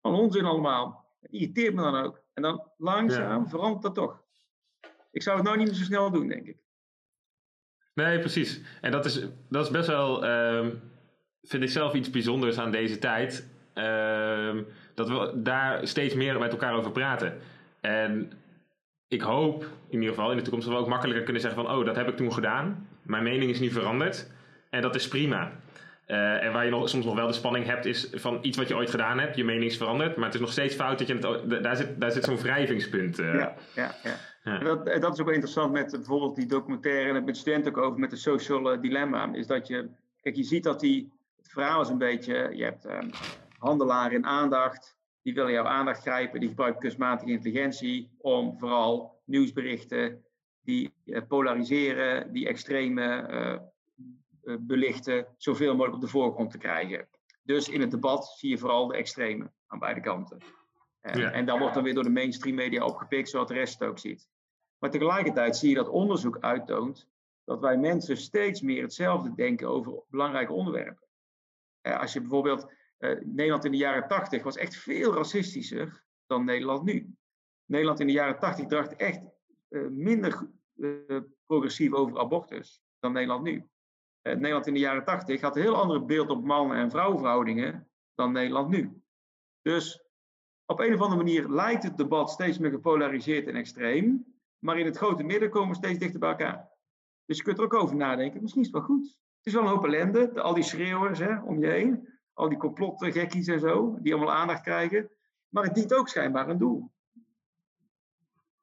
Van 0.00 0.14
onzin 0.14 0.44
allemaal. 0.44 1.06
Dat 1.20 1.30
irriteert 1.30 1.74
me 1.74 1.82
dan 1.82 1.96
ook. 1.96 2.22
En 2.32 2.42
dan 2.42 2.70
langzaam 2.76 3.42
ja. 3.42 3.48
verandert 3.48 3.82
dat 3.82 3.94
toch. 3.94 4.22
Ik 5.10 5.22
zou 5.22 5.36
het 5.36 5.46
nou 5.46 5.58
niet 5.58 5.66
meer 5.66 5.76
zo 5.76 5.84
snel 5.84 6.10
doen, 6.10 6.28
denk 6.28 6.46
ik. 6.46 6.63
Nee, 7.94 8.18
precies. 8.18 8.60
En 8.80 8.90
dat 8.90 9.04
is, 9.04 9.26
dat 9.48 9.64
is 9.64 9.70
best 9.70 9.88
wel. 9.88 10.24
Uh, 10.24 10.66
vind 11.42 11.62
ik 11.62 11.68
zelf 11.68 11.94
iets 11.94 12.10
bijzonders 12.10 12.58
aan 12.58 12.70
deze 12.70 12.98
tijd. 12.98 13.48
Ehm, 13.74 14.62
dat 14.94 15.08
we 15.08 15.32
daar 15.34 15.86
steeds 15.86 16.14
meer 16.14 16.38
met 16.38 16.50
elkaar 16.52 16.74
over 16.74 16.90
praten. 16.90 17.38
En 17.80 18.32
ik 19.08 19.20
hoop 19.20 19.62
in 19.88 20.00
ieder 20.00 20.14
geval 20.14 20.30
in 20.30 20.36
de 20.36 20.42
toekomst 20.42 20.66
dat 20.66 20.76
we 20.76 20.82
ook 20.82 20.88
makkelijker 20.88 21.24
kunnen 21.24 21.42
zeggen 21.42 21.64
van... 21.64 21.76
oh, 21.76 21.84
dat 21.84 21.96
heb 21.96 22.08
ik 22.08 22.16
toen 22.16 22.32
gedaan. 22.32 22.88
Mijn 23.02 23.22
mening 23.22 23.50
is 23.50 23.60
nu 23.60 23.70
veranderd. 23.70 24.30
En 24.70 24.82
dat 24.82 24.94
is 24.94 25.08
prima. 25.08 25.52
Uh, 26.06 26.44
en 26.44 26.52
waar 26.52 26.64
je 26.64 26.70
nog, 26.70 26.88
soms 26.88 27.04
nog 27.04 27.14
wel 27.14 27.26
de 27.26 27.32
spanning 27.32 27.66
hebt, 27.66 27.84
is 27.84 28.08
van 28.12 28.38
iets 28.42 28.56
wat 28.56 28.68
je 28.68 28.76
ooit 28.76 28.90
gedaan 28.90 29.18
hebt, 29.18 29.36
je 29.36 29.44
mening 29.44 29.64
is 29.64 29.76
veranderd, 29.76 30.16
maar 30.16 30.24
het 30.24 30.34
is 30.34 30.40
nog 30.40 30.52
steeds 30.52 30.74
fout 30.74 30.98
dat 30.98 31.06
je 31.06 31.14
het, 31.14 31.62
daar 31.62 31.76
zit, 31.76 32.00
daar 32.00 32.10
zit 32.10 32.24
zo'n 32.24 32.40
wrijvingspunt. 32.40 33.20
Uh. 33.20 33.34
Ja, 33.34 33.54
ja, 33.74 33.94
ja. 34.02 34.16
Ja. 34.44 34.58
Dat, 34.58 34.84
dat, 34.84 35.12
is 35.12 35.20
ook 35.20 35.26
wel 35.26 35.34
interessant 35.34 35.72
met 35.72 35.90
bijvoorbeeld 35.90 36.36
die 36.36 36.46
documentaire 36.46 37.08
en 37.08 37.14
het 37.14 37.24
met 37.24 37.36
studenten 37.36 37.74
ook 37.74 37.84
over 37.84 38.00
met 38.00 38.10
de 38.10 38.16
social 38.16 38.74
uh, 38.74 38.80
dilemma. 38.80 39.32
Is 39.32 39.46
dat 39.46 39.66
je, 39.66 39.90
kijk, 40.20 40.36
je 40.36 40.42
ziet 40.42 40.64
dat 40.64 40.80
die, 40.80 41.12
het 41.36 41.50
verhaal 41.50 41.80
is 41.80 41.88
een 41.88 41.98
beetje, 41.98 42.50
je 42.52 42.64
hebt 42.64 42.84
um, 42.84 43.10
handelaren 43.58 44.12
in 44.12 44.26
aandacht, 44.26 44.96
die 45.22 45.34
willen 45.34 45.52
jouw 45.52 45.64
aandacht 45.64 46.00
grijpen, 46.00 46.40
die 46.40 46.48
gebruiken 46.48 46.80
kunstmatige 46.80 47.30
intelligentie 47.30 48.10
om 48.18 48.58
vooral 48.58 49.20
nieuwsberichten 49.24 50.24
die 50.62 50.92
polariseren, 51.28 52.32
die 52.32 52.48
extreme 52.48 53.02
eh, 54.46 54.56
belichten, 54.60 55.26
zoveel 55.36 55.72
mogelijk 55.72 55.94
op 55.94 56.00
de 56.00 56.08
voorgrond 56.08 56.50
te 56.50 56.58
krijgen. 56.58 57.08
Dus 57.42 57.68
in 57.68 57.80
het 57.80 57.90
debat 57.90 58.26
zie 58.26 58.50
je 58.50 58.58
vooral 58.58 58.86
de 58.86 58.96
extreme 58.96 59.50
aan 59.66 59.78
beide 59.78 60.00
kanten. 60.00 60.38
En, 61.00 61.32
en 61.32 61.46
dan 61.46 61.58
wordt 61.58 61.74
dan 61.74 61.82
weer 61.82 61.94
door 61.94 62.02
de 62.02 62.10
mainstream 62.10 62.56
media 62.56 62.84
opgepikt, 62.84 63.28
zoals 63.28 63.48
de 63.48 63.54
rest 63.54 63.78
het 63.78 63.88
ook 63.88 63.98
ziet. 63.98 64.28
Maar 64.78 64.90
tegelijkertijd 64.90 65.56
zie 65.56 65.68
je 65.68 65.74
dat 65.74 65.88
onderzoek 65.88 66.38
uittoont 66.40 67.08
dat 67.44 67.60
wij 67.60 67.78
mensen 67.78 68.16
steeds 68.16 68.60
meer 68.60 68.82
hetzelfde 68.82 69.34
denken 69.34 69.68
over 69.68 70.02
belangrijke 70.08 70.52
onderwerpen. 70.52 71.08
als 71.82 72.12
je 72.12 72.20
bijvoorbeeld, 72.20 72.72
uh, 72.98 73.20
Nederland 73.24 73.64
in 73.64 73.70
de 73.70 73.76
jaren 73.76 74.08
80 74.08 74.42
was 74.42 74.56
echt 74.56 74.76
veel 74.76 75.14
racistischer 75.14 76.04
dan 76.26 76.44
Nederland 76.44 76.82
nu. 76.82 77.14
Nederland 77.64 78.00
in 78.00 78.06
de 78.06 78.12
jaren 78.12 78.38
80 78.38 78.66
dacht 78.66 78.96
echt 78.96 79.20
uh, 79.68 79.88
minder 79.88 80.50
progressief 81.46 81.92
over 81.92 82.18
abortus 82.18 82.82
dan 82.98 83.12
Nederland 83.12 83.42
nu. 83.42 83.68
Eh, 84.22 84.34
Nederland 84.34 84.66
in 84.66 84.74
de 84.74 84.80
jaren 84.80 85.04
80 85.04 85.40
had 85.40 85.56
een 85.56 85.62
heel 85.62 85.76
ander 85.76 86.04
beeld 86.04 86.30
op 86.30 86.44
mannen- 86.44 86.76
en 86.76 86.90
vrouwenverhoudingen 86.90 87.88
dan 88.14 88.32
Nederland 88.32 88.68
nu. 88.68 89.02
Dus 89.62 90.04
op 90.66 90.80
een 90.80 90.94
of 90.94 91.00
andere 91.00 91.22
manier 91.22 91.48
lijkt 91.48 91.82
het 91.82 91.96
debat 91.96 92.30
steeds 92.30 92.58
meer 92.58 92.70
gepolariseerd 92.70 93.46
en 93.46 93.56
extreem, 93.56 94.33
maar 94.64 94.78
in 94.78 94.86
het 94.86 94.96
grote 94.96 95.22
midden 95.22 95.50
komen 95.50 95.68
we 95.68 95.74
steeds 95.74 95.98
dichter 95.98 96.20
bij 96.20 96.28
elkaar. 96.28 96.70
Dus 97.24 97.36
je 97.36 97.42
kunt 97.42 97.58
er 97.58 97.64
ook 97.64 97.74
over 97.74 97.96
nadenken, 97.96 98.40
misschien 98.40 98.62
is 98.62 98.68
het 98.68 98.76
wel 98.76 98.86
goed. 98.86 99.04
Het 99.36 99.46
is 99.46 99.52
wel 99.52 99.62
een 99.62 99.68
hoop 99.68 99.84
ellende, 99.84 100.40
al 100.40 100.54
die 100.54 100.62
schreeuwers 100.62 101.18
hè, 101.18 101.40
om 101.42 101.58
je 101.58 101.66
heen, 101.66 102.08
al 102.32 102.48
die 102.48 102.58
complotgekkies 102.58 103.46
en 103.46 103.60
zo, 103.60 103.98
die 104.00 104.14
allemaal 104.14 104.34
aandacht 104.34 104.62
krijgen, 104.62 105.10
maar 105.48 105.64
het 105.64 105.74
dient 105.74 105.94
ook 105.94 106.08
schijnbaar 106.08 106.48
een 106.48 106.58
doel. 106.58 106.92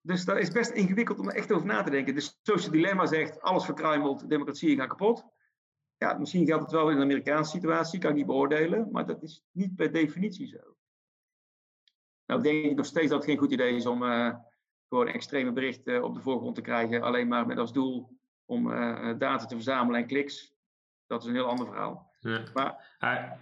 Dus 0.01 0.25
dat 0.25 0.37
is 0.37 0.51
best 0.51 0.71
ingewikkeld 0.71 1.19
om 1.19 1.29
er 1.29 1.35
echt 1.35 1.51
over 1.51 1.67
na 1.67 1.83
te 1.83 1.89
denken. 1.89 2.15
Dus 2.15 2.39
social 2.41 2.71
dilemma 2.71 3.05
zegt, 3.05 3.41
alles 3.41 3.65
verkruimelt, 3.65 4.29
democratie 4.29 4.77
gaat 4.77 4.87
kapot. 4.87 5.25
Ja, 5.97 6.17
misschien 6.17 6.45
geldt 6.45 6.63
het 6.63 6.71
wel 6.71 6.89
in 6.89 6.95
een 6.95 7.03
Amerikaanse 7.03 7.51
situatie, 7.51 7.99
kan 7.99 8.09
ik 8.09 8.15
niet 8.15 8.25
beoordelen, 8.25 8.89
maar 8.91 9.05
dat 9.05 9.23
is 9.23 9.43
niet 9.51 9.75
per 9.75 9.91
definitie 9.91 10.47
zo. 10.47 10.75
Nou 12.25 12.41
denk 12.41 12.65
ik 12.65 12.75
nog 12.75 12.85
steeds 12.85 13.09
dat 13.09 13.17
het 13.17 13.29
geen 13.29 13.37
goed 13.37 13.51
idee 13.51 13.75
is 13.75 13.85
om 13.85 14.03
uh, 14.03 14.35
gewoon 14.91 15.07
extreme 15.07 15.51
berichten 15.51 16.03
op 16.03 16.15
de 16.15 16.21
voorgrond 16.21 16.55
te 16.55 16.61
krijgen, 16.61 17.01
alleen 17.01 17.27
maar 17.27 17.47
met 17.47 17.57
als 17.57 17.73
doel 17.73 18.17
om 18.45 18.71
uh, 18.71 19.13
data 19.17 19.45
te 19.45 19.55
verzamelen 19.55 20.01
en 20.01 20.07
kliks. 20.07 20.53
Dat 21.07 21.21
is 21.21 21.27
een 21.27 21.33
heel 21.33 21.45
ander 21.45 21.65
verhaal. 21.65 22.11
Ja. 22.19 22.43
Maar, 22.53 23.37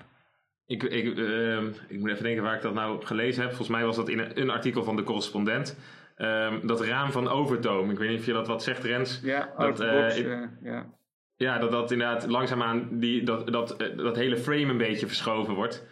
ik, 0.65 0.83
ik, 0.83 1.05
uh, 1.05 1.63
ik 1.87 1.99
moet 1.99 2.09
even 2.09 2.23
denken 2.23 2.43
waar 2.43 2.55
ik 2.55 2.61
dat 2.61 2.73
nou 2.73 3.05
gelezen 3.05 3.41
heb. 3.41 3.49
Volgens 3.49 3.77
mij 3.77 3.85
was 3.85 3.95
dat 3.95 4.09
in 4.09 4.19
een, 4.19 4.41
een 4.41 4.49
artikel 4.49 4.83
van 4.83 4.95
de 4.95 5.03
correspondent. 5.03 5.77
Um, 6.17 6.67
dat 6.67 6.81
raam 6.81 7.11
van 7.11 7.27
Overtoom. 7.27 7.89
Ik 7.89 7.97
weet 7.97 8.09
niet 8.09 8.19
of 8.19 8.25
je 8.25 8.33
dat 8.33 8.47
wat 8.47 8.63
zegt, 8.63 8.83
Rens. 8.83 9.19
Ja, 9.23 9.53
dat, 9.57 9.77
box, 9.77 10.17
ja. 10.61 10.89
Ja, 11.35 11.57
dat 11.57 11.71
dat 11.71 11.91
inderdaad 11.91 12.27
langzaamaan 12.27 12.99
die, 12.99 13.23
dat, 13.23 13.47
dat, 13.47 13.77
eh, 13.77 13.97
dat 13.97 14.15
hele 14.15 14.37
frame 14.37 14.65
een 14.65 14.77
beetje 14.77 15.07
verschoven 15.07 15.53
wordt. 15.53 15.85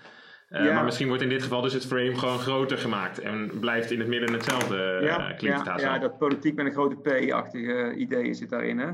Uh, 0.50 0.74
Maar 0.74 0.84
misschien 0.84 1.08
wordt 1.08 1.24
in 1.24 1.30
dit 1.30 1.44
geval 1.44 1.62
dus 1.62 1.74
het 1.74 1.86
frame 1.86 2.18
gewoon 2.18 2.40
groter 2.40 2.78
gemaakt 2.78 3.20
en 3.20 3.60
blijft 3.60 3.92
in 3.92 4.00
het 4.00 4.08
midden 4.08 4.34
hetzelfde 4.34 5.00
ja, 5.02 5.34
uh, 5.34 5.40
ja, 5.40 5.78
ja, 5.78 6.00
dat 6.00 6.18
politiek 6.18 6.56
met 6.56 6.66
een 6.66 6.72
grote 6.72 6.96
P-achtige 6.96 7.94
idee 7.96 8.34
zit 8.34 8.50
daarin. 8.50 8.80
Hè? 8.80 8.92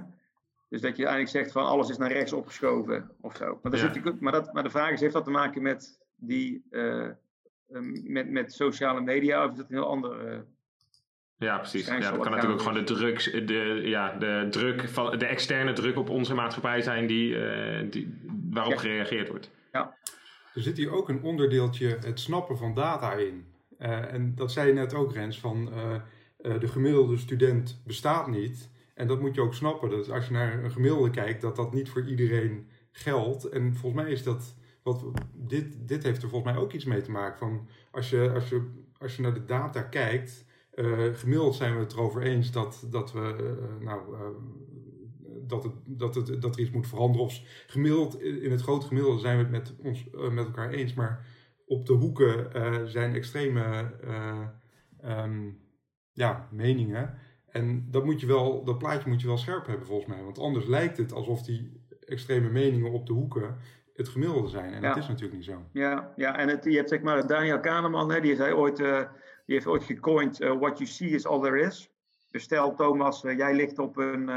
Dus 0.69 0.81
dat 0.81 0.97
je 0.97 1.05
eigenlijk 1.05 1.35
zegt 1.35 1.51
van 1.51 1.65
alles 1.65 1.89
is 1.89 1.97
naar 1.97 2.11
rechts 2.11 2.33
opgeschoven 2.33 3.11
of 3.21 3.35
zo. 3.35 3.59
Maar, 3.61 3.75
ja. 3.75 3.93
zit, 3.93 4.19
maar, 4.19 4.31
dat, 4.31 4.53
maar 4.53 4.63
de 4.63 4.69
vraag 4.69 4.91
is, 4.91 5.01
heeft 5.01 5.13
dat 5.13 5.23
te 5.23 5.29
maken 5.29 5.61
met, 5.61 5.99
die, 6.15 6.63
uh, 6.71 7.07
met, 8.03 8.29
met 8.29 8.53
sociale 8.53 9.01
media 9.01 9.45
of 9.45 9.51
is 9.51 9.57
dat 9.57 9.69
een 9.69 9.75
heel 9.75 9.89
ander 9.89 10.45
ja, 11.37 11.57
precies. 11.57 11.87
Ja, 11.87 11.99
dat 11.99 12.09
kan 12.09 12.31
natuurlijk 12.31 12.51
ook 12.51 12.67
gewoon 12.67 12.85
de 12.85 12.93
druk, 12.93 13.47
de, 13.47 13.81
ja, 13.83 14.15
de 14.19 14.47
druk 14.49 14.89
van 14.89 15.17
de 15.17 15.25
externe 15.25 15.73
druk 15.73 15.97
op 15.97 16.09
onze 16.09 16.33
maatschappij 16.33 16.81
zijn 16.81 17.07
die, 17.07 17.37
die, 17.89 18.19
waarop 18.49 18.75
gereageerd 18.75 19.29
wordt. 19.29 19.49
Ja. 19.71 19.95
Er 20.53 20.61
zit 20.61 20.77
hier 20.77 20.91
ook 20.91 21.09
een 21.09 21.23
onderdeeltje 21.23 21.97
het 22.01 22.19
snappen 22.19 22.57
van 22.57 22.73
data 22.73 23.13
in. 23.13 23.45
Uh, 23.79 24.13
en 24.13 24.35
dat 24.35 24.51
zei 24.51 24.67
je 24.67 24.73
net 24.73 24.93
ook, 24.93 25.13
Rens, 25.13 25.39
van 25.39 25.69
uh, 25.73 26.59
de 26.59 26.67
gemiddelde 26.67 27.17
student 27.17 27.81
bestaat 27.85 28.27
niet. 28.27 28.69
En 28.93 29.07
dat 29.07 29.19
moet 29.19 29.35
je 29.35 29.41
ook 29.41 29.53
snappen. 29.53 29.89
Dat 29.89 30.11
als 30.11 30.27
je 30.27 30.33
naar 30.33 30.63
een 30.63 30.71
gemiddelde 30.71 31.09
kijkt, 31.09 31.41
dat 31.41 31.55
dat 31.55 31.73
niet 31.73 31.89
voor 31.89 32.07
iedereen 32.07 32.67
geldt. 32.91 33.49
En 33.49 33.75
volgens 33.75 34.03
mij 34.03 34.11
is 34.11 34.23
dat. 34.23 34.55
Wat, 34.83 35.03
dit, 35.33 35.87
dit 35.87 36.03
heeft 36.03 36.23
er 36.23 36.29
volgens 36.29 36.53
mij 36.53 36.61
ook 36.61 36.73
iets 36.73 36.85
mee 36.85 37.01
te 37.01 37.11
maken. 37.11 37.37
Van 37.37 37.67
als, 37.91 38.09
je, 38.09 38.31
als, 38.33 38.49
je, 38.49 38.61
als 38.97 39.15
je 39.15 39.21
naar 39.21 39.33
de 39.33 39.45
data 39.45 39.81
kijkt 39.81 40.45
gemiddeld 41.13 41.55
zijn 41.55 41.73
we 41.73 41.79
het 41.79 41.93
erover 41.93 42.21
eens 42.21 42.51
dat, 42.51 42.87
dat, 42.89 43.11
we, 43.11 43.55
nou, 43.79 44.01
dat, 45.47 45.63
het, 45.63 45.73
dat, 45.85 46.15
het, 46.15 46.41
dat 46.41 46.55
er 46.55 46.61
iets 46.61 46.71
moet 46.71 46.87
veranderen. 46.87 47.25
Of 47.25 47.41
gemiddeld, 47.67 48.21
in 48.21 48.51
het 48.51 48.61
grote 48.61 48.87
gemiddelde 48.87 49.19
zijn 49.19 49.37
we 49.37 49.43
het 49.43 49.51
met, 49.51 49.75
ons, 49.83 50.05
met 50.31 50.45
elkaar 50.45 50.69
eens. 50.69 50.93
Maar 50.93 51.25
op 51.65 51.85
de 51.85 51.93
hoeken 51.93 52.49
zijn 52.89 53.15
extreme 53.15 53.91
um, 55.05 55.59
ja, 56.11 56.47
meningen. 56.51 57.17
En 57.49 57.87
dat, 57.91 58.05
moet 58.05 58.19
je 58.19 58.27
wel, 58.27 58.63
dat 58.63 58.77
plaatje 58.77 59.09
moet 59.09 59.21
je 59.21 59.27
wel 59.27 59.37
scherp 59.37 59.67
hebben 59.67 59.87
volgens 59.87 60.09
mij. 60.09 60.23
Want 60.23 60.39
anders 60.39 60.65
lijkt 60.65 60.97
het 60.97 61.13
alsof 61.13 61.41
die 61.41 61.85
extreme 62.05 62.49
meningen 62.49 62.91
op 62.91 63.05
de 63.05 63.13
hoeken 63.13 63.57
het 63.93 64.09
gemiddelde 64.09 64.47
zijn. 64.47 64.73
En 64.73 64.81
ja. 64.81 64.87
dat 64.87 64.97
is 64.97 65.07
natuurlijk 65.07 65.35
niet 65.35 65.45
zo. 65.45 65.65
Ja, 65.71 66.13
ja 66.15 66.37
en 66.37 66.47
het, 66.47 66.63
je 66.63 66.75
hebt 66.75 66.89
zeg 66.89 67.01
maar 67.01 67.27
Daniel 67.27 67.59
Kahneman, 67.59 68.11
hè, 68.11 68.21
die 68.21 68.35
zei 68.35 68.53
ooit 68.53 68.81
die 69.45 69.55
heeft 69.55 69.67
ooit 69.67 69.83
gecoind, 69.83 70.41
uh, 70.41 70.57
what 70.59 70.77
you 70.77 70.89
see 70.89 71.09
is 71.09 71.25
all 71.25 71.41
there 71.41 71.59
is. 71.59 71.89
Dus 72.31 72.43
stel 72.43 72.75
Thomas, 72.75 73.23
uh, 73.23 73.37
jij 73.37 73.55
ligt 73.55 73.79
op 73.79 73.97
een, 73.97 74.29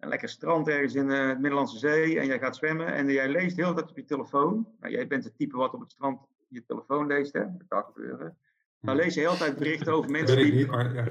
een 0.00 0.08
lekker 0.08 0.28
strand 0.28 0.68
ergens 0.68 0.94
in 0.94 1.08
de 1.08 1.36
Middellandse 1.38 1.78
Zee 1.78 2.20
en 2.20 2.26
jij 2.26 2.38
gaat 2.38 2.56
zwemmen 2.56 2.86
en 2.86 3.10
jij 3.10 3.28
leest 3.28 3.56
heel 3.56 3.74
tijd 3.74 3.90
op 3.90 3.96
je 3.96 4.04
telefoon. 4.04 4.68
Nou, 4.80 4.92
jij 4.92 5.06
bent 5.06 5.24
het 5.24 5.36
type 5.36 5.56
wat 5.56 5.74
op 5.74 5.80
het 5.80 5.90
strand 5.90 6.20
je 6.48 6.64
telefoon 6.64 7.06
leest, 7.06 7.32
hè? 7.32 7.40
dat 7.40 7.68
kan 7.68 7.84
gebeuren. 7.84 8.36
Dan 8.80 8.96
lees 8.96 9.14
je 9.14 9.20
heel 9.20 9.36
tijd 9.36 9.58
berichten 9.58 9.92
over 9.92 10.10
mensen 10.10 10.36
die... 10.36 10.52
Niet, 10.52 10.66
maar, 10.66 10.94
ja. 10.94 11.04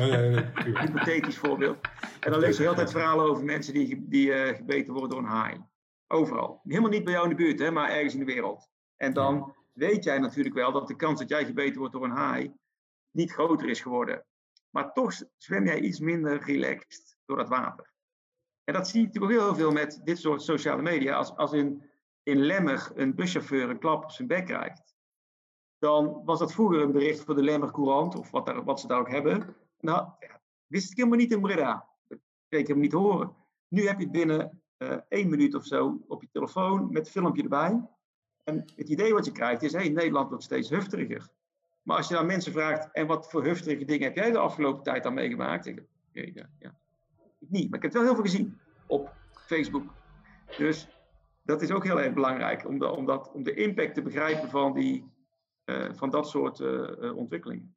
nee, 0.00 0.10
nee, 0.10 0.30
nee, 0.30 0.44
Hypothetisch 0.78 1.36
voorbeeld. 1.36 1.78
En 2.20 2.30
dan 2.30 2.40
lees 2.40 2.56
je 2.56 2.62
heel 2.62 2.74
tijd 2.74 2.90
verhalen 2.90 3.24
over 3.24 3.44
mensen 3.44 3.74
die, 3.74 4.04
die 4.08 4.32
gebeten 4.32 4.92
worden 4.92 5.10
door 5.10 5.18
een 5.18 5.24
haai. 5.24 5.64
Overal. 6.06 6.60
Helemaal 6.64 6.90
niet 6.90 7.04
bij 7.04 7.12
jou 7.12 7.24
in 7.24 7.36
de 7.36 7.42
buurt, 7.42 7.58
hè, 7.58 7.70
maar 7.70 7.90
ergens 7.90 8.12
in 8.12 8.18
de 8.18 8.32
wereld. 8.32 8.68
En 8.96 9.12
dan 9.12 9.54
weet 9.72 10.04
jij 10.04 10.18
natuurlijk 10.18 10.54
wel 10.54 10.72
dat 10.72 10.88
de 10.88 10.96
kans 10.96 11.18
dat 11.18 11.28
jij 11.28 11.44
gebeten 11.44 11.78
wordt 11.78 11.92
door 11.92 12.04
een 12.04 12.10
haai 12.10 12.52
niet 13.10 13.32
groter 13.32 13.68
is 13.68 13.80
geworden. 13.80 14.24
Maar 14.70 14.92
toch 14.92 15.12
zwem 15.36 15.66
jij 15.66 15.80
iets 15.80 15.98
minder 15.98 16.42
relaxed 16.42 17.17
door 17.28 17.36
dat 17.36 17.48
water. 17.48 17.92
En 18.64 18.74
dat 18.74 18.88
zie 18.88 19.00
je 19.00 19.06
natuurlijk 19.06 19.40
heel 19.40 19.54
veel 19.54 19.72
met 19.72 20.00
dit 20.04 20.18
soort 20.18 20.42
sociale 20.42 20.82
media. 20.82 21.16
Als, 21.16 21.36
als 21.36 21.52
in, 21.52 21.82
in 22.22 22.38
Lemmer 22.38 22.90
een 22.94 23.14
buschauffeur 23.14 23.70
een 23.70 23.78
klap 23.78 24.04
op 24.04 24.10
zijn 24.10 24.28
bek 24.28 24.46
krijgt, 24.46 24.96
dan 25.78 26.22
was 26.24 26.38
dat 26.38 26.52
vroeger 26.52 26.80
een 26.80 26.92
bericht 26.92 27.24
voor 27.24 27.34
de 27.34 27.42
Lemmer 27.42 27.70
Courant, 27.70 28.14
of 28.14 28.30
wat, 28.30 28.62
wat 28.64 28.80
ze 28.80 28.86
daar 28.86 28.98
ook 28.98 29.10
hebben. 29.10 29.56
Nou, 29.80 30.08
ja, 30.20 30.40
wist 30.66 30.90
ik 30.90 30.96
helemaal 30.96 31.18
niet 31.18 31.32
in 31.32 31.40
Breda. 31.40 31.88
Dat 32.08 32.18
kreeg 32.48 32.60
ik 32.60 32.66
hem 32.66 32.78
niet 32.78 32.92
horen. 32.92 33.36
Nu 33.68 33.86
heb 33.86 33.98
je 33.98 34.02
het 34.02 34.12
binnen 34.12 34.62
uh, 34.78 34.96
één 35.08 35.28
minuut 35.28 35.54
of 35.54 35.64
zo 35.64 36.04
op 36.06 36.22
je 36.22 36.28
telefoon 36.32 36.90
met 36.90 37.06
een 37.06 37.12
filmpje 37.12 37.42
erbij. 37.42 37.88
En 38.44 38.64
het 38.76 38.88
idee 38.88 39.14
wat 39.14 39.24
je 39.24 39.32
krijgt 39.32 39.62
is, 39.62 39.72
hey, 39.72 39.88
Nederland 39.88 40.28
wordt 40.28 40.44
steeds 40.44 40.68
hufteriger. 40.68 41.28
Maar 41.82 41.96
als 41.96 42.08
je 42.08 42.14
dan 42.14 42.26
mensen 42.26 42.52
vraagt, 42.52 42.92
en 42.92 43.06
wat 43.06 43.30
voor 43.30 43.44
hufterige 43.44 43.84
dingen 43.84 44.06
heb 44.06 44.16
jij 44.16 44.30
de 44.30 44.38
afgelopen 44.38 44.82
tijd 44.82 45.02
dan 45.02 45.14
meegemaakt? 45.14 45.66
Ik, 45.66 45.82
ja, 46.58 46.78
ik 47.38 47.50
niet, 47.50 47.70
maar 47.70 47.78
ik 47.78 47.84
heb 47.84 47.92
wel 47.92 48.02
heel 48.02 48.14
veel 48.14 48.22
gezien 48.22 48.58
op 48.86 49.12
Facebook. 49.32 49.84
Dus 50.56 50.88
dat 51.42 51.62
is 51.62 51.70
ook 51.70 51.84
heel 51.84 52.00
erg 52.00 52.14
belangrijk, 52.14 52.66
om 52.66 52.78
de, 52.78 52.90
om 52.90 53.06
dat, 53.06 53.32
om 53.32 53.42
de 53.42 53.54
impact 53.54 53.94
te 53.94 54.02
begrijpen 54.02 54.50
van, 54.50 54.74
die, 54.74 55.12
uh, 55.64 55.92
van 55.92 56.10
dat 56.10 56.28
soort 56.28 56.58
uh, 56.60 57.16
ontwikkelingen. 57.16 57.76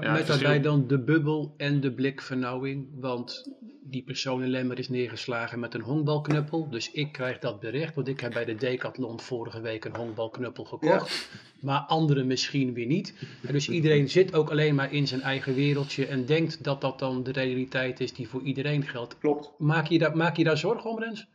Ja, 0.00 0.12
met 0.12 0.26
daarbij 0.26 0.60
dan 0.60 0.86
de 0.86 0.98
bubbel 0.98 1.54
en 1.56 1.80
de 1.80 1.92
blikvernauwing. 1.92 2.88
Want 2.94 3.56
die 3.82 4.04
persoon 4.04 4.42
in 4.42 4.48
Lemmer 4.48 4.78
is 4.78 4.88
neergeslagen 4.88 5.60
met 5.60 5.74
een 5.74 5.80
honkbalknuppel. 5.80 6.70
Dus 6.70 6.90
ik 6.92 7.12
krijg 7.12 7.38
dat 7.38 7.60
bericht, 7.60 7.94
want 7.94 8.08
ik 8.08 8.20
heb 8.20 8.32
bij 8.32 8.44
de 8.44 8.54
Decathlon 8.54 9.20
vorige 9.20 9.60
week 9.60 9.84
een 9.84 9.96
honkbalknuppel 9.96 10.64
gekocht. 10.64 11.30
Maar 11.60 11.80
anderen 11.80 12.26
misschien 12.26 12.74
weer 12.74 12.86
niet. 12.86 13.14
En 13.46 13.52
dus 13.52 13.68
iedereen 13.68 14.08
zit 14.08 14.34
ook 14.34 14.50
alleen 14.50 14.74
maar 14.74 14.92
in 14.92 15.06
zijn 15.06 15.20
eigen 15.20 15.54
wereldje 15.54 16.06
en 16.06 16.26
denkt 16.26 16.64
dat 16.64 16.80
dat 16.80 16.98
dan 16.98 17.22
de 17.22 17.32
realiteit 17.32 18.00
is 18.00 18.12
die 18.12 18.28
voor 18.28 18.42
iedereen 18.42 18.82
geldt. 18.82 19.18
Klopt. 19.18 19.52
Maak 19.58 19.86
je 19.86 19.98
daar, 19.98 20.16
maak 20.16 20.36
je 20.36 20.44
daar 20.44 20.58
zorgen 20.58 20.90
om, 20.90 20.98
Rens? 20.98 21.28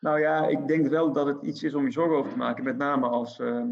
Nou 0.00 0.20
ja, 0.20 0.46
ik 0.46 0.66
denk 0.66 0.88
wel 0.88 1.12
dat 1.12 1.26
het 1.26 1.42
iets 1.42 1.62
is 1.62 1.74
om 1.74 1.84
je 1.84 1.90
zorgen 1.90 2.16
over 2.16 2.30
te 2.30 2.36
maken. 2.36 2.64
Met 2.64 2.76
name 2.76 3.06
als 3.06 3.38
uh, 3.38 3.62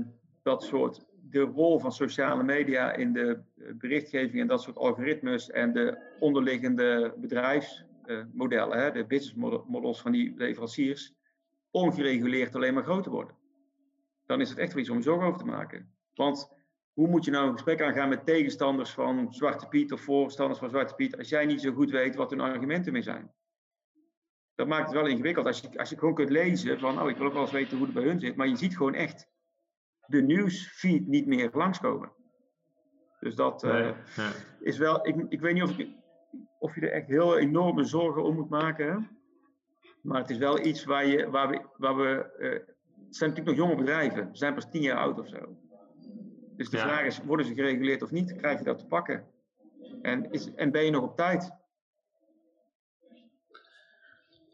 dat 0.43 0.63
soort 0.63 1.05
de 1.33 1.41
rol 1.41 1.79
van 1.79 1.93
sociale 1.93 2.43
media 2.43 2.93
in 2.93 3.13
de 3.13 3.41
eh, 3.57 3.73
berichtgeving 3.75 4.41
en 4.41 4.47
dat 4.47 4.63
soort 4.63 4.77
algoritmes 4.77 5.51
en 5.51 5.73
de 5.73 5.99
onderliggende 6.19 7.15
bedrijfsmodellen, 7.17 8.95
de 8.95 9.05
business 9.05 9.35
models 9.67 10.01
van 10.01 10.13
die 10.13 10.35
leveranciers, 10.37 11.15
ongereguleerd 11.71 12.55
alleen 12.55 12.75
maar 12.75 12.83
groter 12.83 13.13
worden. 13.13 13.37
Dan 14.27 14.41
is 14.41 14.49
het 14.49 14.59
echt 14.59 14.73
wel 14.73 14.83
iets 14.83 14.91
om 14.91 15.03
zorgen 15.03 15.27
over 15.27 15.39
te 15.39 15.45
maken. 15.45 15.93
Want 16.15 16.49
hoe 16.93 17.09
moet 17.09 17.25
je 17.25 17.31
nou 17.31 17.47
een 17.47 17.53
gesprek 17.53 17.83
aangaan 17.83 18.09
met 18.09 18.27
tegenstanders 18.27 18.91
van 18.91 19.35
Zwarte 19.35 19.69
Piet 19.69 19.93
of 19.93 20.01
voorstanders 20.01 20.59
van 20.59 20.69
Zwarte 20.69 20.95
Piet 20.95 21.19
als 21.19 21.29
jij 21.29 21.47
niet 21.47 21.61
zo 21.61 21.73
goed 21.73 21.91
weet 21.91 22.15
wat 22.15 22.31
hun 22.31 22.41
argumenten 22.41 22.93
mee 22.93 23.03
zijn? 23.03 23.33
Dat 24.55 24.67
maakt 24.67 24.85
het 24.85 24.95
wel 24.95 25.07
ingewikkeld. 25.07 25.47
Als 25.47 25.61
je, 25.61 25.79
als 25.79 25.91
je 25.91 25.99
gewoon 25.99 26.15
kunt 26.15 26.31
lezen 26.31 26.79
van, 26.79 27.01
oh, 27.01 27.11
ik 27.11 27.17
wil 27.17 27.27
ook 27.27 27.33
wel 27.33 27.43
eens 27.43 27.51
weten 27.51 27.77
hoe 27.77 27.87
het 27.87 27.95
bij 27.95 28.05
hun 28.05 28.21
zit, 28.21 28.37
maar 28.37 28.49
je 28.49 28.57
ziet 28.57 28.77
gewoon 28.77 28.95
echt 28.95 29.29
de 30.07 30.23
nieuwsfeed 30.23 31.07
niet 31.07 31.27
meer 31.27 31.51
langskomen. 31.53 32.13
Dus 33.21 33.35
dat 33.35 33.65
uh, 33.65 33.91
is 34.61 34.79
wel, 34.79 35.07
ik, 35.07 35.27
ik 35.29 35.41
weet 35.41 35.55
niet 35.55 35.63
of, 35.63 35.79
ik, 35.79 35.89
of 36.59 36.75
je 36.75 36.81
er 36.81 36.93
echt 36.93 37.07
heel 37.07 37.39
enorme 37.39 37.85
zorgen 37.85 38.23
om 38.23 38.35
moet 38.35 38.49
maken. 38.49 38.93
Hè? 38.93 38.99
Maar 40.03 40.21
het 40.21 40.31
is 40.31 40.39
wel 40.39 40.65
iets 40.65 40.85
waar, 40.85 41.07
je, 41.07 41.31
waar 41.31 41.49
we, 41.49 41.61
waar 41.77 41.97
we 41.97 42.35
uh, 42.39 42.51
het 43.07 43.17
zijn 43.17 43.31
natuurlijk 43.31 43.59
nog 43.59 43.69
jonge 43.69 43.81
bedrijven, 43.81 44.29
ze 44.33 44.39
zijn 44.39 44.55
pas 44.55 44.71
tien 44.71 44.83
jaar 44.83 44.99
oud 44.99 45.19
of 45.19 45.29
zo. 45.29 45.57
Dus 46.57 46.71
de 46.71 46.79
vraag 46.79 47.05
is, 47.05 47.23
worden 47.25 47.47
ze 47.47 47.55
gereguleerd 47.55 48.03
of 48.03 48.11
niet? 48.11 48.37
Krijg 48.37 48.59
je 48.59 48.65
dat 48.65 48.79
te 48.79 48.87
pakken? 48.87 49.27
En, 50.03 50.31
is, 50.31 50.55
en 50.55 50.71
ben 50.71 50.85
je 50.85 50.91
nog 50.91 51.03
op 51.03 51.17
tijd? 51.17 51.53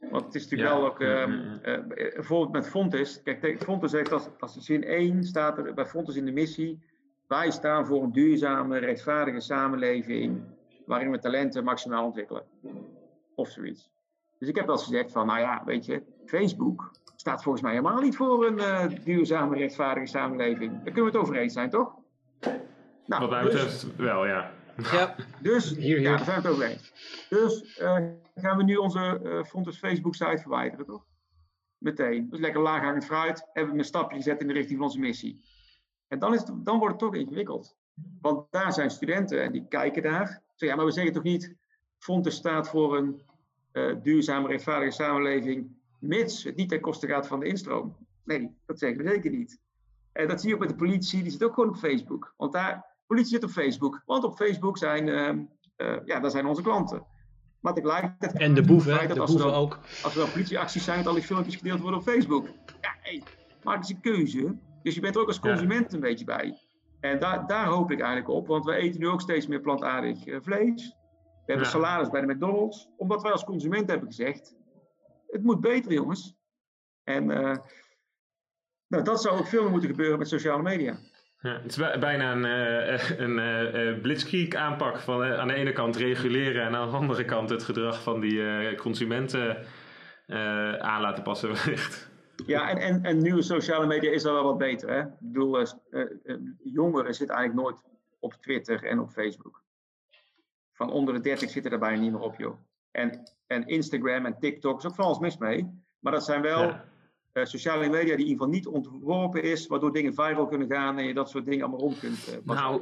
Want 0.01 0.24
het 0.24 0.34
is 0.34 0.42
natuurlijk 0.42 0.70
wel 0.70 0.86
ook, 0.86 1.01
uh, 1.01 1.26
bijvoorbeeld 1.88 2.53
met 2.53 2.68
Fontes. 2.68 3.22
Kijk, 3.22 3.62
Fontes 3.62 3.92
heeft 3.92 4.12
als, 4.12 4.28
als 4.38 4.57
zin 4.59 4.84
1 4.84 5.24
staat 5.24 5.59
er 5.59 5.74
bij 5.74 5.86
Fontes 5.86 6.16
in 6.16 6.24
de 6.24 6.32
missie. 6.32 6.78
Wij 7.26 7.51
staan 7.51 7.86
voor 7.86 8.03
een 8.03 8.12
duurzame, 8.12 8.78
rechtvaardige 8.78 9.40
samenleving 9.40 10.40
waarin 10.86 11.11
we 11.11 11.18
talenten 11.18 11.64
maximaal 11.64 12.05
ontwikkelen. 12.05 12.42
Of 13.34 13.49
zoiets. 13.49 13.90
Dus 14.38 14.49
ik 14.49 14.57
heb 14.57 14.66
wel 14.66 14.74
eens 14.74 14.84
gezegd 14.84 15.12
van, 15.12 15.26
nou 15.26 15.40
ja, 15.40 15.62
weet 15.64 15.86
je, 15.86 16.03
Facebook 16.26 16.90
staat 17.16 17.42
volgens 17.42 17.62
mij 17.62 17.72
helemaal 17.72 18.01
niet 18.01 18.16
voor 18.16 18.46
een 18.46 18.57
uh, 18.59 19.05
duurzame, 19.05 19.57
rechtvaardige 19.57 20.07
samenleving. 20.07 20.72
Daar 20.72 20.92
kunnen 20.92 21.12
we 21.12 21.18
het 21.18 21.26
over 21.26 21.36
eens 21.36 21.53
zijn, 21.53 21.70
toch? 21.70 21.94
Nou, 23.07 23.20
Wat 23.20 23.30
mij 23.30 23.42
dus- 23.42 23.86
wel, 23.96 24.26
ja. 24.26 24.51
Ja, 24.92 25.14
dus 25.42 25.70
hier, 25.70 25.84
hier. 25.84 26.01
ja, 26.01 26.16
daar 26.16 26.24
zijn 26.24 26.42
we 26.42 26.49
het 26.49 26.57
over 26.57 26.66
eens. 26.66 26.92
Dus 27.28 27.80
gaan 28.41 28.57
we 28.57 28.62
nu 28.62 28.76
onze 28.76 29.20
uh, 29.22 29.45
Fontes 29.45 29.78
Facebook-site 29.78 30.39
verwijderen, 30.39 30.86
toch? 30.86 31.07
Meteen. 31.78 32.30
Dus 32.30 32.39
lekker 32.39 32.61
laaghangend 32.61 33.05
fruit. 33.05 33.49
Hebben 33.53 33.72
we 33.72 33.78
een 33.78 33.84
stapje 33.84 34.16
gezet 34.16 34.41
in 34.41 34.47
de 34.47 34.53
richting 34.53 34.78
van 34.78 34.86
onze 34.86 34.99
missie. 34.99 35.41
En 36.09 36.18
dan, 36.18 36.34
is 36.34 36.45
dan 36.45 36.78
wordt 36.78 37.01
het 37.01 37.12
toch 37.12 37.20
ingewikkeld. 37.20 37.76
Want 38.20 38.47
daar 38.51 38.72
zijn 38.72 38.91
studenten 38.91 39.43
en 39.43 39.53
die 39.53 39.68
kijken 39.68 40.03
daar. 40.03 40.43
Zo, 40.55 40.66
ja, 40.66 40.76
maar 40.76 40.84
we 40.84 40.91
zeggen 40.91 41.12
toch 41.12 41.22
niet, 41.22 41.57
Fontes 41.99 42.34
staat 42.34 42.68
voor 42.68 42.97
een 42.97 43.22
uh, 43.72 43.97
duurzame, 44.03 44.49
rechtvaardige 44.49 44.93
samenleving, 44.93 45.76
mits 45.99 46.45
het 46.45 46.57
niet 46.57 46.68
ten 46.68 46.80
koste 46.80 47.07
gaat 47.07 47.26
van 47.26 47.41
de 47.41 47.47
instroom. 47.47 47.97
Nee, 48.24 48.57
dat 48.66 48.78
zeggen 48.78 49.03
we 49.03 49.09
zeker 49.09 49.30
niet. 49.30 49.61
En 50.12 50.28
dat 50.28 50.41
zie 50.41 50.49
je 50.49 50.55
ook 50.55 50.61
met 50.61 50.68
de 50.70 50.74
politie, 50.74 51.22
die 51.22 51.32
zit 51.32 51.45
ook 51.45 51.55
gewoon 51.55 51.68
op 51.68 51.76
Facebook. 51.76 52.34
Want 52.36 52.53
daar, 52.53 52.97
politie 53.07 53.30
zit 53.30 53.45
op 53.45 53.51
Facebook. 53.51 54.03
Want 54.07 54.24
op 54.24 54.36
Facebook 54.36 54.78
zijn, 54.78 55.07
uh, 55.07 55.28
uh, 55.76 56.01
ja, 56.05 56.20
daar 56.20 56.30
zijn 56.30 56.47
onze 56.47 56.62
klanten. 56.62 57.07
Maar 57.69 57.77
tegelijkertijd... 57.77 58.33
En 58.33 58.55
de 58.55 58.62
boeven, 58.62 59.09
de 59.09 59.14
boeven 59.14 59.55
ook. 59.55 59.79
Als 60.03 60.12
er 60.12 60.19
wel 60.19 60.29
politieacties 60.29 60.85
zijn, 60.85 60.97
dat 60.97 61.07
al 61.07 61.14
die 61.14 61.23
filmpjes 61.23 61.57
gedeeld 61.57 61.81
worden 61.81 61.99
op 61.99 62.07
Facebook. 62.07 62.47
Ja, 62.81 62.95
hey, 63.01 63.23
maak 63.62 63.77
eens 63.77 63.91
een 63.91 64.01
keuze. 64.01 64.57
Dus 64.83 64.95
je 64.95 65.01
bent 65.01 65.14
er 65.14 65.21
ook 65.21 65.27
als 65.27 65.41
consument 65.41 65.93
een 65.93 66.01
beetje 66.01 66.25
bij. 66.25 66.59
En 67.01 67.19
daar, 67.19 67.47
daar 67.47 67.66
hoop 67.66 67.91
ik 67.91 68.01
eigenlijk 68.01 68.29
op, 68.31 68.47
want 68.47 68.64
we 68.64 68.75
eten 68.75 69.01
nu 69.01 69.09
ook 69.09 69.21
steeds 69.21 69.47
meer 69.47 69.61
plantaardig 69.61 70.27
uh, 70.27 70.39
vlees. 70.43 70.97
We 71.47 71.55
hebben 71.55 71.66
ja. 71.66 71.73
salaris 71.73 72.11
bij 72.11 72.21
de 72.21 72.35
McDonald's, 72.35 72.89
omdat 72.97 73.23
wij 73.23 73.33
als 73.33 73.45
consument 73.45 73.89
hebben 73.89 74.09
gezegd: 74.09 74.55
het 75.27 75.43
moet 75.43 75.61
beter, 75.61 75.93
jongens. 75.93 76.35
En 77.05 77.31
uh, 77.31 77.57
nou, 78.87 79.05
dat 79.05 79.23
zou 79.23 79.39
ook 79.39 79.47
veel 79.47 79.62
meer 79.62 79.71
moeten 79.71 79.91
gebeuren 79.91 80.19
met 80.19 80.29
sociale 80.29 80.62
media. 80.62 80.99
Ja, 81.41 81.61
het 81.62 81.70
is 81.70 81.99
bijna 81.99 82.32
een, 82.32 82.45
uh, 82.45 83.18
een 83.24 83.39
uh, 83.39 84.01
blitzkrieg 84.01 84.55
aanpak 84.55 84.99
van 84.99 85.22
aan 85.24 85.49
de 85.49 85.55
ene 85.55 85.72
kant 85.72 85.97
reguleren 85.97 86.66
en 86.66 86.74
aan 86.74 86.91
de 86.91 86.97
andere 86.97 87.24
kant 87.24 87.51
het 87.51 87.62
gedrag 87.62 88.03
van 88.03 88.20
die 88.20 88.74
consumenten 88.74 89.66
aan 90.78 91.01
laten 91.01 91.22
passen 91.22 91.49
wellicht. 91.55 92.11
Ja, 92.47 92.68
en, 92.68 92.76
en, 92.76 93.05
en 93.05 93.22
nieuwe 93.22 93.43
sociale 93.43 93.86
media 93.86 94.11
is 94.11 94.24
al 94.24 94.32
wel 94.32 94.45
wat 94.45 94.59
beter. 94.59 94.91
Hè? 94.91 95.01
Ik 95.01 95.12
bedoel, 95.18 95.66
jongeren 96.62 97.14
zitten 97.14 97.36
eigenlijk 97.36 97.68
nooit 97.68 97.82
op 98.18 98.32
Twitter 98.32 98.84
en 98.84 99.01
op 99.01 99.11
Facebook. 99.11 99.62
Van 100.72 100.91
onder 100.91 101.14
de 101.14 101.20
30 101.20 101.51
zitten 101.51 101.72
er 101.72 101.78
bijna 101.78 102.01
niet 102.01 102.12
meer 102.12 102.20
op, 102.20 102.39
joh. 102.39 102.57
En, 102.91 103.22
en 103.47 103.66
Instagram 103.66 104.26
en 104.26 104.39
TikTok 104.39 104.78
is 104.78 104.86
ook 104.86 104.95
van 104.95 105.05
alles 105.05 105.18
mis 105.18 105.39
mee. 105.39 105.82
Maar 105.99 106.12
dat 106.12 106.24
zijn 106.24 106.43
wel 106.43 106.62
ja. 106.62 106.84
Uh, 107.33 107.45
sociale 107.45 107.89
media 107.89 108.16
die 108.16 108.26
in 108.26 108.31
ieder 108.31 108.33
geval 108.33 108.49
niet 108.49 108.66
ontworpen 108.66 109.43
is, 109.43 109.66
waardoor 109.66 109.93
dingen 109.93 110.14
viral 110.14 110.47
kunnen 110.47 110.68
gaan 110.68 110.99
en 110.99 111.05
je 111.05 111.14
dat 111.14 111.31
soort 111.31 111.45
dingen 111.45 111.61
allemaal 111.61 111.81
rond 111.81 111.99
kunt 111.99 112.29
uh, 112.29 112.55
Nou, 112.57 112.81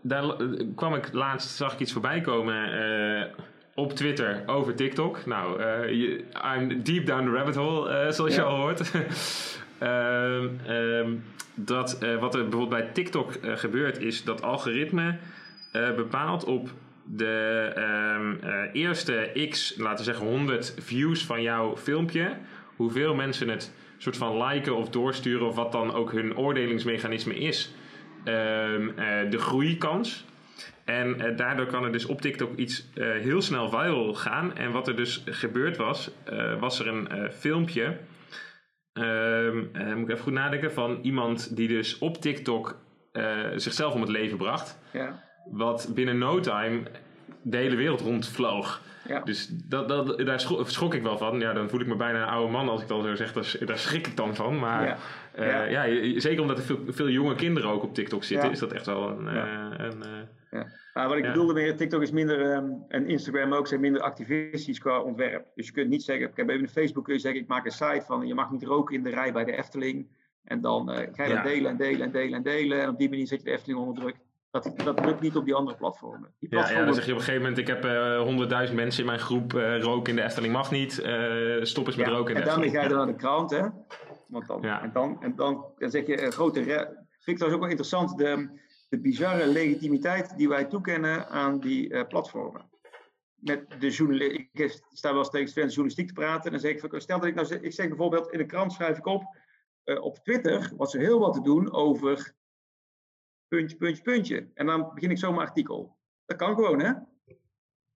daar 0.00 0.36
kwam 0.74 0.94
ik 0.94 1.12
laatst, 1.12 1.56
zag 1.56 1.72
ik 1.72 1.80
iets 1.80 1.92
voorbij 1.92 2.20
komen 2.20 2.74
uh, 2.74 3.24
op 3.74 3.92
Twitter 3.92 4.42
over 4.46 4.74
TikTok. 4.74 5.26
Nou, 5.26 5.62
je, 5.92 6.24
I'm 6.56 6.82
deep 6.82 7.06
down 7.06 7.24
the 7.24 7.30
rabbit 7.30 7.54
hole, 7.54 8.12
zoals 8.12 8.34
ja. 8.34 8.42
je 8.42 8.48
al 8.48 8.56
hoort. 8.56 8.92
um, 9.80 11.22
dat 11.54 11.98
wat 12.20 12.34
er 12.34 12.42
bijvoorbeeld 12.42 12.68
bij 12.68 12.90
TikTok 12.92 13.32
gebeurt, 13.42 13.98
is 13.98 14.24
dat 14.24 14.42
algoritme 14.42 15.18
bepaalt 15.96 16.44
op 16.44 16.70
de 17.06 17.72
um, 17.76 18.38
uh, 18.44 18.62
eerste 18.72 19.46
x, 19.48 19.74
laten 19.76 19.98
we 19.98 20.04
zeggen 20.04 20.26
100 20.26 20.74
views 20.78 21.24
van 21.24 21.42
jouw 21.42 21.76
filmpje, 21.76 22.36
hoeveel 22.76 23.14
mensen 23.14 23.48
het 23.48 23.72
soort 23.98 24.16
van 24.16 24.42
liken 24.42 24.76
of 24.76 24.88
doorsturen 24.88 25.46
of 25.46 25.54
wat 25.54 25.72
dan 25.72 25.94
ook 25.94 26.12
hun 26.12 26.36
oordelingsmechanisme 26.36 27.34
is, 27.34 27.74
um, 28.24 28.88
uh, 28.88 29.30
de 29.30 29.38
groeikans. 29.38 30.24
En 30.84 31.16
uh, 31.20 31.36
daardoor 31.36 31.66
kan 31.66 31.84
er 31.84 31.92
dus 31.92 32.06
op 32.06 32.20
TikTok 32.20 32.56
iets 32.56 32.88
heel 32.94 33.42
snel 33.42 33.68
viral 33.68 34.14
gaan. 34.14 34.56
En 34.56 34.70
wat 34.72 34.88
er 34.88 34.96
dus 34.96 35.22
gebeurd 35.26 35.76
was, 35.76 36.10
was 36.58 36.80
er 36.80 36.88
een 36.88 37.32
filmpje, 37.32 37.98
um, 38.92 39.70
moet 39.74 40.08
ik 40.08 40.10
even 40.10 40.18
goed 40.18 40.32
nadenken, 40.32 40.72
van 40.72 40.98
iemand 41.02 41.56
die 41.56 41.68
dus 41.68 41.98
op 41.98 42.20
TikTok 42.20 42.78
zichzelf 43.54 43.94
om 43.94 44.00
het 44.00 44.10
leven 44.10 44.38
bracht. 44.38 44.78
Ja 44.92 45.24
wat 45.50 45.90
binnen 45.94 46.18
no 46.18 46.40
time 46.40 46.82
de 47.50 47.56
hele 47.56 47.76
wereld 47.76 48.00
rondvloog. 48.00 48.82
Ja. 49.08 49.20
Dus 49.20 49.48
dat, 49.48 49.88
dat, 49.88 50.18
daar 50.18 50.40
schrok, 50.40 50.94
ik 50.94 51.02
wel 51.02 51.18
van. 51.18 51.40
Ja, 51.40 51.52
dan 51.52 51.68
voel 51.68 51.80
ik 51.80 51.86
me 51.86 51.96
bijna 51.96 52.22
een 52.22 52.28
oude 52.28 52.52
man 52.52 52.68
als 52.68 52.82
ik 52.82 52.88
dan 52.88 53.02
zo 53.02 53.14
zeg. 53.14 53.32
Daar, 53.32 53.56
daar 53.66 53.78
schrik 53.78 54.06
ik 54.06 54.16
dan 54.16 54.34
van. 54.34 54.58
Maar 54.58 54.86
ja. 54.86 54.96
Uh, 55.38 55.70
ja. 55.70 55.84
ja 55.84 56.20
zeker 56.20 56.40
omdat 56.40 56.58
er 56.58 56.64
veel, 56.64 56.78
veel, 56.88 57.08
jonge 57.08 57.34
kinderen 57.34 57.70
ook 57.70 57.82
op 57.82 57.94
TikTok 57.94 58.24
zitten, 58.24 58.50
is 58.50 58.58
dat 58.58 58.72
echt 58.72 58.86
wel 58.86 59.08
een. 59.08 59.26
Een 59.26 60.02
uh, 60.50 60.60
maar 60.94 61.08
wat 61.08 61.16
ik 61.16 61.22
bedoelde 61.22 61.52
meer, 61.52 61.76
TikTok 61.76 62.02
is 62.02 62.10
minder, 62.10 62.56
um, 62.56 62.84
en 62.88 63.08
Instagram 63.08 63.52
ook, 63.52 63.66
zijn 63.66 63.80
minder 63.80 64.02
activistisch 64.02 64.78
qua 64.78 65.00
ontwerp. 65.00 65.46
Dus 65.54 65.66
je 65.66 65.72
kunt 65.72 65.88
niet 65.88 66.02
zeggen, 66.02 66.28
ik 66.28 66.36
heb 66.36 66.48
even 66.48 66.62
een 66.62 66.68
Facebook 66.68 67.04
kun 67.04 67.14
je 67.14 67.20
zeggen, 67.20 67.40
ik 67.40 67.48
maak 67.48 67.64
een 67.64 67.70
site 67.70 68.04
van, 68.06 68.26
je 68.26 68.34
mag 68.34 68.50
niet 68.50 68.64
roken 68.64 68.94
in 68.94 69.02
de 69.02 69.10
rij 69.10 69.32
bij 69.32 69.44
de 69.44 69.56
Efteling. 69.56 70.06
En 70.44 70.60
dan 70.60 70.88
ga 70.88 71.24
je 71.24 71.34
dat 71.34 71.44
delen 71.44 71.70
en 71.70 71.76
delen 71.76 72.00
en 72.00 72.12
delen 72.12 72.34
en 72.34 72.42
delen. 72.42 72.82
En 72.82 72.88
op 72.88 72.98
die 72.98 73.08
manier 73.08 73.26
zet 73.26 73.38
je 73.38 73.44
de 73.44 73.50
Efteling 73.50 73.78
onder 73.78 74.02
druk. 74.02 74.16
Dat, 74.62 74.72
dat 74.84 75.04
lukt 75.04 75.20
niet 75.20 75.36
op 75.36 75.44
die 75.44 75.54
andere 75.54 75.76
platformen. 75.76 76.34
Die 76.38 76.48
platformen... 76.48 76.80
Ja, 76.80 76.86
dan 76.86 76.94
zeg 76.94 77.04
je 77.06 77.12
op 77.12 77.18
een 77.18 77.24
gegeven 77.24 77.42
moment, 77.42 77.60
ik 77.60 77.66
heb 77.66 77.84
eh, 77.84 78.20
honderdduizend 78.20 78.78
mensen 78.78 79.00
in 79.00 79.06
mijn 79.06 79.18
groep, 79.18 79.52
uh, 79.52 79.80
roken 79.80 80.10
in 80.10 80.16
de 80.16 80.22
Efteling 80.22 80.52
mag 80.52 80.70
niet, 80.70 81.00
uh, 81.04 81.64
stop 81.64 81.86
eens 81.86 81.96
met 81.96 82.06
roken 82.06 82.28
in 82.28 82.34
de 82.34 82.40
en 82.40 82.46
daarmee 82.46 82.70
ga 82.70 82.82
je 82.82 82.88
dan 82.88 82.96
naar 82.96 83.06
de 83.06 83.14
krant, 83.14 83.50
hè. 83.50 83.62
Want 84.28 84.46
dan, 84.46 84.64
en, 84.64 84.90
dan, 84.92 85.22
en 85.22 85.36
dan, 85.36 85.64
dan 85.78 85.90
zeg 85.90 86.06
je, 86.06 86.30
grote... 86.30 86.62
Vind 86.62 87.38
ik 87.38 87.46
trouwens 87.46 87.54
ook 87.54 87.60
wel 87.60 87.68
interessant, 87.68 88.18
de, 88.18 88.60
de 88.88 89.00
bizarre 89.00 89.46
legitimiteit 89.46 90.36
die 90.36 90.48
wij 90.48 90.64
toekennen 90.64 91.28
aan 91.28 91.60
die 91.60 92.04
platformen. 92.04 92.70
Met 93.34 93.64
de 93.78 93.88
journalist, 93.88 94.40
ik 94.52 94.80
sta 94.92 95.10
wel 95.10 95.18
eens 95.18 95.30
tegen 95.30 95.66
journalistiek 95.66 96.06
te 96.06 96.12
praten, 96.12 96.44
en 96.44 96.50
dan 96.50 96.60
zeg 96.60 96.72
ik, 96.72 97.00
stel 97.00 97.18
dat 97.18 97.28
ik 97.28 97.34
nou, 97.34 97.54
ik 97.54 97.72
zeg 97.72 97.88
bijvoorbeeld, 97.88 98.32
in 98.32 98.38
de 98.38 98.46
krant 98.46 98.72
schrijf 98.72 98.98
ik 98.98 99.06
op, 99.06 99.22
op 100.00 100.18
Twitter 100.18 100.72
was 100.76 100.94
er 100.94 101.00
heel 101.00 101.18
wat 101.18 101.32
te 101.32 101.42
doen 101.42 101.72
over 101.72 102.34
puntje, 103.48 103.76
puntje, 103.76 104.02
puntje. 104.02 104.50
En 104.54 104.66
dan 104.66 104.90
begin 104.94 105.10
ik 105.10 105.18
zomaar 105.18 105.46
artikel. 105.46 105.96
Dat 106.24 106.36
kan 106.36 106.54
gewoon, 106.54 106.80
hè? 106.80 106.90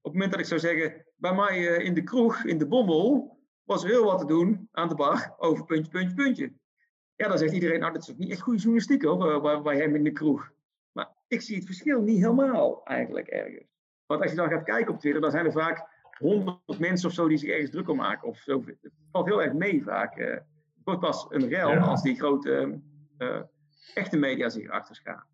Op 0.02 0.12
het 0.12 0.12
moment 0.12 0.30
dat 0.30 0.40
ik 0.40 0.46
zou 0.46 0.60
zeggen, 0.60 1.06
bij 1.16 1.34
mij 1.34 1.64
in 1.64 1.94
de 1.94 2.02
kroeg, 2.02 2.44
in 2.44 2.58
de 2.58 2.66
bommel, 2.66 3.38
was 3.62 3.82
er 3.82 3.88
heel 3.88 4.04
wat 4.04 4.18
te 4.18 4.26
doen 4.26 4.68
aan 4.72 4.88
de 4.88 4.94
bar 4.94 5.34
over 5.36 5.64
puntje, 5.64 5.90
puntje, 5.90 6.14
puntje. 6.14 6.52
Ja, 7.14 7.28
dan 7.28 7.38
zegt 7.38 7.52
iedereen, 7.52 7.80
nou, 7.80 7.92
dat 7.92 8.02
is 8.02 8.10
ook 8.10 8.18
niet 8.18 8.30
echt 8.30 8.40
goede 8.40 8.58
journalistiek 8.58 9.02
hoor, 9.02 9.40
bij, 9.40 9.62
bij 9.62 9.76
hem 9.76 9.94
in 9.94 10.04
de 10.04 10.12
kroeg. 10.12 10.50
Maar 10.92 11.08
ik 11.28 11.40
zie 11.40 11.56
het 11.56 11.64
verschil 11.64 12.00
niet 12.00 12.20
helemaal 12.20 12.84
eigenlijk 12.84 13.28
ergens. 13.28 13.68
Want 14.06 14.20
als 14.22 14.30
je 14.30 14.36
dan 14.36 14.48
gaat 14.48 14.64
kijken 14.64 14.94
op 14.94 15.00
Twitter, 15.00 15.20
dan 15.20 15.30
zijn 15.30 15.46
er 15.46 15.52
vaak 15.52 15.88
honderd 16.18 16.78
mensen 16.78 17.08
of 17.08 17.14
zo 17.14 17.28
die 17.28 17.38
zich 17.38 17.50
ergens 17.50 17.70
druk 17.70 17.88
om 17.88 17.96
maken. 17.96 18.28
Of 18.28 18.38
zo. 18.38 18.64
Het 18.66 18.92
valt 19.10 19.26
heel 19.26 19.42
erg 19.42 19.52
mee 19.52 19.82
vaak. 19.82 20.18
Uh, 20.18 20.30
het 20.30 20.44
wordt 20.84 21.00
pas 21.00 21.26
een 21.28 21.48
rel 21.48 21.78
als 21.78 22.02
die 22.02 22.16
grote 22.16 22.80
uh, 23.18 23.40
echte 23.94 24.16
media 24.16 24.48
zich 24.48 24.64
erachter 24.64 24.94
schaadt. 24.94 25.29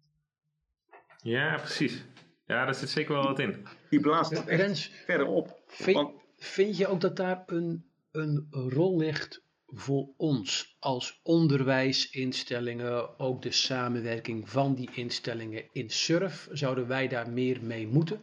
Ja, 1.27 1.57
precies. 1.57 2.05
Ja, 2.45 2.65
daar 2.65 2.75
zit 2.75 2.89
zeker 2.89 3.15
wel 3.15 3.23
wat 3.23 3.39
in. 3.39 3.67
Die 3.91 4.01
blaast 4.01 4.31
het 4.31 4.49
Rens, 4.49 4.89
verder 5.05 5.27
op. 5.27 5.61
Vind, 5.67 5.97
want, 5.97 6.15
vind 6.37 6.77
je 6.77 6.87
ook 6.87 7.01
dat 7.01 7.17
daar 7.17 7.43
een, 7.47 7.91
een 8.11 8.47
rol 8.51 8.97
ligt 8.97 9.43
voor 9.67 10.09
ons 10.17 10.77
als 10.81 11.21
onderwijsinstellingen, 11.23 13.19
ook 13.19 13.43
de 13.43 13.51
samenwerking 13.51 14.51
van 14.51 14.75
die 14.75 14.91
instellingen 14.93 15.69
in 15.73 15.91
SURF? 15.91 16.49
Zouden 16.51 16.89
wij 16.89 17.09
daar 17.09 17.31
meer 17.31 17.65
mee 17.65 17.87
moeten? 17.87 18.21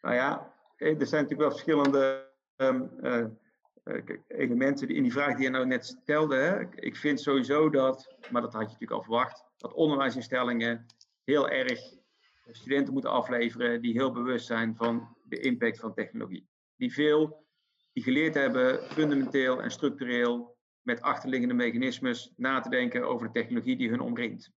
Nou 0.00 0.14
ja, 0.14 0.52
er 0.76 0.86
zijn 0.86 1.22
natuurlijk 1.22 1.40
wel 1.40 1.50
verschillende 1.50 2.28
um, 2.56 2.90
uh, 3.02 3.26
elementen 4.26 4.88
in 4.88 5.02
die 5.02 5.12
vraag 5.12 5.34
die 5.34 5.44
je 5.44 5.50
nou 5.50 5.66
net 5.66 5.86
stelde. 5.86 6.36
Hè. 6.36 6.74
Ik 6.74 6.96
vind 6.96 7.20
sowieso 7.20 7.70
dat, 7.70 8.14
maar 8.30 8.42
dat 8.42 8.52
had 8.52 8.62
je 8.62 8.66
natuurlijk 8.66 9.00
al 9.00 9.02
verwacht, 9.02 9.44
dat 9.56 9.72
onderwijsinstellingen 9.72 10.86
heel 11.24 11.48
erg 11.48 11.80
studenten 12.50 12.92
moeten 12.92 13.10
afleveren 13.10 13.82
die 13.82 13.92
heel 13.92 14.12
bewust 14.12 14.46
zijn 14.46 14.76
van 14.76 15.16
de 15.24 15.40
impact 15.40 15.80
van 15.80 15.94
technologie. 15.94 16.48
Die 16.76 16.92
veel, 16.92 17.46
die 17.92 18.02
geleerd 18.02 18.34
hebben, 18.34 18.82
fundamenteel 18.82 19.62
en 19.62 19.70
structureel, 19.70 20.56
met 20.82 21.00
achterliggende 21.00 21.54
mechanismes 21.54 22.32
na 22.36 22.60
te 22.60 22.68
denken 22.68 23.08
over 23.08 23.26
de 23.26 23.32
technologie 23.32 23.76
die 23.76 23.90
hun 23.90 24.00
omringt. 24.00 24.50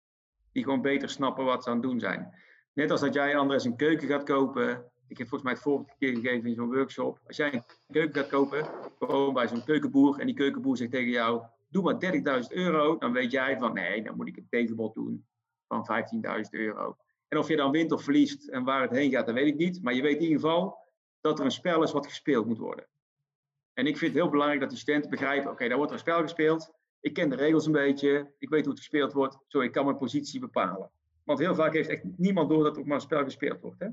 Die 0.53 0.65
gewoon 0.65 0.83
beter 0.83 1.09
snappen 1.09 1.45
wat 1.45 1.63
ze 1.63 1.71
aan 1.71 1.77
het 1.77 1.85
doen 1.85 2.01
zijn. 2.01 2.35
Net 2.73 2.91
als 2.91 3.01
dat 3.01 3.15
jij 3.15 3.37
anders 3.37 3.65
een 3.65 3.77
keuken 3.77 4.09
gaat 4.09 4.25
kopen 4.25 4.91
ik 5.09 5.19
heb 5.19 5.29
volgens 5.29 5.43
mij 5.43 5.53
het 5.53 5.63
vorige 5.63 5.95
keer 5.99 6.15
gegeven 6.15 6.49
in 6.49 6.55
zo'n 6.55 6.73
workshop. 6.73 7.21
Als 7.27 7.37
jij 7.37 7.53
een 7.53 7.65
keuken 7.93 8.21
gaat 8.21 8.31
kopen, 8.31 8.69
gewoon 8.99 9.35
bij 9.35 9.49
zo'n 9.49 9.65
keukenboer, 9.65 10.19
en 10.19 10.27
die 10.27 10.35
keukenboer 10.35 10.77
zegt 10.77 10.91
tegen 10.91 11.11
jou: 11.11 11.43
Doe 11.69 11.83
maar 11.83 12.43
30.000 12.43 12.49
euro, 12.49 12.99
dan 12.99 13.13
weet 13.13 13.31
jij 13.31 13.59
van 13.59 13.73
nee, 13.73 14.03
dan 14.03 14.17
moet 14.17 14.29
ik 14.29 14.37
een 14.37 14.47
tegenbod 14.51 14.95
doen 14.95 15.27
van 15.67 15.89
15.000 16.45 16.51
euro. 16.51 16.97
En 17.29 17.39
of 17.39 17.49
je 17.49 17.57
dan 17.57 17.71
wint 17.71 17.93
of 17.93 18.03
verliest 18.03 18.49
en 18.49 18.65
waar 18.65 18.83
het 18.83 18.91
heen 18.91 19.11
gaat, 19.11 19.27
dat 19.27 19.35
weet 19.35 19.47
ik 19.47 19.57
niet. 19.57 19.83
Maar 19.83 19.95
je 19.95 20.03
weet 20.03 20.17
in 20.17 20.23
ieder 20.23 20.41
geval 20.41 20.79
dat 21.21 21.39
er 21.39 21.45
een 21.45 21.51
spel 21.51 21.83
is 21.83 21.93
wat 21.93 22.07
gespeeld 22.07 22.47
moet 22.47 22.59
worden. 22.59 22.87
En 23.73 23.87
ik 23.87 23.97
vind 23.97 24.13
het 24.13 24.23
heel 24.23 24.31
belangrijk 24.31 24.61
dat 24.61 24.71
de 24.71 24.77
studenten 24.77 25.11
begrijpen: 25.11 25.51
oké, 25.51 25.69
daar 25.69 25.77
wordt 25.77 25.93
een 25.93 25.99
spel 25.99 26.21
gespeeld. 26.21 26.73
Ik 27.01 27.15
ken 27.15 27.29
de 27.29 27.37
regels 27.37 27.67
een 27.67 27.73
beetje. 27.73 28.33
Ik 28.39 28.49
weet 28.49 28.61
hoe 28.61 28.71
het 28.71 28.79
gespeeld 28.79 29.13
wordt. 29.13 29.39
Zo, 29.47 29.61
ik 29.61 29.73
kan 29.73 29.85
mijn 29.85 29.97
positie 29.97 30.41
bepalen. 30.41 30.91
Want 31.25 31.39
heel 31.39 31.55
vaak 31.55 31.73
heeft 31.73 31.89
echt 31.89 32.03
niemand 32.17 32.49
door 32.49 32.63
dat 32.63 32.75
er 32.75 32.81
ook 32.81 32.87
maar 32.87 32.97
een 32.97 33.03
spel 33.03 33.25
gespeeld 33.25 33.61
wordt. 33.61 33.81
Hè? 33.81 33.89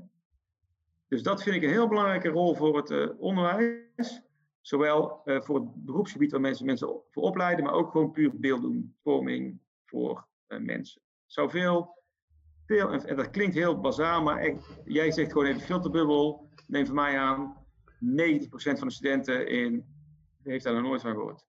Dus 1.08 1.22
dat 1.22 1.42
vind 1.42 1.56
ik 1.56 1.62
een 1.62 1.68
heel 1.68 1.88
belangrijke 1.88 2.28
rol 2.28 2.54
voor 2.54 2.76
het 2.76 2.90
uh, 2.90 3.08
onderwijs. 3.18 4.22
Zowel 4.60 5.20
uh, 5.24 5.40
voor 5.40 5.54
het 5.54 5.84
beroepsgebied 5.84 6.30
waar 6.30 6.40
mensen 6.40 6.66
mensen 6.66 6.88
voor 7.10 7.22
opleiden, 7.22 7.64
maar 7.64 7.74
ook 7.74 7.90
gewoon 7.90 8.10
puur 8.10 8.38
beeldvorming 8.38 9.60
voor 9.84 10.26
uh, 10.48 10.58
mensen. 10.58 11.00
Zou 11.26 11.50
veel, 12.66 12.92
en, 12.92 13.16
dat 13.16 13.30
klinkt 13.30 13.54
heel 13.54 13.80
bazaal, 13.80 14.22
maar 14.22 14.38
echt, 14.38 14.80
jij 14.84 15.10
zegt 15.10 15.32
gewoon 15.32 15.46
even 15.46 15.60
filterbubbel. 15.60 16.48
Neem 16.66 16.86
van 16.86 16.94
mij 16.94 17.18
aan, 17.18 17.56
90% 17.56 18.46
van 18.48 18.88
de 18.88 18.94
studenten 18.94 19.48
in 19.48 19.84
heeft 20.42 20.64
daar 20.64 20.74
nog 20.74 20.82
nooit 20.82 21.00
van 21.00 21.12
gehoord. 21.12 21.44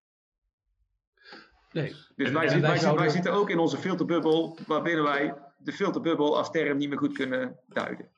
Nee. 1.72 1.95
Dus 2.16 2.32
wij, 2.32 2.47
wij, 2.47 2.61
wij, 2.61 2.78
zouden... 2.78 3.03
wij, 3.03 3.13
zitten 3.13 3.34
ook 3.34 3.49
in 3.49 3.59
onze 3.59 3.78
filterbubbel, 3.78 4.57
waarbinnen 4.68 5.03
wij 5.03 5.34
de 5.57 5.72
filterbubbel 5.72 6.38
als 6.38 6.51
term 6.51 6.78
niet 6.78 6.89
meer 6.89 6.97
goed 6.97 7.13
kunnen 7.13 7.59
duiden. 7.68 8.09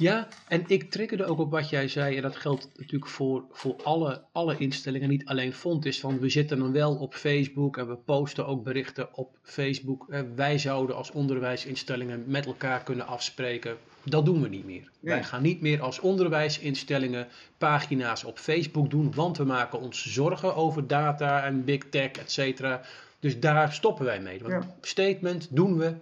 Ja, 0.00 0.28
en 0.48 0.64
ik 0.66 0.90
triggerde 0.90 1.24
ook 1.24 1.38
op 1.38 1.50
wat 1.50 1.70
jij 1.70 1.88
zei, 1.88 2.16
en 2.16 2.22
dat 2.22 2.36
geldt 2.36 2.68
natuurlijk 2.76 3.10
voor, 3.10 3.44
voor 3.50 3.82
alle, 3.82 4.24
alle 4.32 4.56
instellingen, 4.56 5.08
niet 5.08 5.24
alleen 5.26 5.52
Fontis, 5.52 6.00
van 6.00 6.18
we 6.18 6.28
zitten 6.28 6.58
dan 6.58 6.72
wel 6.72 6.96
op 6.96 7.14
Facebook 7.14 7.76
en 7.76 7.88
we 7.88 7.96
posten 7.96 8.46
ook 8.46 8.64
berichten 8.64 9.14
op 9.14 9.38
Facebook. 9.42 10.06
Wij 10.34 10.58
zouden 10.58 10.96
als 10.96 11.10
onderwijsinstellingen 11.10 12.24
met 12.26 12.46
elkaar 12.46 12.82
kunnen 12.82 13.06
afspreken. 13.06 13.76
Dat 14.04 14.24
doen 14.24 14.42
we 14.42 14.48
niet 14.48 14.64
meer. 14.64 14.90
Wij 15.00 15.24
gaan 15.24 15.42
niet 15.42 15.60
meer 15.60 15.80
als 15.80 16.00
onderwijsinstellingen 16.00 17.28
pagina's 17.58 18.24
op 18.24 18.38
Facebook 18.38 18.90
doen, 18.90 19.14
want 19.14 19.36
we 19.36 19.44
maken 19.44 19.80
ons 19.80 20.12
zorgen 20.12 20.54
over 20.54 20.86
data 20.86 21.44
en 21.44 21.64
big 21.64 21.88
tech, 21.90 22.10
et 22.10 22.30
cetera. 22.30 22.80
Dus 23.18 23.40
daar 23.40 23.72
stoppen 23.72 24.04
wij 24.04 24.20
mee. 24.20 24.40
Want 24.42 24.64
Statement 24.80 25.48
doen 25.50 25.78
we. 25.78 25.94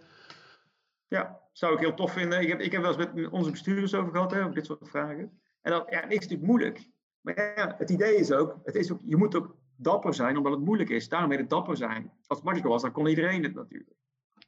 Ja, 1.09 1.39
zou 1.59 1.75
ik 1.75 1.79
heel 1.79 1.95
tof 1.95 2.13
vinden. 2.13 2.41
Ik 2.41 2.49
heb, 2.49 2.61
ik 2.61 2.73
heb 2.73 2.83
wel 2.83 2.99
eens 2.99 3.13
met 3.13 3.31
onze 3.31 3.51
bestuurders 3.51 3.95
over 3.95 4.13
gehad, 4.13 4.31
hè, 4.31 4.41
over 4.41 4.55
dit 4.55 4.67
soort 4.67 4.89
vragen. 4.89 5.41
En 5.61 5.73
dat 5.73 5.87
ja, 5.91 6.03
is 6.03 6.15
natuurlijk 6.15 6.43
moeilijk. 6.43 6.89
Maar 7.21 7.55
ja, 7.57 7.75
het 7.79 7.91
idee 7.91 8.17
is 8.17 8.33
ook, 8.33 8.57
het 8.65 8.75
is 8.75 8.93
ook, 8.93 9.01
je 9.05 9.17
moet 9.17 9.35
ook 9.35 9.57
dapper 9.77 10.15
zijn 10.15 10.37
omdat 10.37 10.53
het 10.53 10.61
moeilijk 10.61 10.91
is. 10.91 11.09
Daarom 11.09 11.31
heet 11.31 11.41
het 11.41 11.51
dapper 11.51 11.77
zijn. 11.77 12.03
Als 12.03 12.39
het 12.39 12.43
makkelijker 12.43 12.71
was, 12.71 12.83
dan 12.83 12.93
kon 12.93 13.07
iedereen 13.07 13.43
het 13.43 13.55
natuurlijk. 13.55 13.97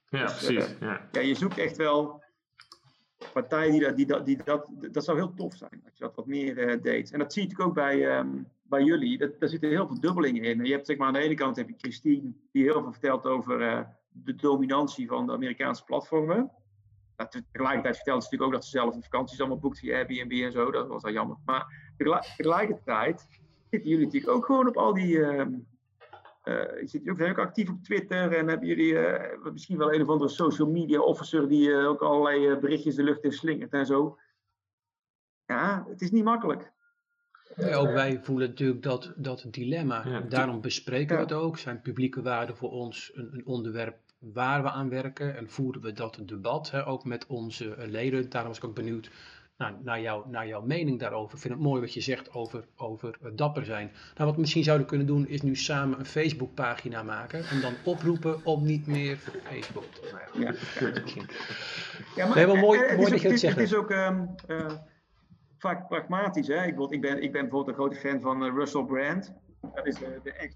Ja, 0.09 0.23
dus, 0.23 0.33
precies. 0.33 0.73
Uh, 0.73 0.81
ja. 0.81 1.09
ja, 1.13 1.21
je 1.21 1.35
zoekt 1.35 1.59
echt 1.59 1.77
wel 1.77 2.23
partijen 3.33 3.73
die 3.73 3.81
dat, 3.81 3.97
die 3.97 4.07
dat, 4.07 4.27
die 4.27 4.43
dat, 4.45 4.71
dat 4.91 5.05
zou 5.05 5.19
heel 5.19 5.35
tof 5.35 5.55
zijn, 5.55 5.81
als 5.85 5.93
je 5.95 6.05
dat 6.05 6.15
wat 6.15 6.27
meer 6.27 6.59
uh, 6.59 6.83
deed. 6.83 7.13
En 7.13 7.19
dat 7.19 7.33
zie 7.33 7.43
je 7.43 7.49
natuurlijk 7.49 7.69
ook 7.69 7.85
bij, 7.85 8.19
um, 8.19 8.47
bij 8.63 8.83
jullie. 8.83 9.19
Dat, 9.19 9.41
daar 9.41 9.49
zitten 9.49 9.69
heel 9.69 9.87
veel 9.87 10.01
dubbelingen 10.01 10.43
in. 10.43 10.65
Je 10.65 10.73
hebt 10.73 10.87
zeg 10.87 10.97
maar 10.97 11.07
aan 11.07 11.13
de 11.13 11.19
ene 11.19 11.35
kant 11.35 11.57
heb 11.57 11.69
je 11.69 11.75
Christine, 11.79 12.33
die 12.53 12.63
heel 12.63 12.83
veel 12.83 12.93
vertelt 12.93 13.27
over 13.27 13.61
uh, 13.61 13.81
de 14.09 14.35
dominantie 14.35 15.07
van 15.07 15.27
de 15.27 15.33
Amerikaanse 15.33 15.85
platformen 15.85 16.51
tegelijkertijd 17.29 17.97
vertelde 17.97 18.23
ze 18.23 18.29
natuurlijk 18.31 18.43
ook 18.43 18.53
dat 18.53 18.65
ze 18.65 18.71
zelf 18.71 18.95
een 18.95 19.03
vakanties 19.03 19.41
allemaal 19.41 19.59
boekt 19.59 19.79
via 19.79 19.97
Airbnb 19.97 20.33
en 20.33 20.53
zo. 20.53 20.71
Dat 20.71 20.89
was 20.89 21.03
wel 21.03 21.13
jammer. 21.13 21.37
Maar 21.45 21.93
tegelijkertijd 21.97 23.27
zitten 23.71 23.91
jullie 23.91 24.05
natuurlijk 24.05 24.33
ook 24.33 24.45
gewoon 24.45 24.69
op 24.69 24.77
al 24.77 24.95
die. 24.95 25.17
Uh, 25.17 25.47
uh, 26.45 26.63
zitten 26.85 27.13
ook, 27.13 27.21
ook 27.21 27.39
actief 27.39 27.71
op 27.71 27.83
Twitter 27.83 28.33
en 28.33 28.49
hebben 28.49 28.69
jullie 28.69 28.93
uh, 28.93 29.53
misschien 29.53 29.79
wel 29.79 29.95
een 29.95 30.03
of 30.03 30.09
andere 30.09 30.31
social 30.31 30.71
media 30.71 31.01
officer 31.01 31.49
die 31.49 31.69
uh, 31.69 31.89
ook 31.89 32.03
allerlei 32.03 32.57
berichtjes 32.57 32.95
de 32.95 33.03
lucht 33.03 33.25
in 33.25 33.33
slingert 33.33 33.73
en 33.73 33.87
zo. 33.87 34.19
Ja, 35.47 35.87
het 35.89 36.01
is 36.01 36.11
niet 36.11 36.25
makkelijk. 36.25 36.73
Ja, 37.57 37.77
ook 37.77 37.93
wij 37.93 38.21
voelen 38.23 38.49
natuurlijk 38.49 38.83
dat, 38.83 39.13
dat 39.17 39.47
dilemma. 39.51 40.09
Ja, 40.09 40.21
Daarom 40.21 40.61
bespreken 40.61 41.17
we 41.17 41.23
het 41.23 41.33
ook. 41.33 41.59
Zijn 41.59 41.81
publieke 41.81 42.23
waarden 42.23 42.57
voor 42.57 42.71
ons 42.71 43.11
een, 43.15 43.29
een 43.33 43.47
onderwerp 43.47 43.99
waar 44.21 44.63
we 44.63 44.71
aan 44.71 44.89
werken 44.89 45.37
en 45.37 45.51
voeren 45.51 45.83
we 45.83 45.93
dat 45.93 46.19
debat 46.23 46.71
hè, 46.71 46.87
ook 46.87 47.05
met 47.05 47.27
onze 47.27 47.75
eh, 47.75 47.89
leden. 47.89 48.31
Daarom 48.31 48.51
was 48.51 48.59
ik 48.59 48.65
ook 48.65 48.75
benieuwd 48.75 49.11
naar, 49.57 49.75
naar, 49.83 50.01
jou, 50.01 50.31
naar 50.31 50.47
jouw 50.47 50.63
mening 50.63 50.99
daarover. 50.99 51.35
Ik 51.35 51.41
vind 51.41 51.55
het 51.55 51.63
mooi 51.63 51.81
wat 51.81 51.95
je 51.95 52.01
zegt 52.01 52.33
over, 52.33 52.65
over 52.77 53.37
dapper 53.37 53.65
zijn. 53.65 53.87
Nou, 53.87 54.27
wat 54.27 54.35
we 54.35 54.41
misschien 54.41 54.65
zouden 54.65 54.87
kunnen 54.87 55.07
doen 55.07 55.29
is 55.29 55.43
nu 55.43 55.57
samen 55.57 55.99
een 55.99 56.07
Facebookpagina 56.07 57.03
maken 57.03 57.45
en 57.45 57.61
dan 57.61 57.75
oproepen 57.85 58.45
om 58.45 58.65
niet 58.65 58.87
meer 58.87 59.19
Facebook 59.45 59.85
te 59.85 60.11
maken. 60.13 60.41
Ja, 60.41 60.55
ja 62.17 62.27
maar, 62.27 62.37
nee, 62.37 62.47
wel 62.47 62.57
mooi, 62.57 62.81
het 62.81 62.97
mooi 62.97 63.11
dat 63.11 63.21
je 63.21 63.29
het 63.29 63.41
zegt. 63.41 63.57
Het 63.57 63.65
is 63.65 63.75
ook 63.75 63.91
um, 63.91 64.35
uh, 64.49 64.71
vaak 65.59 65.89
pragmatisch. 65.89 66.47
Hè? 66.47 66.65
Ik, 66.65 66.79
ik, 66.79 67.01
ben, 67.01 67.23
ik 67.23 67.33
ben 67.33 67.41
bijvoorbeeld 67.41 67.69
een 67.69 67.75
grote 67.75 67.97
fan 67.97 68.21
van 68.21 68.45
uh, 68.45 68.55
Russell 68.55 68.85
Brand. 68.85 69.33
Dat 69.75 69.87
is 69.87 69.95
de, 69.95 70.21
de 70.23 70.33
ex 70.33 70.55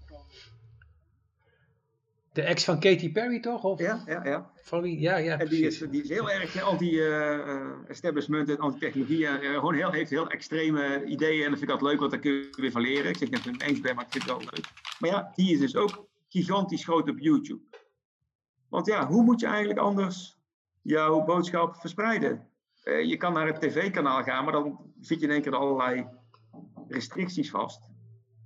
de 2.35 2.41
ex 2.41 2.63
van 2.63 2.79
Katy 2.79 3.11
Perry, 3.11 3.39
toch? 3.39 3.63
Of? 3.63 3.79
Ja, 3.79 4.03
ja, 4.05 4.25
ja. 4.25 4.51
Van 4.61 4.81
wie? 4.81 4.99
Ja, 4.99 5.17
ja. 5.17 5.39
En 5.39 5.47
die 5.47 5.65
is, 5.65 5.77
die 5.77 6.03
is 6.03 6.09
heel 6.09 6.29
erg 6.31 6.61
anti-establishment 6.61 8.49
en 8.49 8.57
anti-technologie. 8.57 9.25
Gewoon 9.25 9.73
heel, 9.73 9.91
heeft 9.91 10.09
heel 10.09 10.29
extreme 10.29 11.05
ideeën. 11.05 11.43
En 11.43 11.49
dat 11.49 11.59
vind 11.59 11.71
ik 11.71 11.75
altijd 11.75 11.91
leuk, 11.91 11.99
want 11.99 12.11
daar 12.11 12.19
kun 12.19 12.31
je 12.31 12.49
weer 12.51 12.71
van 12.71 12.81
leren. 12.81 13.09
Ik 13.09 13.17
zeg 13.17 13.29
net 13.29 13.45
een 13.45 13.61
eens 13.61 13.79
ben, 13.79 13.95
maar 13.95 14.05
ik 14.05 14.11
vind 14.11 14.23
het 14.23 14.33
wel 14.33 14.41
leuk. 14.41 14.65
Maar 14.99 15.09
ja, 15.09 15.31
die 15.35 15.53
is 15.53 15.59
dus 15.59 15.75
ook 15.75 16.07
gigantisch 16.27 16.83
groot 16.83 17.09
op 17.09 17.19
YouTube. 17.19 17.61
Want 18.69 18.85
ja, 18.85 19.07
hoe 19.07 19.23
moet 19.23 19.39
je 19.39 19.47
eigenlijk 19.47 19.79
anders 19.79 20.37
jouw 20.81 21.23
boodschap 21.23 21.75
verspreiden? 21.75 22.47
Je 22.83 23.17
kan 23.17 23.33
naar 23.33 23.47
het 23.47 23.61
tv-kanaal 23.61 24.23
gaan, 24.23 24.43
maar 24.43 24.53
dan 24.53 24.93
zit 25.01 25.19
je 25.19 25.25
in 25.25 25.31
één 25.31 25.41
keer 25.41 25.55
allerlei 25.55 26.07
restricties 26.87 27.49
vast. 27.49 27.93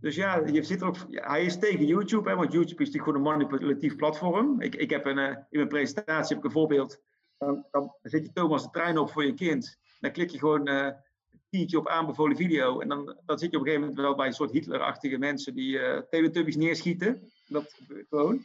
Dus 0.02 0.16
ja, 0.16 0.47
je 0.47 0.64
zit 0.64 0.84
ook, 0.84 0.95
hij 1.10 1.45
is 1.45 1.60
tegen 1.60 1.86
YouTube, 1.86 2.30
hè, 2.30 2.36
want 2.36 2.54
YouTube 2.54 2.84
is 2.84 2.89
gewoon 2.91 3.16
een 3.16 3.22
manipulatief 3.22 3.95
platform. 3.95 4.62
Ik, 4.62 4.76
ik 4.76 4.89
heb 4.89 5.06
een, 5.06 5.18
uh, 5.18 5.28
in 5.28 5.45
mijn 5.50 5.68
presentatie 5.68 6.36
heb 6.36 6.38
ik 6.38 6.43
een 6.43 6.52
voorbeeld. 6.52 7.02
Dan, 7.38 7.66
dan 7.72 7.95
zet 8.02 8.26
je 8.26 8.32
Thomas 8.32 8.64
de 8.64 8.70
trein 8.70 8.97
op 8.97 9.12
voor 9.12 9.26
je 9.26 9.34
kind. 9.34 9.78
Dan 10.00 10.12
klik 10.12 10.30
je 10.30 10.38
gewoon 10.38 10.70
uh, 10.70 10.86
een 10.86 11.41
tiertje 11.50 11.78
op 11.78 11.88
aanbevolen 11.88 12.38
video. 12.38 12.80
En 12.80 12.88
dan, 12.88 13.18
dan 13.26 13.39
zit 13.39 13.52
je 13.52 13.58
op 13.58 13.66
een 13.66 13.70
gegeven 13.70 13.80
moment 13.80 14.00
wel 14.00 14.16
bij 14.16 14.28
een 14.28 14.34
soort 14.34 14.52
Hitler-achtige 14.52 15.18
mensen 15.18 15.54
die 15.54 15.78
uh, 15.78 15.97
Teletubbies 15.97 16.56
neerschieten. 16.56 17.32
Dat 17.47 17.80
gewoon. 18.10 18.43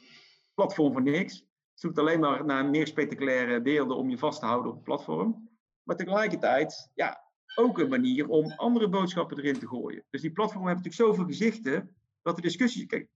Platform 0.55 0.93
voor 0.93 1.03
niks. 1.03 1.45
Zoekt 1.75 1.99
alleen 1.99 2.21
maar 2.21 2.45
naar 2.45 2.67
meer 2.67 2.87
spectaculaire 2.87 3.63
beelden 3.63 3.97
om 3.97 4.11
je 4.11 4.19
vast 4.19 4.41
te 4.41 4.47
houden 4.47 4.71
op 4.71 4.77
het 4.77 4.85
platform. 4.85 5.49
Maar 5.83 5.97
tegelijkertijd, 5.97 6.91
ja, 6.95 7.24
ook 7.55 7.79
een 7.79 7.89
manier 7.89 8.29
om 8.29 8.53
andere 8.53 8.89
boodschappen 8.89 9.39
erin 9.39 9.59
te 9.59 9.67
gooien. 9.67 10.05
Dus 10.11 10.21
die 10.21 10.33
platformen 10.33 10.69
hebben 10.69 10.85
natuurlijk 10.85 11.11
zoveel 11.11 11.33
gezichten 11.33 11.97
dat 12.23 12.37
de 12.37 12.43
discussies. 12.43 12.87
Kijk, 12.87 13.09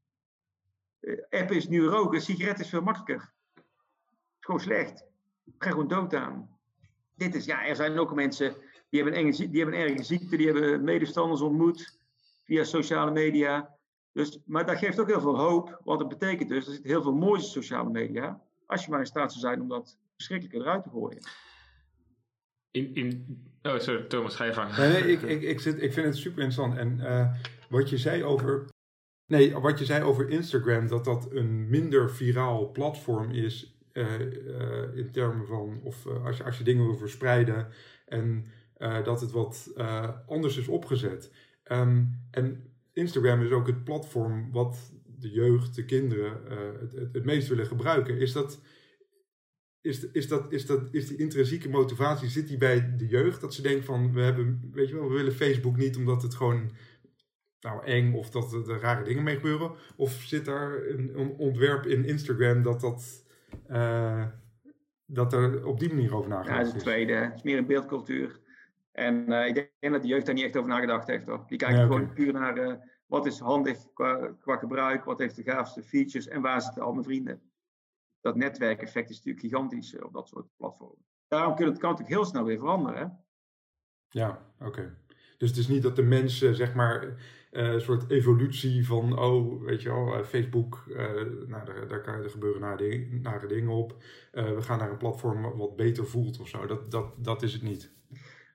eh, 1.00 1.40
app 1.40 1.50
is 1.50 1.68
nu 1.68 1.84
roken, 1.84 2.20
sigaret 2.20 2.60
is 2.60 2.68
veel 2.68 2.82
makkelijker. 2.82 3.32
Het 3.54 3.64
is 4.38 4.44
gewoon 4.44 4.60
slecht. 4.60 5.04
Ik 5.44 5.54
ga 5.58 5.70
gewoon 5.70 5.88
dood 5.88 6.14
aan. 6.14 6.58
Dit 7.14 7.34
is, 7.34 7.44
ja, 7.44 7.66
er 7.66 7.76
zijn 7.76 7.98
ook 7.98 8.14
mensen 8.14 8.56
die 8.88 9.02
hebben, 9.02 9.20
een, 9.20 9.50
die 9.50 9.62
hebben 9.62 9.80
erge 9.80 10.02
ziekte, 10.02 10.36
die 10.36 10.46
hebben 10.46 10.84
medestanders 10.84 11.40
ontmoet 11.40 11.98
via 12.44 12.64
sociale 12.64 13.10
media. 13.10 13.76
Dus, 14.12 14.38
maar 14.44 14.66
dat 14.66 14.78
geeft 14.78 15.00
ook 15.00 15.08
heel 15.08 15.20
veel 15.20 15.38
hoop, 15.38 15.80
want 15.84 16.00
het 16.00 16.08
betekent 16.08 16.48
dus, 16.48 16.66
er 16.66 16.72
zit 16.72 16.84
heel 16.84 17.02
veel 17.02 17.14
moois 17.14 17.42
in 17.42 17.48
sociale 17.48 17.90
media, 17.90 18.42
als 18.66 18.84
je 18.84 18.90
maar 18.90 19.00
in 19.00 19.06
staat 19.06 19.32
zou 19.32 19.40
zijn 19.40 19.60
om 19.60 19.68
dat 19.68 19.98
verschrikkelijke 20.14 20.60
eruit 20.60 20.82
te 20.82 20.90
gooien. 20.90 21.22
In, 22.70 22.94
in, 22.94 23.42
oh, 23.62 23.78
sorry, 23.78 24.02
Thomas, 24.02 24.34
ga 24.34 24.44
je 24.44 24.52
gang. 24.52 24.76
Nee, 24.76 24.88
nee 24.88 25.12
ik, 25.12 25.22
ik, 25.34 25.42
ik, 25.42 25.60
zit, 25.60 25.82
ik 25.82 25.92
vind 25.92 26.06
het 26.06 26.16
super 26.16 26.42
interessant. 26.42 26.76
En 26.76 26.98
uh, 27.00 27.32
wat 27.68 27.90
je 27.90 27.98
zei 27.98 28.24
over. 28.24 28.64
Nee, 29.26 29.58
wat 29.58 29.78
je 29.78 29.84
zei 29.84 30.04
over 30.04 30.28
Instagram, 30.28 30.88
dat 30.88 31.04
dat 31.04 31.28
een 31.30 31.68
minder 31.68 32.10
viraal 32.10 32.70
platform 32.70 33.30
is. 33.30 33.76
Uh, 33.92 34.20
uh, 34.20 34.96
in 34.96 35.10
termen 35.12 35.46
van, 35.46 35.80
of 35.82 36.06
als, 36.06 36.36
je, 36.36 36.44
als 36.44 36.58
je 36.58 36.64
dingen 36.64 36.86
wil 36.86 36.96
verspreiden. 36.96 37.68
En 38.06 38.46
dat 39.04 39.20
het 39.20 39.30
wat 39.30 39.72
anders 40.26 40.56
is 40.56 40.68
opgezet. 40.68 41.32
Um, 41.64 42.26
en 42.30 42.72
Instagram 42.92 43.42
is 43.42 43.50
ook 43.50 43.66
het 43.66 43.84
platform 43.84 44.52
wat 44.52 44.92
de 45.04 45.30
jeugd, 45.30 45.74
de 45.74 45.84
kinderen 45.84 46.40
het, 46.80 46.92
het, 46.92 47.12
het 47.12 47.24
meest 47.24 47.48
willen 47.48 47.66
gebruiken. 47.66 48.18
Is 48.18 48.32
dat 48.32 48.60
is, 49.80 50.10
is, 50.10 50.28
dat, 50.28 50.52
is, 50.52 50.66
dat, 50.66 50.88
is 50.90 51.06
die 51.06 51.16
intrinsieke 51.16 51.68
motivatie, 51.68 52.28
zit 52.28 52.48
die 52.48 52.56
bij 52.56 52.96
de 52.96 53.06
jeugd? 53.06 53.40
Dat 53.40 53.54
ze 53.54 53.62
denken 53.62 53.84
van, 53.84 54.12
we 54.12 54.20
hebben, 54.20 54.70
weet 54.72 54.88
je 54.88 54.94
wel, 54.94 55.08
we 55.08 55.14
willen 55.14 55.32
Facebook 55.32 55.76
niet 55.76 55.96
omdat 55.96 56.22
het 56.22 56.34
gewoon 56.34 56.70
nou, 57.60 57.84
eng 57.84 58.14
of 58.14 58.30
dat 58.30 58.52
er 58.52 58.80
rare 58.80 59.04
dingen 59.04 59.22
mee 59.22 59.34
gebeuren? 59.34 59.72
Of 59.96 60.12
zit 60.12 60.44
daar 60.44 60.86
een, 60.86 61.18
een 61.18 61.30
ontwerp 61.30 61.86
in 61.86 62.04
Instagram 62.04 62.62
dat 62.62 62.80
dat, 62.80 63.24
uh, 63.70 64.26
dat 65.06 65.32
er 65.32 65.66
op 65.66 65.80
die 65.80 65.88
manier 65.88 66.14
over 66.14 66.30
nagedacht 66.30 66.48
is? 66.48 66.56
Ja, 66.56 66.64
dat 66.64 66.66
is 66.66 66.72
het 66.72 66.82
tweede. 66.82 67.12
Het 67.12 67.34
is 67.34 67.42
meer 67.42 67.58
een 67.58 67.66
beeldcultuur. 67.66 68.40
En 68.92 69.32
uh, 69.32 69.46
ik 69.46 69.54
denk 69.54 69.92
dat 69.92 70.02
de 70.02 70.08
jeugd 70.08 70.26
daar 70.26 70.34
niet 70.34 70.44
echt 70.44 70.56
over 70.56 70.70
nagedacht 70.70 71.06
heeft. 71.06 71.26
Hoor. 71.26 71.44
Die 71.46 71.58
kijken 71.58 71.82
gewoon 71.82 72.12
puur 72.12 72.32
naar 72.32 72.58
uh, 72.58 72.74
wat 73.06 73.26
is 73.26 73.38
handig 73.38 73.92
qua, 73.94 74.34
qua 74.40 74.56
gebruik, 74.56 75.04
wat 75.04 75.18
heeft 75.18 75.36
de 75.36 75.42
gaafste 75.42 75.82
features 75.82 76.28
en 76.28 76.40
waar 76.40 76.62
zitten 76.62 76.82
al 76.82 76.92
mijn 76.92 77.04
vrienden 77.04 77.47
dat 78.20 78.36
netwerkeffect 78.36 79.10
is 79.10 79.16
natuurlijk 79.16 79.44
gigantisch 79.44 79.94
eh, 79.94 80.04
op 80.04 80.12
dat 80.12 80.28
soort 80.28 80.46
platformen. 80.56 81.04
Daarom 81.28 81.54
kan 81.54 81.66
het, 81.66 81.78
kan 81.78 81.90
natuurlijk 81.90 82.16
heel 82.16 82.26
snel 82.26 82.44
weer 82.44 82.58
veranderen. 82.58 82.98
Hè? 82.98 83.06
Ja, 84.08 84.52
oké. 84.60 84.96
Dus 85.38 85.48
het 85.48 85.58
is 85.58 85.68
niet 85.68 85.82
dat 85.82 85.96
de 85.96 86.02
mensen, 86.02 86.54
zeg 86.54 86.74
maar, 86.74 87.04
uh, 87.04 87.72
een 87.72 87.80
soort 87.80 88.10
evolutie 88.10 88.86
van, 88.86 89.18
oh, 89.18 89.62
weet 89.62 89.82
je 89.82 89.88
wel, 89.88 90.18
uh, 90.18 90.24
Facebook, 90.24 90.84
uh, 90.88 90.96
nou, 91.46 91.64
daar, 91.64 91.88
daar, 91.88 92.00
kan, 92.00 92.14
er 92.14 92.30
gebeuren 92.30 92.60
nare, 92.60 93.08
nare 93.10 93.46
dingen 93.46 93.70
op. 93.70 94.02
we 94.32 94.62
gaan 94.62 94.78
naar 94.78 94.90
een 94.90 94.96
platform 94.96 95.56
wat 95.56 95.76
beter 95.76 96.06
voelt 96.06 96.40
of 96.40 96.48
zo. 96.48 96.66
Dat, 96.66 96.90
dat, 96.90 97.24
dat 97.24 97.42
is 97.42 97.52
het 97.52 97.62
niet. 97.62 97.92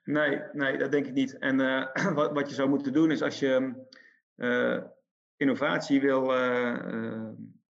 Nee, 0.04 0.42
nee, 0.52 0.78
dat 0.78 0.92
denk 0.92 1.06
ik 1.06 1.14
niet. 1.14 1.38
En 1.38 1.58
wat, 2.16 2.32
wat 2.32 2.50
je 2.50 2.56
zou 2.56 2.70
moeten 2.70 2.94
doen 2.94 3.12
is 3.12 3.22
als 3.22 3.40
je 3.40 3.74
innovatie 5.38 6.02
wil 6.02 6.34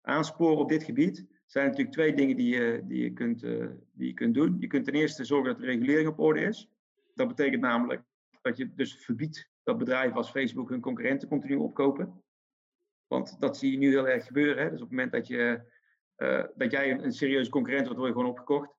aansporen 0.02 0.58
op 0.58 0.70
dit 0.70 0.84
gebied, 0.84 1.26
zijn 1.56 1.68
natuurlijk 1.68 1.96
twee 1.96 2.14
dingen 2.14 2.36
die 2.36 2.56
je, 2.56 2.82
die, 2.84 3.04
je 3.04 3.14
kunt, 3.14 3.44
uh, 3.44 3.68
die 3.92 4.08
je 4.08 4.14
kunt 4.14 4.34
doen. 4.34 4.58
Je 4.60 4.68
kunt 4.68 4.86
ten 4.86 4.94
eerste 4.94 5.24
zorgen 5.24 5.50
dat 5.50 5.60
de 5.60 5.66
regulering 5.66 6.08
op 6.08 6.20
orde 6.20 6.42
is. 6.42 6.70
Dat 7.14 7.28
betekent 7.28 7.62
namelijk 7.62 8.02
dat 8.42 8.58
je 8.58 8.74
dus 8.74 8.96
verbiedt 8.96 9.50
dat 9.64 9.78
bedrijven 9.78 10.18
als 10.18 10.30
Facebook 10.30 10.70
hun 10.70 10.82
concurrenten 10.82 11.28
continu 11.28 11.56
opkopen. 11.56 12.24
Want 13.08 13.40
dat 13.40 13.58
zie 13.58 13.72
je 13.72 13.78
nu 13.78 13.90
heel 13.90 14.08
erg 14.08 14.26
gebeuren. 14.26 14.64
Hè? 14.64 14.70
Dus 14.70 14.82
op 14.82 14.88
het 14.88 14.90
moment 14.90 15.12
dat, 15.12 15.28
je, 15.28 15.62
uh, 16.18 16.44
dat 16.56 16.72
jij 16.72 16.92
een, 16.92 17.04
een 17.04 17.12
serieuze 17.12 17.50
concurrent 17.50 17.86
wordt, 17.86 18.00
word 18.00 18.12
je 18.12 18.18
gewoon 18.18 18.32
opgekocht. 18.32 18.70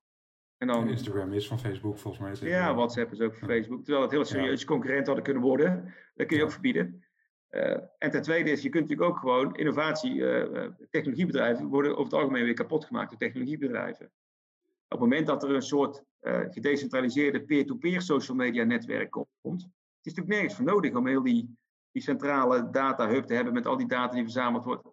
En 0.57 0.67
dan, 0.67 0.89
Instagram 0.89 1.33
is 1.33 1.47
van 1.47 1.59
Facebook 1.59 1.97
volgens 1.97 2.41
mij. 2.41 2.49
Ja, 2.49 2.75
WhatsApp 2.75 3.11
is 3.11 3.21
ook 3.21 3.35
van 3.35 3.47
Facebook. 3.47 3.83
Terwijl 3.83 4.01
het 4.03 4.11
heel 4.11 4.25
serieuze 4.25 4.65
concurrenten 4.65 5.05
hadden 5.05 5.23
kunnen 5.23 5.43
worden. 5.43 5.93
Dat 6.15 6.27
kun 6.27 6.37
je 6.37 6.43
ook 6.43 6.51
verbieden. 6.51 7.06
Uh, 7.51 7.77
en 7.97 8.11
ten 8.11 8.21
tweede 8.21 8.51
is, 8.51 8.61
je 8.61 8.69
kunt 8.69 8.89
natuurlijk 8.89 9.09
ook 9.09 9.19
gewoon 9.19 9.55
innovatie, 9.55 10.13
uh, 10.13 10.67
technologiebedrijven 10.89 11.65
worden 11.65 11.91
over 11.91 12.03
het 12.03 12.13
algemeen 12.13 12.43
weer 12.43 12.53
kapot 12.53 12.85
gemaakt 12.85 13.09
door 13.09 13.19
technologiebedrijven. 13.19 14.05
Op 14.05 14.99
het 14.99 14.99
moment 14.99 15.27
dat 15.27 15.43
er 15.43 15.55
een 15.55 15.61
soort 15.61 16.03
gedecentraliseerde 16.49 17.41
peer-to-peer 17.41 18.01
social 18.01 18.37
media 18.37 18.63
netwerk 18.63 19.11
komt, 19.39 19.61
het 19.61 20.05
is 20.05 20.13
natuurlijk 20.13 20.27
nergens 20.27 20.55
voor 20.55 20.65
nodig 20.65 20.93
om 20.93 21.07
heel 21.07 21.23
die, 21.23 21.57
centrale 21.99 22.69
data 22.69 23.07
hub 23.09 23.25
te 23.25 23.33
hebben 23.33 23.53
met 23.53 23.65
al 23.65 23.77
die 23.77 23.87
data 23.87 24.13
die 24.13 24.23
verzameld 24.23 24.63
wordt. 24.63 24.83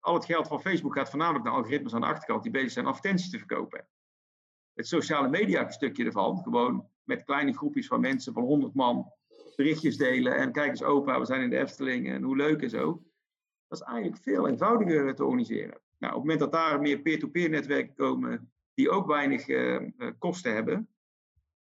Al 0.00 0.14
het 0.14 0.24
geld 0.24 0.48
van 0.48 0.60
Facebook 0.60 0.94
gaat 0.94 1.10
voornamelijk 1.10 1.44
naar 1.44 1.54
algoritmes 1.54 1.94
aan 1.94 2.00
de 2.00 2.06
achterkant 2.06 2.42
die 2.42 2.52
bezig 2.52 2.70
zijn 2.70 2.86
advertenties 2.86 3.30
te 3.30 3.38
verkopen. 3.38 3.88
Het 4.74 4.86
sociale 4.86 5.28
media 5.28 5.70
stukje 5.70 6.04
ervan, 6.04 6.42
gewoon 6.42 6.88
met 7.02 7.24
kleine 7.24 7.52
groepjes 7.52 7.86
van 7.86 8.00
mensen 8.00 8.32
van 8.32 8.42
100 8.42 8.74
man 8.74 9.12
berichtjes 9.56 9.96
delen 9.96 10.36
en 10.36 10.52
kijk 10.52 10.68
eens 10.68 10.82
opa, 10.82 11.18
we 11.18 11.24
zijn 11.24 11.42
in 11.42 11.50
de 11.50 11.58
Efteling 11.58 12.10
en 12.10 12.22
hoe 12.22 12.36
leuk 12.36 12.62
en 12.62 12.70
zo. 12.70 13.02
Dat 13.68 13.80
is 13.80 13.86
eigenlijk 13.86 14.22
veel 14.22 14.48
eenvoudiger 14.48 15.14
te 15.14 15.24
organiseren. 15.24 15.80
Nou, 15.98 16.12
op 16.14 16.18
het 16.18 16.28
moment 16.28 16.38
dat 16.38 16.52
daar 16.52 16.80
meer 16.80 16.98
peer-to-peer 16.98 17.48
netwerken 17.50 17.94
komen 17.94 18.50
die 18.74 18.90
ook 18.90 19.06
weinig 19.06 19.48
uh, 19.48 19.80
kosten 20.18 20.54
hebben, 20.54 20.88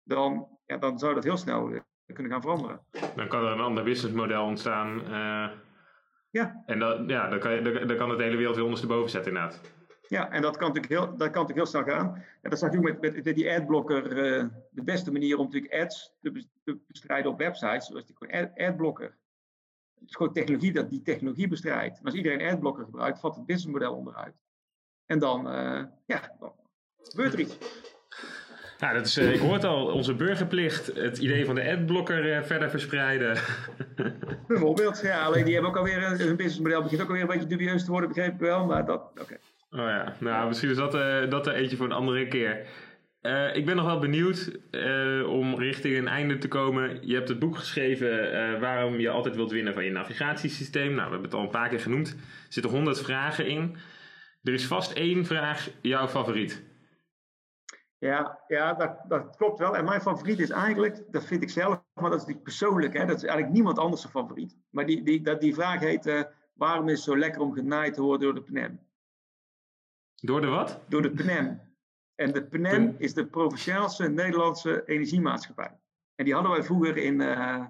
dan, 0.03 0.47
ja, 0.65 0.77
dan 0.77 0.99
zou 0.99 1.13
dat 1.13 1.23
heel 1.23 1.37
snel 1.37 1.83
kunnen 2.13 2.31
gaan 2.31 2.41
veranderen. 2.41 2.85
Dan 3.15 3.27
kan 3.27 3.45
er 3.45 3.51
een 3.51 3.59
ander 3.59 3.83
businessmodel 3.83 4.45
ontstaan. 4.45 4.99
Uh, 5.01 5.49
ja. 6.29 6.63
En 6.65 6.79
dan, 6.79 7.07
ja, 7.07 7.29
dan, 7.29 7.39
kan 7.39 7.53
je, 7.53 7.61
dan, 7.61 7.87
dan 7.87 7.97
kan 7.97 8.09
het 8.09 8.19
hele 8.19 8.37
wereld 8.37 8.55
weer 8.55 8.63
ondersteboven 8.63 9.09
zetten 9.09 9.31
inderdaad. 9.31 9.61
Ja, 10.07 10.31
en 10.31 10.41
dat 10.41 10.57
kan 10.57 10.67
natuurlijk 10.67 10.93
heel, 10.93 11.17
dat 11.17 11.31
kan 11.31 11.41
natuurlijk 11.41 11.55
heel 11.55 11.65
snel 11.65 11.83
gaan. 11.83 12.23
En 12.41 12.49
dat 12.49 12.59
zag 12.59 12.71
je 12.71 12.79
met, 12.79 13.01
met, 13.01 13.23
met 13.23 13.35
die 13.35 13.51
adblocker. 13.51 14.11
Uh, 14.11 14.45
de 14.69 14.83
beste 14.83 15.11
manier 15.11 15.37
om 15.37 15.45
natuurlijk 15.45 15.73
ads 15.73 16.13
te, 16.21 16.45
te 16.63 16.77
bestrijden 16.87 17.31
op 17.31 17.37
websites, 17.37 17.89
was 17.89 18.05
die 18.05 18.33
ad, 18.33 18.49
adblocker. 18.55 19.15
Het 19.99 20.09
is 20.09 20.15
gewoon 20.15 20.33
technologie 20.33 20.71
dat 20.71 20.89
die 20.89 21.01
technologie 21.01 21.47
bestrijdt. 21.47 21.99
En 21.99 22.05
als 22.05 22.13
iedereen 22.13 22.51
adblocker 22.51 22.83
gebruikt, 22.83 23.19
valt 23.19 23.35
het 23.35 23.45
businessmodel 23.45 23.93
onderuit. 23.93 24.35
En 25.05 25.19
dan, 25.19 25.47
uh, 25.47 25.83
ja, 26.05 26.35
dan 26.39 26.53
gebeurt 27.01 27.33
er 27.33 27.39
iets. 27.39 27.57
Ja, 28.77 28.93
dat 28.93 29.05
is, 29.05 29.17
uh, 29.17 29.33
ik 29.33 29.39
hoor 29.39 29.65
al, 29.65 29.85
onze 29.85 30.15
burgerplicht, 30.15 30.85
het 30.85 31.17
idee 31.17 31.45
van 31.45 31.55
de 31.55 31.71
adblocker 31.71 32.25
uh, 32.25 32.43
verder 32.43 32.69
verspreiden. 32.69 33.37
Bijvoorbeeld, 34.47 35.01
ja, 35.01 35.23
alleen 35.23 35.43
die 35.43 35.53
hebben 35.53 35.71
ook 35.71 35.77
alweer, 35.77 36.01
hun 36.01 36.35
businessmodel 36.35 36.81
begint 36.81 37.01
ook 37.01 37.07
alweer 37.07 37.21
een 37.21 37.27
beetje 37.27 37.47
dubieus 37.47 37.85
te 37.85 37.91
worden, 37.91 38.09
begreep 38.09 38.33
ik 38.33 38.39
wel, 38.39 38.65
maar 38.65 38.85
dat, 38.85 39.11
oké. 39.21 39.37
Oh 39.75 39.81
ja, 39.81 40.15
nou 40.19 40.47
misschien 40.47 40.69
is 40.69 40.75
dat, 40.75 40.95
uh, 40.95 41.29
dat 41.29 41.47
er 41.47 41.53
eentje 41.53 41.77
voor 41.77 41.85
een 41.85 41.91
andere 41.91 42.27
keer. 42.27 42.67
Uh, 43.21 43.55
ik 43.55 43.65
ben 43.65 43.75
nog 43.75 43.85
wel 43.85 43.99
benieuwd 43.99 44.51
uh, 44.71 45.29
om 45.29 45.55
richting 45.55 45.97
een 45.97 46.07
einde 46.07 46.37
te 46.37 46.47
komen. 46.47 47.07
Je 47.07 47.15
hebt 47.15 47.29
het 47.29 47.39
boek 47.39 47.57
geschreven 47.57 48.59
waarom 48.59 48.99
je 48.99 49.09
altijd 49.09 49.35
wilt 49.35 49.51
winnen 49.51 49.73
van 49.73 49.83
je 49.83 49.91
navigatiesysteem. 49.91 50.93
Nou, 50.93 51.05
we 51.05 51.11
hebben 51.11 51.21
het 51.21 51.33
al 51.33 51.41
een 51.41 51.49
paar 51.49 51.69
keer 51.69 51.79
genoemd. 51.79 52.09
Er 52.09 52.15
zitten 52.49 52.71
honderd 52.71 53.01
vragen 53.01 53.47
in. 53.47 53.77
Er 54.43 54.53
is 54.53 54.67
vast 54.67 54.91
één 54.91 55.25
vraag 55.25 55.69
jouw 55.81 56.07
favoriet. 56.07 56.63
Ja, 57.97 58.39
ja 58.47 58.73
dat, 58.73 59.05
dat 59.07 59.35
klopt 59.35 59.59
wel. 59.59 59.75
En 59.77 59.85
mijn 59.85 60.01
favoriet 60.01 60.39
is 60.39 60.49
eigenlijk, 60.49 61.03
dat 61.11 61.25
vind 61.25 61.41
ik 61.41 61.49
zelf, 61.49 61.81
maar 61.93 62.09
dat 62.09 62.21
is 62.21 62.27
niet 62.27 62.43
persoonlijk. 62.43 62.93
Hè, 62.93 63.05
dat 63.05 63.17
is 63.17 63.23
eigenlijk 63.23 63.53
niemand 63.53 63.77
anders 63.77 64.01
zijn 64.01 64.13
favoriet. 64.13 64.57
Maar 64.69 64.85
die, 64.85 65.03
die, 65.03 65.21
dat, 65.21 65.41
die 65.41 65.53
vraag 65.53 65.79
heet, 65.79 66.27
waarom 66.53 66.87
is 66.87 66.95
het 66.95 67.03
zo 67.03 67.17
lekker 67.17 67.41
om 67.41 67.53
genaaid 67.53 67.93
te 67.93 68.01
worden 68.01 68.33
door 68.33 68.45
de 68.45 68.51
PNM? 68.51 68.79
Door 70.21 70.41
de 70.41 70.47
wat? 70.47 70.79
Door 70.87 71.01
de 71.01 71.11
PNM. 71.11 71.61
En 72.15 72.31
de 72.31 72.43
PNM 72.43 72.95
is 72.97 73.13
de 73.13 73.25
Provinciaalse 73.25 74.09
Nederlandse 74.09 74.85
Energiemaatschappij. 74.85 75.79
En 76.15 76.25
die 76.25 76.33
hadden 76.33 76.51
wij 76.51 76.63
vroeger 76.63 76.97
in 76.97 77.21
uh, 77.21 77.65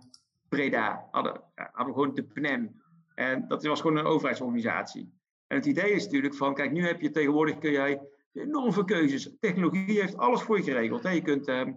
Breda. 0.49 1.07
Hadden, 1.11 1.41
ja, 1.55 1.69
hadden 1.73 1.93
we 1.95 2.01
gewoon 2.01 2.15
de 2.15 2.23
PNM. 2.23 2.81
En 3.15 3.47
dat 3.47 3.63
was 3.63 3.81
gewoon 3.81 3.97
een 3.97 4.05
overheidsorganisatie. 4.05 5.13
En 5.47 5.57
het 5.57 5.65
idee 5.65 5.91
is 5.91 6.03
natuurlijk 6.03 6.35
van, 6.35 6.53
kijk, 6.53 6.71
nu 6.71 6.85
heb 6.85 7.01
je 7.01 7.11
tegenwoordig 7.11 7.57
kun 7.57 7.71
jij 7.71 8.01
enorm 8.33 8.73
veel 8.73 8.85
keuzes. 8.85 9.29
Technologie 9.39 9.99
heeft 10.01 10.17
alles 10.17 10.41
voor 10.41 10.57
je 10.57 10.63
geregeld. 10.63 11.03
Hè. 11.03 11.09
Je 11.09 11.21
kunt 11.21 11.47
uh, 11.47 11.67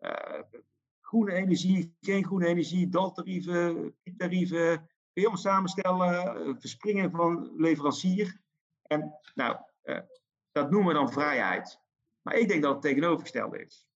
uh, 0.00 0.40
groene 1.00 1.32
energie, 1.32 1.96
geen 2.00 2.24
groene 2.24 2.46
energie, 2.46 2.88
daltarieven, 2.88 3.94
je 4.02 4.80
helemaal 5.12 5.36
samenstellen, 5.36 6.60
verspringen 6.60 7.10
van 7.10 7.52
leverancier. 7.56 8.40
En 8.82 9.12
nou, 9.34 9.56
dat 10.52 10.70
noemen 10.70 10.88
we 10.88 10.98
dan 10.98 11.12
vrijheid. 11.12 11.80
Maar 12.22 12.34
ik 12.34 12.48
denk 12.48 12.62
dat 12.62 12.72
het 12.72 12.82
tegenovergestelde 12.82 13.64
is. 13.64 13.86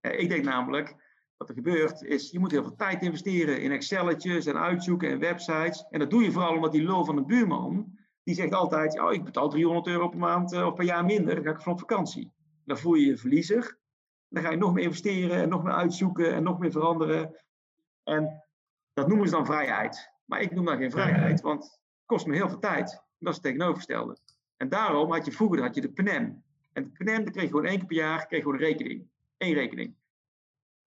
Uh, 0.00 0.18
ik 0.18 0.28
denk 0.28 0.44
namelijk, 0.44 0.96
wat 1.36 1.48
er 1.48 1.54
gebeurt, 1.54 2.02
is 2.02 2.30
je 2.30 2.38
moet 2.38 2.50
heel 2.50 2.62
veel 2.62 2.76
tijd 2.76 3.02
investeren 3.02 3.60
in 3.60 3.72
Excelletjes 3.72 4.46
en 4.46 4.58
uitzoeken 4.58 5.10
en 5.10 5.18
websites. 5.18 5.86
En 5.90 5.98
dat 5.98 6.10
doe 6.10 6.22
je 6.22 6.32
vooral 6.32 6.54
omdat 6.54 6.72
die 6.72 6.84
lul 6.84 7.04
van 7.04 7.16
de 7.16 7.24
buurman, 7.24 7.98
die 8.22 8.34
zegt 8.34 8.52
altijd, 8.52 9.00
oh, 9.00 9.12
ik 9.12 9.24
betaal 9.24 9.48
300 9.48 9.86
euro 9.86 10.08
per 10.08 10.18
maand 10.18 10.52
uh, 10.52 10.66
of 10.66 10.74
per 10.74 10.84
jaar 10.84 11.04
minder, 11.04 11.34
dan 11.34 11.44
ga 11.44 11.50
ik 11.50 11.60
van 11.60 11.72
op 11.72 11.78
vakantie. 11.78 12.32
Dan 12.64 12.78
voel 12.78 12.94
je 12.94 13.06
je 13.06 13.16
verliezer. 13.16 13.78
Dan 14.28 14.42
ga 14.42 14.50
je 14.50 14.56
nog 14.56 14.72
meer 14.72 14.84
investeren 14.84 15.36
en 15.36 15.48
nog 15.48 15.62
meer 15.62 15.72
uitzoeken 15.72 16.34
en 16.34 16.42
nog 16.42 16.58
meer 16.58 16.70
veranderen. 16.70 17.44
En 18.02 18.44
dat 18.92 19.08
noemen 19.08 19.28
ze 19.28 19.34
dan 19.34 19.46
vrijheid. 19.46 20.12
Maar 20.24 20.40
ik 20.40 20.54
noem 20.54 20.64
dat 20.64 20.76
geen 20.76 20.90
vrijheid, 20.90 21.40
want 21.40 21.64
het 21.64 21.80
kost 22.06 22.26
me 22.26 22.34
heel 22.34 22.48
veel 22.48 22.58
tijd. 22.58 23.02
Dat 23.18 23.28
is 23.28 23.34
het 23.34 23.42
tegenovergestelde. 23.42 24.18
En 24.64 24.70
daarom 24.70 25.12
had 25.12 25.24
je 25.24 25.32
vroeger 25.32 25.62
had 25.62 25.74
je 25.74 25.80
de 25.80 25.88
PNM. 25.88 26.42
En 26.72 26.82
de 26.82 26.90
PNM 27.04 27.24
kreeg 27.24 27.42
je 27.42 27.48
gewoon 27.48 27.64
één 27.64 27.78
keer 27.78 27.86
per 27.86 27.96
jaar 27.96 28.26
kreeg 28.26 28.42
gewoon 28.42 28.56
een 28.56 28.64
rekening. 28.64 29.06
Eén 29.38 29.52
rekening. 29.52 29.94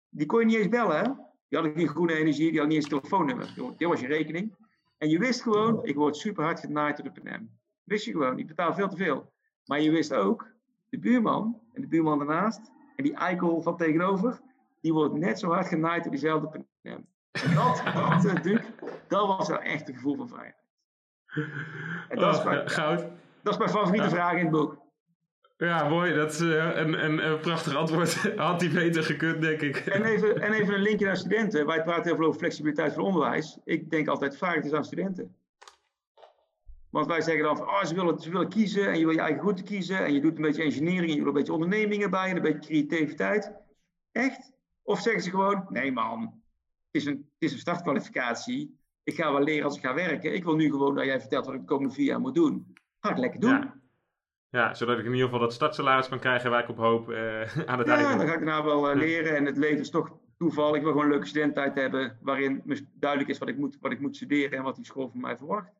Die 0.08 0.26
kon 0.26 0.40
je 0.40 0.46
niet 0.46 0.56
eens 0.56 0.68
bellen. 0.68 0.96
Hè? 0.96 1.02
Die 1.48 1.58
hadden 1.58 1.72
geen 1.72 1.88
groene 1.88 2.14
energie, 2.14 2.50
die 2.50 2.58
had 2.58 2.68
niet 2.68 2.76
eens 2.76 2.84
een 2.84 2.98
telefoonnummer. 2.98 3.74
Die 3.76 3.88
was 3.88 4.00
je 4.00 4.06
rekening. 4.06 4.54
En 4.98 5.08
je 5.08 5.18
wist 5.18 5.42
gewoon, 5.42 5.84
ik 5.84 5.94
word 5.94 6.16
super 6.16 6.44
hard 6.44 6.60
genaaid 6.60 6.96
door 6.96 7.12
de 7.12 7.20
PNM. 7.20 7.50
Wist 7.82 8.04
je 8.04 8.10
gewoon, 8.10 8.38
ik 8.38 8.46
betaal 8.46 8.74
veel 8.74 8.88
te 8.88 8.96
veel. 8.96 9.32
Maar 9.64 9.80
je 9.80 9.90
wist 9.90 10.12
ook, 10.12 10.46
de 10.88 10.98
buurman 10.98 11.60
en 11.72 11.80
de 11.80 11.88
buurman 11.88 12.18
daarnaast 12.18 12.70
en 12.96 13.04
die 13.04 13.14
eikel 13.14 13.62
van 13.62 13.76
tegenover, 13.76 14.40
die 14.80 14.92
wordt 14.92 15.14
net 15.14 15.38
zo 15.38 15.50
hard 15.50 15.66
genaaid 15.66 16.02
door 16.02 16.12
diezelfde 16.12 16.48
PNM. 16.48 17.06
En 17.30 17.54
dat, 17.54 17.82
dat, 18.22 18.42
Duke, 18.42 18.64
dat 19.08 19.26
was 19.26 19.48
wel 19.48 19.60
echt 19.60 19.88
een 19.88 19.94
gevoel 19.94 20.16
van 20.16 20.28
vrijheid. 20.28 20.64
En 22.08 22.18
dat, 22.18 22.34
is, 22.34 22.40
oh, 22.40 22.46
mijn, 22.46 22.70
goud. 22.70 23.04
Dat 23.46 23.54
is 23.54 23.58
mijn 23.58 23.70
favoriete 23.70 24.08
vraag 24.08 24.32
in 24.32 24.38
het 24.38 24.50
boek. 24.50 24.78
Ja, 25.56 25.88
mooi. 25.88 26.14
Dat 26.14 26.32
is 26.32 26.40
uh, 26.40 26.76
een, 26.76 27.04
een, 27.04 27.26
een, 27.26 27.40
prachtig 27.40 27.76
antwoord. 27.76 28.14
Had 28.36 28.60
hij 28.60 28.70
beter 28.70 29.02
gekund, 29.02 29.40
denk 29.40 29.60
ik. 29.60 29.76
En 29.76 30.04
even, 30.04 30.40
en 30.42 30.52
even 30.52 30.74
een 30.74 30.80
linkje 30.80 31.06
naar 31.06 31.16
studenten. 31.16 31.66
Wij 31.66 31.82
praten 31.82 32.04
heel 32.04 32.16
veel 32.16 32.26
over 32.26 32.38
flexibiliteit 32.38 32.92
van 32.92 33.02
onderwijs. 33.02 33.58
Ik 33.64 33.90
denk 33.90 34.08
altijd 34.08 34.36
vaak 34.36 34.54
het 34.54 34.64
is 34.64 34.72
aan 34.72 34.84
studenten. 34.84 35.36
Want 36.90 37.06
wij 37.06 37.20
zeggen 37.20 37.44
dan 37.44 37.56
van, 37.56 37.66
oh, 37.66 37.84
ze 37.84 37.94
willen, 37.94 38.18
ze 38.18 38.30
willen 38.30 38.48
kiezen 38.48 38.88
en 38.88 38.98
je 38.98 39.04
wil 39.04 39.14
je 39.14 39.20
eigen 39.20 39.42
route 39.42 39.62
kiezen. 39.62 40.04
En 40.04 40.12
je 40.12 40.20
doet 40.20 40.36
een 40.36 40.42
beetje 40.42 40.62
engineering 40.62 41.10
en 41.10 41.16
je 41.16 41.22
wil 41.22 41.28
een 41.28 41.34
beetje 41.34 41.52
ondernemingen 41.52 42.10
bij 42.10 42.30
en 42.30 42.36
een 42.36 42.42
beetje 42.42 42.86
creativiteit. 42.86 43.52
Echt? 44.12 44.52
Of 44.82 45.00
zeggen 45.00 45.22
ze 45.22 45.30
gewoon, 45.30 45.66
nee 45.68 45.92
man, 45.92 46.20
het 46.22 47.02
is 47.02 47.04
een, 47.04 47.16
het 47.16 47.50
is 47.50 47.52
een 47.52 47.58
startkwalificatie. 47.58 48.78
Ik 49.02 49.14
ga 49.14 49.32
wel 49.32 49.42
leren 49.42 49.64
als 49.64 49.76
ik 49.76 49.82
ga 49.82 49.94
werken. 49.94 50.34
Ik 50.34 50.44
wil 50.44 50.56
nu 50.56 50.70
gewoon 50.70 50.94
dat 50.94 51.04
jij 51.04 51.20
vertelt 51.20 51.46
wat 51.46 51.54
ik 51.54 51.60
de 51.60 51.66
komende 51.66 51.94
vier 51.94 52.06
jaar 52.06 52.20
moet 52.20 52.34
doen. 52.34 52.76
Ga 53.06 53.12
ik 53.12 53.18
lekker 53.18 53.40
doen. 53.40 53.50
Ja. 53.50 53.74
Ja, 54.48 54.74
zodat 54.74 54.98
ik 54.98 55.04
in 55.04 55.10
ieder 55.10 55.24
geval 55.24 55.40
dat 55.40 55.52
startsalaris 55.52 56.08
kan 56.08 56.18
krijgen 56.18 56.50
waar 56.50 56.62
ik 56.62 56.68
op 56.68 56.76
hoop 56.76 57.10
uh, 57.10 57.40
aan 57.70 57.78
het 57.78 57.86
ja, 57.86 57.94
einde. 57.94 58.10
Ja, 58.10 58.16
dan 58.16 58.26
ga 58.26 58.34
ik 58.34 58.44
nou 58.44 58.64
wel 58.64 58.90
uh, 58.90 58.96
leren. 58.96 59.36
En 59.36 59.44
het 59.44 59.56
leven 59.56 59.80
is 59.80 59.90
toch 59.90 60.18
toeval. 60.38 60.74
Ik 60.74 60.82
wil 60.82 60.90
gewoon 60.90 61.04
een 61.04 61.12
leuke 61.12 61.26
studententijd 61.26 61.74
hebben. 61.74 62.18
Waarin 62.20 62.62
duidelijk 62.94 63.30
is 63.30 63.38
wat 63.38 63.48
ik 63.48 63.56
moet, 63.56 63.76
wat 63.80 63.92
ik 63.92 64.00
moet 64.00 64.16
studeren 64.16 64.58
en 64.58 64.64
wat 64.64 64.76
die 64.76 64.84
school 64.84 65.08
van 65.08 65.20
mij 65.20 65.36
verwacht. 65.36 65.72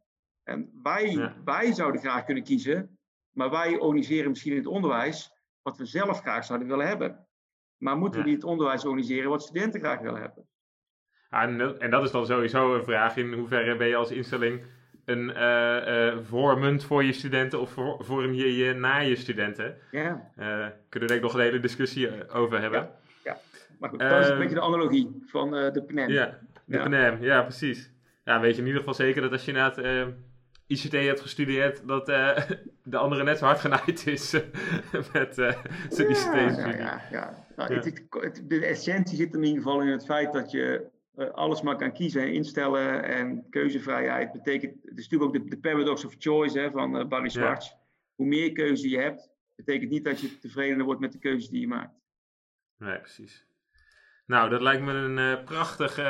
En 0.43 0.70
wij, 0.83 1.33
wij 1.45 1.72
zouden 1.72 2.01
graag 2.01 2.24
kunnen 2.24 2.45
kiezen. 2.45 2.99
Maar 3.31 3.51
wij 3.51 3.79
organiseren 3.79 4.31
misschien 4.31 4.53
in 4.53 4.59
het 4.59 4.66
onderwijs 4.66 5.33
wat 5.62 5.77
we 5.77 5.85
zelf 5.85 6.20
graag 6.20 6.45
zouden 6.45 6.68
willen 6.68 6.87
hebben. 6.87 7.27
Maar 7.77 7.97
moeten 7.97 8.20
we 8.20 8.27
niet 8.27 8.37
het 8.37 8.51
onderwijs 8.51 8.85
organiseren 8.85 9.31
wat 9.31 9.43
studenten 9.43 9.81
graag 9.81 10.01
willen 10.01 10.20
hebben? 10.20 10.49
en, 11.29 11.79
en 11.79 11.91
dat 11.91 12.05
is 12.05 12.11
dan 12.11 12.27
sowieso 12.27 12.74
een 12.74 12.85
vraag. 12.85 13.16
In 13.16 13.33
hoeverre 13.33 13.77
ben 13.77 13.89
je 13.89 13.97
als 13.97 14.11
instelling 14.11 14.64
een 15.07 15.31
uh, 15.37 16.07
uh, 16.07 16.17
vormend 16.23 16.85
voor 16.85 17.05
je 17.05 17.13
studenten 17.13 17.61
of 17.61 17.71
voor, 17.71 18.05
vorm 18.05 18.33
je 18.33 18.57
je 18.57 18.73
na 18.73 18.99
je 18.99 19.17
studenten? 19.17 19.77
Ja. 19.91 20.31
Uh, 20.39 20.67
kunnen 20.89 20.91
we 20.91 21.07
denk 21.07 21.11
ik 21.11 21.23
nog 21.23 21.35
een 21.35 21.41
hele 21.41 21.61
discussie 21.61 22.31
over 22.31 22.61
hebben. 22.61 22.81
Ja, 22.81 22.91
ja. 23.25 23.37
maar 23.79 23.91
goed, 23.91 23.99
dat 23.99 24.21
is 24.21 24.27
een 24.27 24.31
ehm, 24.31 24.41
beetje 24.41 24.55
de 24.55 24.63
analogie 24.63 25.23
van 25.27 25.51
de 25.51 25.83
PNM. 25.87 26.09
Ja, 26.09 26.39
de 26.65 26.77
ja. 26.77 26.89
PNM, 26.89 27.23
ja 27.25 27.43
precies. 27.43 27.91
Ja, 28.25 28.41
weet 28.41 28.55
je 28.55 28.61
in 28.61 28.67
ieder 28.67 28.81
geval 28.81 28.95
zeker 28.95 29.23
dat 29.23 29.33
als 29.33 29.45
je 29.45 29.53
na 29.53 29.73
het 29.75 30.09
ICT 30.67 30.93
hebt 30.93 31.21
gestudeerd, 31.21 31.89
dat 31.89 32.07
de 32.83 32.97
andere 32.97 33.25
net 33.25 33.39
zo 33.39 33.45
hard 33.45 33.61
genaaid 33.61 34.07
is 34.07 34.33
met 35.13 35.35
zijn 35.35 35.57
ICT-studie. 35.91 36.57
Ja, 36.57 36.69
ja, 36.69 37.03
ja. 37.11 37.47
Nou, 37.57 37.75
het, 37.75 37.85
het, 38.11 38.43
de 38.45 38.67
essentie 38.67 39.17
zit 39.17 39.35
in 39.35 39.43
ieder 39.43 39.63
geval 39.63 39.81
in 39.81 39.89
het 39.89 40.05
feit 40.05 40.33
dat 40.33 40.51
je 40.51 40.87
alles 41.17 41.62
maar 41.62 41.77
kan 41.77 41.93
kiezen 41.93 42.23
en 42.23 42.33
instellen. 42.33 43.05
En 43.05 43.47
keuzevrijheid 43.51 44.33
betekent, 44.33 44.73
het 44.83 44.99
is 44.99 45.09
natuurlijk 45.09 45.23
ook 45.23 45.43
de, 45.45 45.49
de 45.51 45.59
paradox 45.59 46.05
of 46.05 46.14
choice 46.19 46.59
hè, 46.59 46.71
van 46.71 46.97
uh, 46.97 47.07
Barry 47.07 47.29
Schwartz. 47.29 47.73
Hoe 48.14 48.27
meer 48.27 48.53
keuze 48.53 48.89
je 48.89 48.99
hebt, 48.99 49.31
betekent 49.55 49.91
niet 49.91 50.05
dat 50.05 50.21
je 50.21 50.39
tevredener 50.39 50.85
wordt 50.85 51.01
met 51.01 51.12
de 51.12 51.19
keuzes 51.19 51.49
die 51.49 51.61
je 51.61 51.69
maakt. 51.69 51.95
Nee, 52.79 52.99
precies. 52.99 53.45
Nou, 54.27 54.51
dat 54.51 54.61
lijkt 54.61 54.83
me 54.83 54.93
een 54.93 55.19
uh, 55.19 55.45
prachtige 55.45 56.05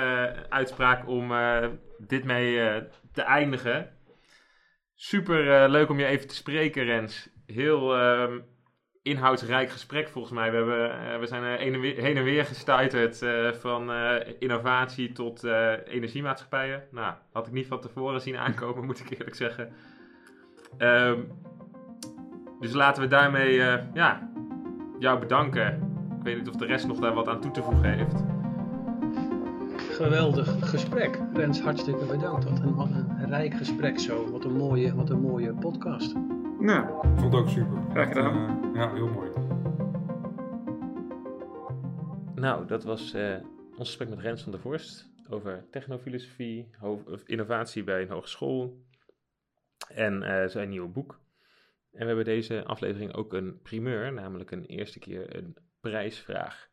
uitspraak 0.48 1.08
om 1.08 1.32
dit 1.98 2.24
mee 2.24 2.82
te 3.12 3.22
eindigen. 3.22 3.98
Super 4.94 5.68
leuk 5.70 5.88
om 5.88 5.98
je 5.98 6.06
even 6.06 6.28
te 6.28 6.34
spreken, 6.34 6.84
Rens. 6.84 7.30
Heel 7.46 7.96
ehm, 7.96 8.40
inhoudsrijk 9.06 9.70
gesprek 9.70 10.08
volgens 10.08 10.34
mij. 10.34 10.50
We, 10.50 10.56
hebben, 10.56 10.90
uh, 10.90 11.18
we 11.18 11.26
zijn 11.26 11.72
uh, 11.72 11.98
heen 12.02 12.16
en 12.16 12.24
weer 12.24 12.44
gestuiterd 12.44 13.22
uh, 13.22 13.52
van 13.52 13.92
innovatie 14.38 15.12
tot 15.12 15.44
energiemaatschappijen. 15.86 16.82
Nou, 16.90 17.14
had 17.32 17.46
ik 17.46 17.52
niet 17.52 17.66
van 17.66 17.80
tevoren 17.80 18.20
zien 18.20 18.36
aankomen, 18.36 18.84
moet 18.86 19.00
ik 19.00 19.10
eerlijk 19.10 19.36
zeggen. 19.36 19.72
Um, 20.78 21.28
dus 22.60 22.72
laten 22.72 23.02
we 23.02 23.08
daarmee 23.08 23.52
ja, 23.94 24.30
jou 24.98 25.18
bedanken. 25.18 25.66
Ik 26.18 26.22
weet 26.22 26.36
niet 26.36 26.48
of 26.48 26.56
de 26.56 26.66
rest 26.66 26.86
nog 26.86 26.98
daar 26.98 27.14
wat 27.14 27.28
aan 27.28 27.40
toe 27.40 27.50
te 27.50 27.62
voegen 27.62 27.92
heeft. 27.92 28.24
Geweldig 29.76 30.56
gesprek. 30.60 31.20
Rens, 31.32 31.60
hartstikke 31.60 32.04
bedankt. 32.04 32.44
Wat 32.44 32.60
een, 32.60 32.74
wat 32.74 32.88
een 32.90 33.28
rijk 33.28 33.54
gesprek 33.54 33.98
zo. 33.98 34.30
Wat 34.30 34.44
een 34.44 34.56
mooie, 34.56 34.94
wat 34.94 35.10
een 35.10 35.20
mooie 35.20 35.52
podcast. 35.52 36.14
Nou, 36.66 37.12
ik 37.12 37.18
vond 37.20 37.32
het 37.32 37.34
ook 37.34 37.48
super. 37.48 37.82
Graag 37.90 38.08
gedaan. 38.08 38.64
Uh, 38.64 38.74
ja, 38.74 38.94
heel 38.94 39.08
mooi. 39.08 39.30
Nou, 42.34 42.66
dat 42.66 42.84
was 42.84 43.14
uh, 43.14 43.36
ons 43.76 43.88
gesprek 43.88 44.08
met 44.08 44.18
Rens 44.18 44.42
van 44.42 44.52
der 44.52 44.60
Vorst 44.60 45.08
over 45.28 45.66
technofilosofie, 45.70 46.70
innovatie 47.24 47.84
bij 47.84 48.02
een 48.02 48.10
hogeschool 48.10 48.84
en 49.88 50.22
uh, 50.22 50.46
zijn 50.46 50.68
nieuwe 50.68 50.88
boek. 50.88 51.20
En 51.92 52.00
we 52.00 52.06
hebben 52.06 52.24
deze 52.24 52.64
aflevering 52.64 53.14
ook 53.14 53.32
een 53.32 53.60
primeur, 53.62 54.12
namelijk 54.12 54.50
een 54.50 54.64
eerste 54.64 54.98
keer 54.98 55.36
een 55.36 55.56
prijsvraag. 55.80 56.68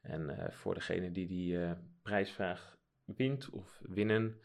En 0.00 0.52
voor 0.52 0.74
degene 0.74 1.10
die 1.10 1.26
die 1.26 1.58
prijsvraag 2.02 2.76
wint 3.04 3.50
of 3.50 3.80
winnen, 3.82 4.40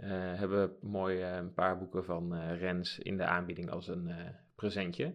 uh, 0.00 0.08
hebben 0.38 0.76
mooi 0.80 1.18
uh, 1.18 1.34
een 1.34 1.52
paar 1.52 1.78
boeken 1.78 2.04
van 2.04 2.34
uh, 2.34 2.60
Rens 2.60 2.98
in 2.98 3.16
de 3.16 3.24
aanbieding 3.24 3.70
als 3.70 3.88
een 3.88 4.34
presentje. 4.54 5.14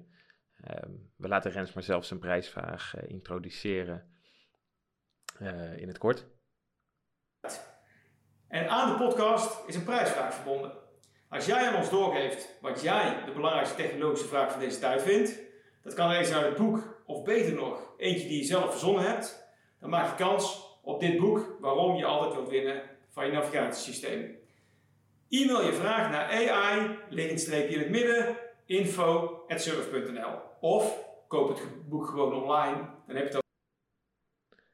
Ehm, 0.61 0.91
we 1.17 1.27
laten 1.27 1.51
Rens 1.51 1.73
maar 1.73 1.83
zelf 1.83 2.05
zijn 2.05 2.19
prijsvraag 2.19 2.95
introduceren 3.07 4.13
in 5.75 5.88
het 5.88 5.97
kort. 5.97 6.25
En 8.47 8.69
aan 8.69 8.91
de 8.91 9.03
podcast 9.05 9.67
is 9.67 9.75
een 9.75 9.83
prijsvraag 9.83 10.33
verbonden. 10.33 10.71
Als 11.29 11.45
jij 11.45 11.67
aan 11.67 11.75
ons 11.75 11.89
doorgeeft 11.89 12.57
wat 12.61 12.81
jij 12.81 13.23
de 13.25 13.31
belangrijkste 13.31 13.75
technologische 13.75 14.27
vraag 14.27 14.51
van 14.51 14.59
deze 14.59 14.79
tijd 14.79 15.01
vindt, 15.01 15.39
dat 15.83 15.93
kan 15.93 16.11
eens 16.11 16.33
uit 16.33 16.45
het 16.45 16.57
boek 16.57 17.03
of 17.05 17.23
beter 17.23 17.53
nog 17.53 17.93
eentje 17.97 18.27
die 18.27 18.38
je 18.38 18.43
zelf 18.43 18.69
verzonnen 18.69 19.03
hebt, 19.03 19.53
dan 19.79 19.89
maak 19.89 20.09
je 20.09 20.23
kans 20.23 20.77
op 20.81 20.99
dit 20.99 21.17
boek 21.17 21.57
waarom 21.59 21.95
je 21.95 22.05
altijd 22.05 22.33
wilt 22.33 22.49
winnen 22.49 22.81
van 23.09 23.25
je 23.25 23.31
navigatiesysteem. 23.31 24.43
E-mail 25.41 25.65
je 25.65 25.73
vraag 25.73 26.11
naar 26.11 26.25
AI, 26.25 27.38
streepje 27.38 27.75
in 27.75 27.79
het 27.79 27.89
midden, 27.89 28.38
info.surf.nl 28.65 30.39
of 30.59 31.07
koop 31.27 31.49
het 31.49 31.89
boek 31.89 32.07
gewoon 32.07 32.33
online, 32.33 32.77
dan 33.07 33.15
heb 33.15 33.17
je 33.17 33.23
het 33.23 33.36
ook. 33.36 33.43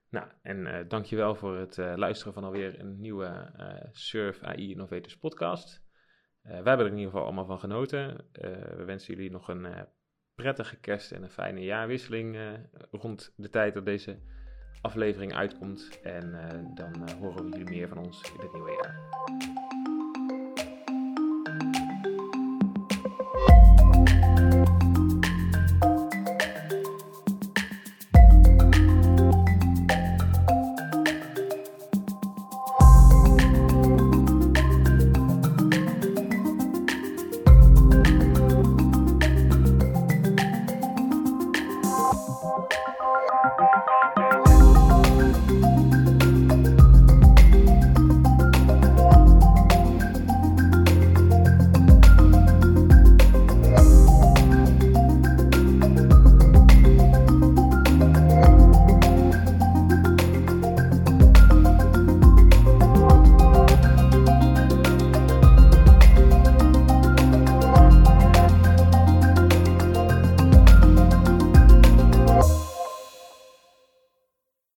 Nou, 0.09 0.28
en 0.41 0.57
uh, 0.57 0.78
dankjewel 0.88 1.36
voor 1.36 1.57
het 1.57 1.78
uh, 1.78 1.93
luisteren 1.95 2.34
van 2.34 2.43
alweer 2.43 2.80
een 2.80 2.99
nieuwe 2.99 3.51
uh, 3.59 3.74
Surf 3.91 4.43
AI 4.43 4.72
Innovators 4.72 5.18
podcast. 5.18 5.82
wij 6.41 6.53
hebben 6.53 6.80
er 6.80 6.91
in 6.91 6.97
ieder 6.97 7.12
geval 7.12 7.26
allemaal 7.26 7.45
van 7.45 7.59
genoten. 7.59 8.30
we 8.78 8.84
wensen 8.86 9.16
jullie 9.16 9.32
nog 9.32 9.47
een 9.47 9.68
prettige 10.36 10.80
kerst 10.80 11.12
en 11.12 11.24
een 11.24 11.30
fijne 11.30 11.64
jaarwisseling 11.64 12.38
rond 12.91 13.34
de 13.36 13.49
tijd 13.49 13.74
dat 13.74 13.86
deze 13.86 14.20
aflevering 14.82 15.34
uitkomt. 15.34 15.99
En 16.03 16.32
dan 16.76 17.09
horen 17.20 17.43
we 17.43 17.57
jullie 17.57 17.70
meer 17.70 17.88
van 17.88 17.97
ons 17.97 18.32
in 18.34 18.39
het 18.39 18.53
nieuwe 18.53 18.72
jaar. 18.72 19.81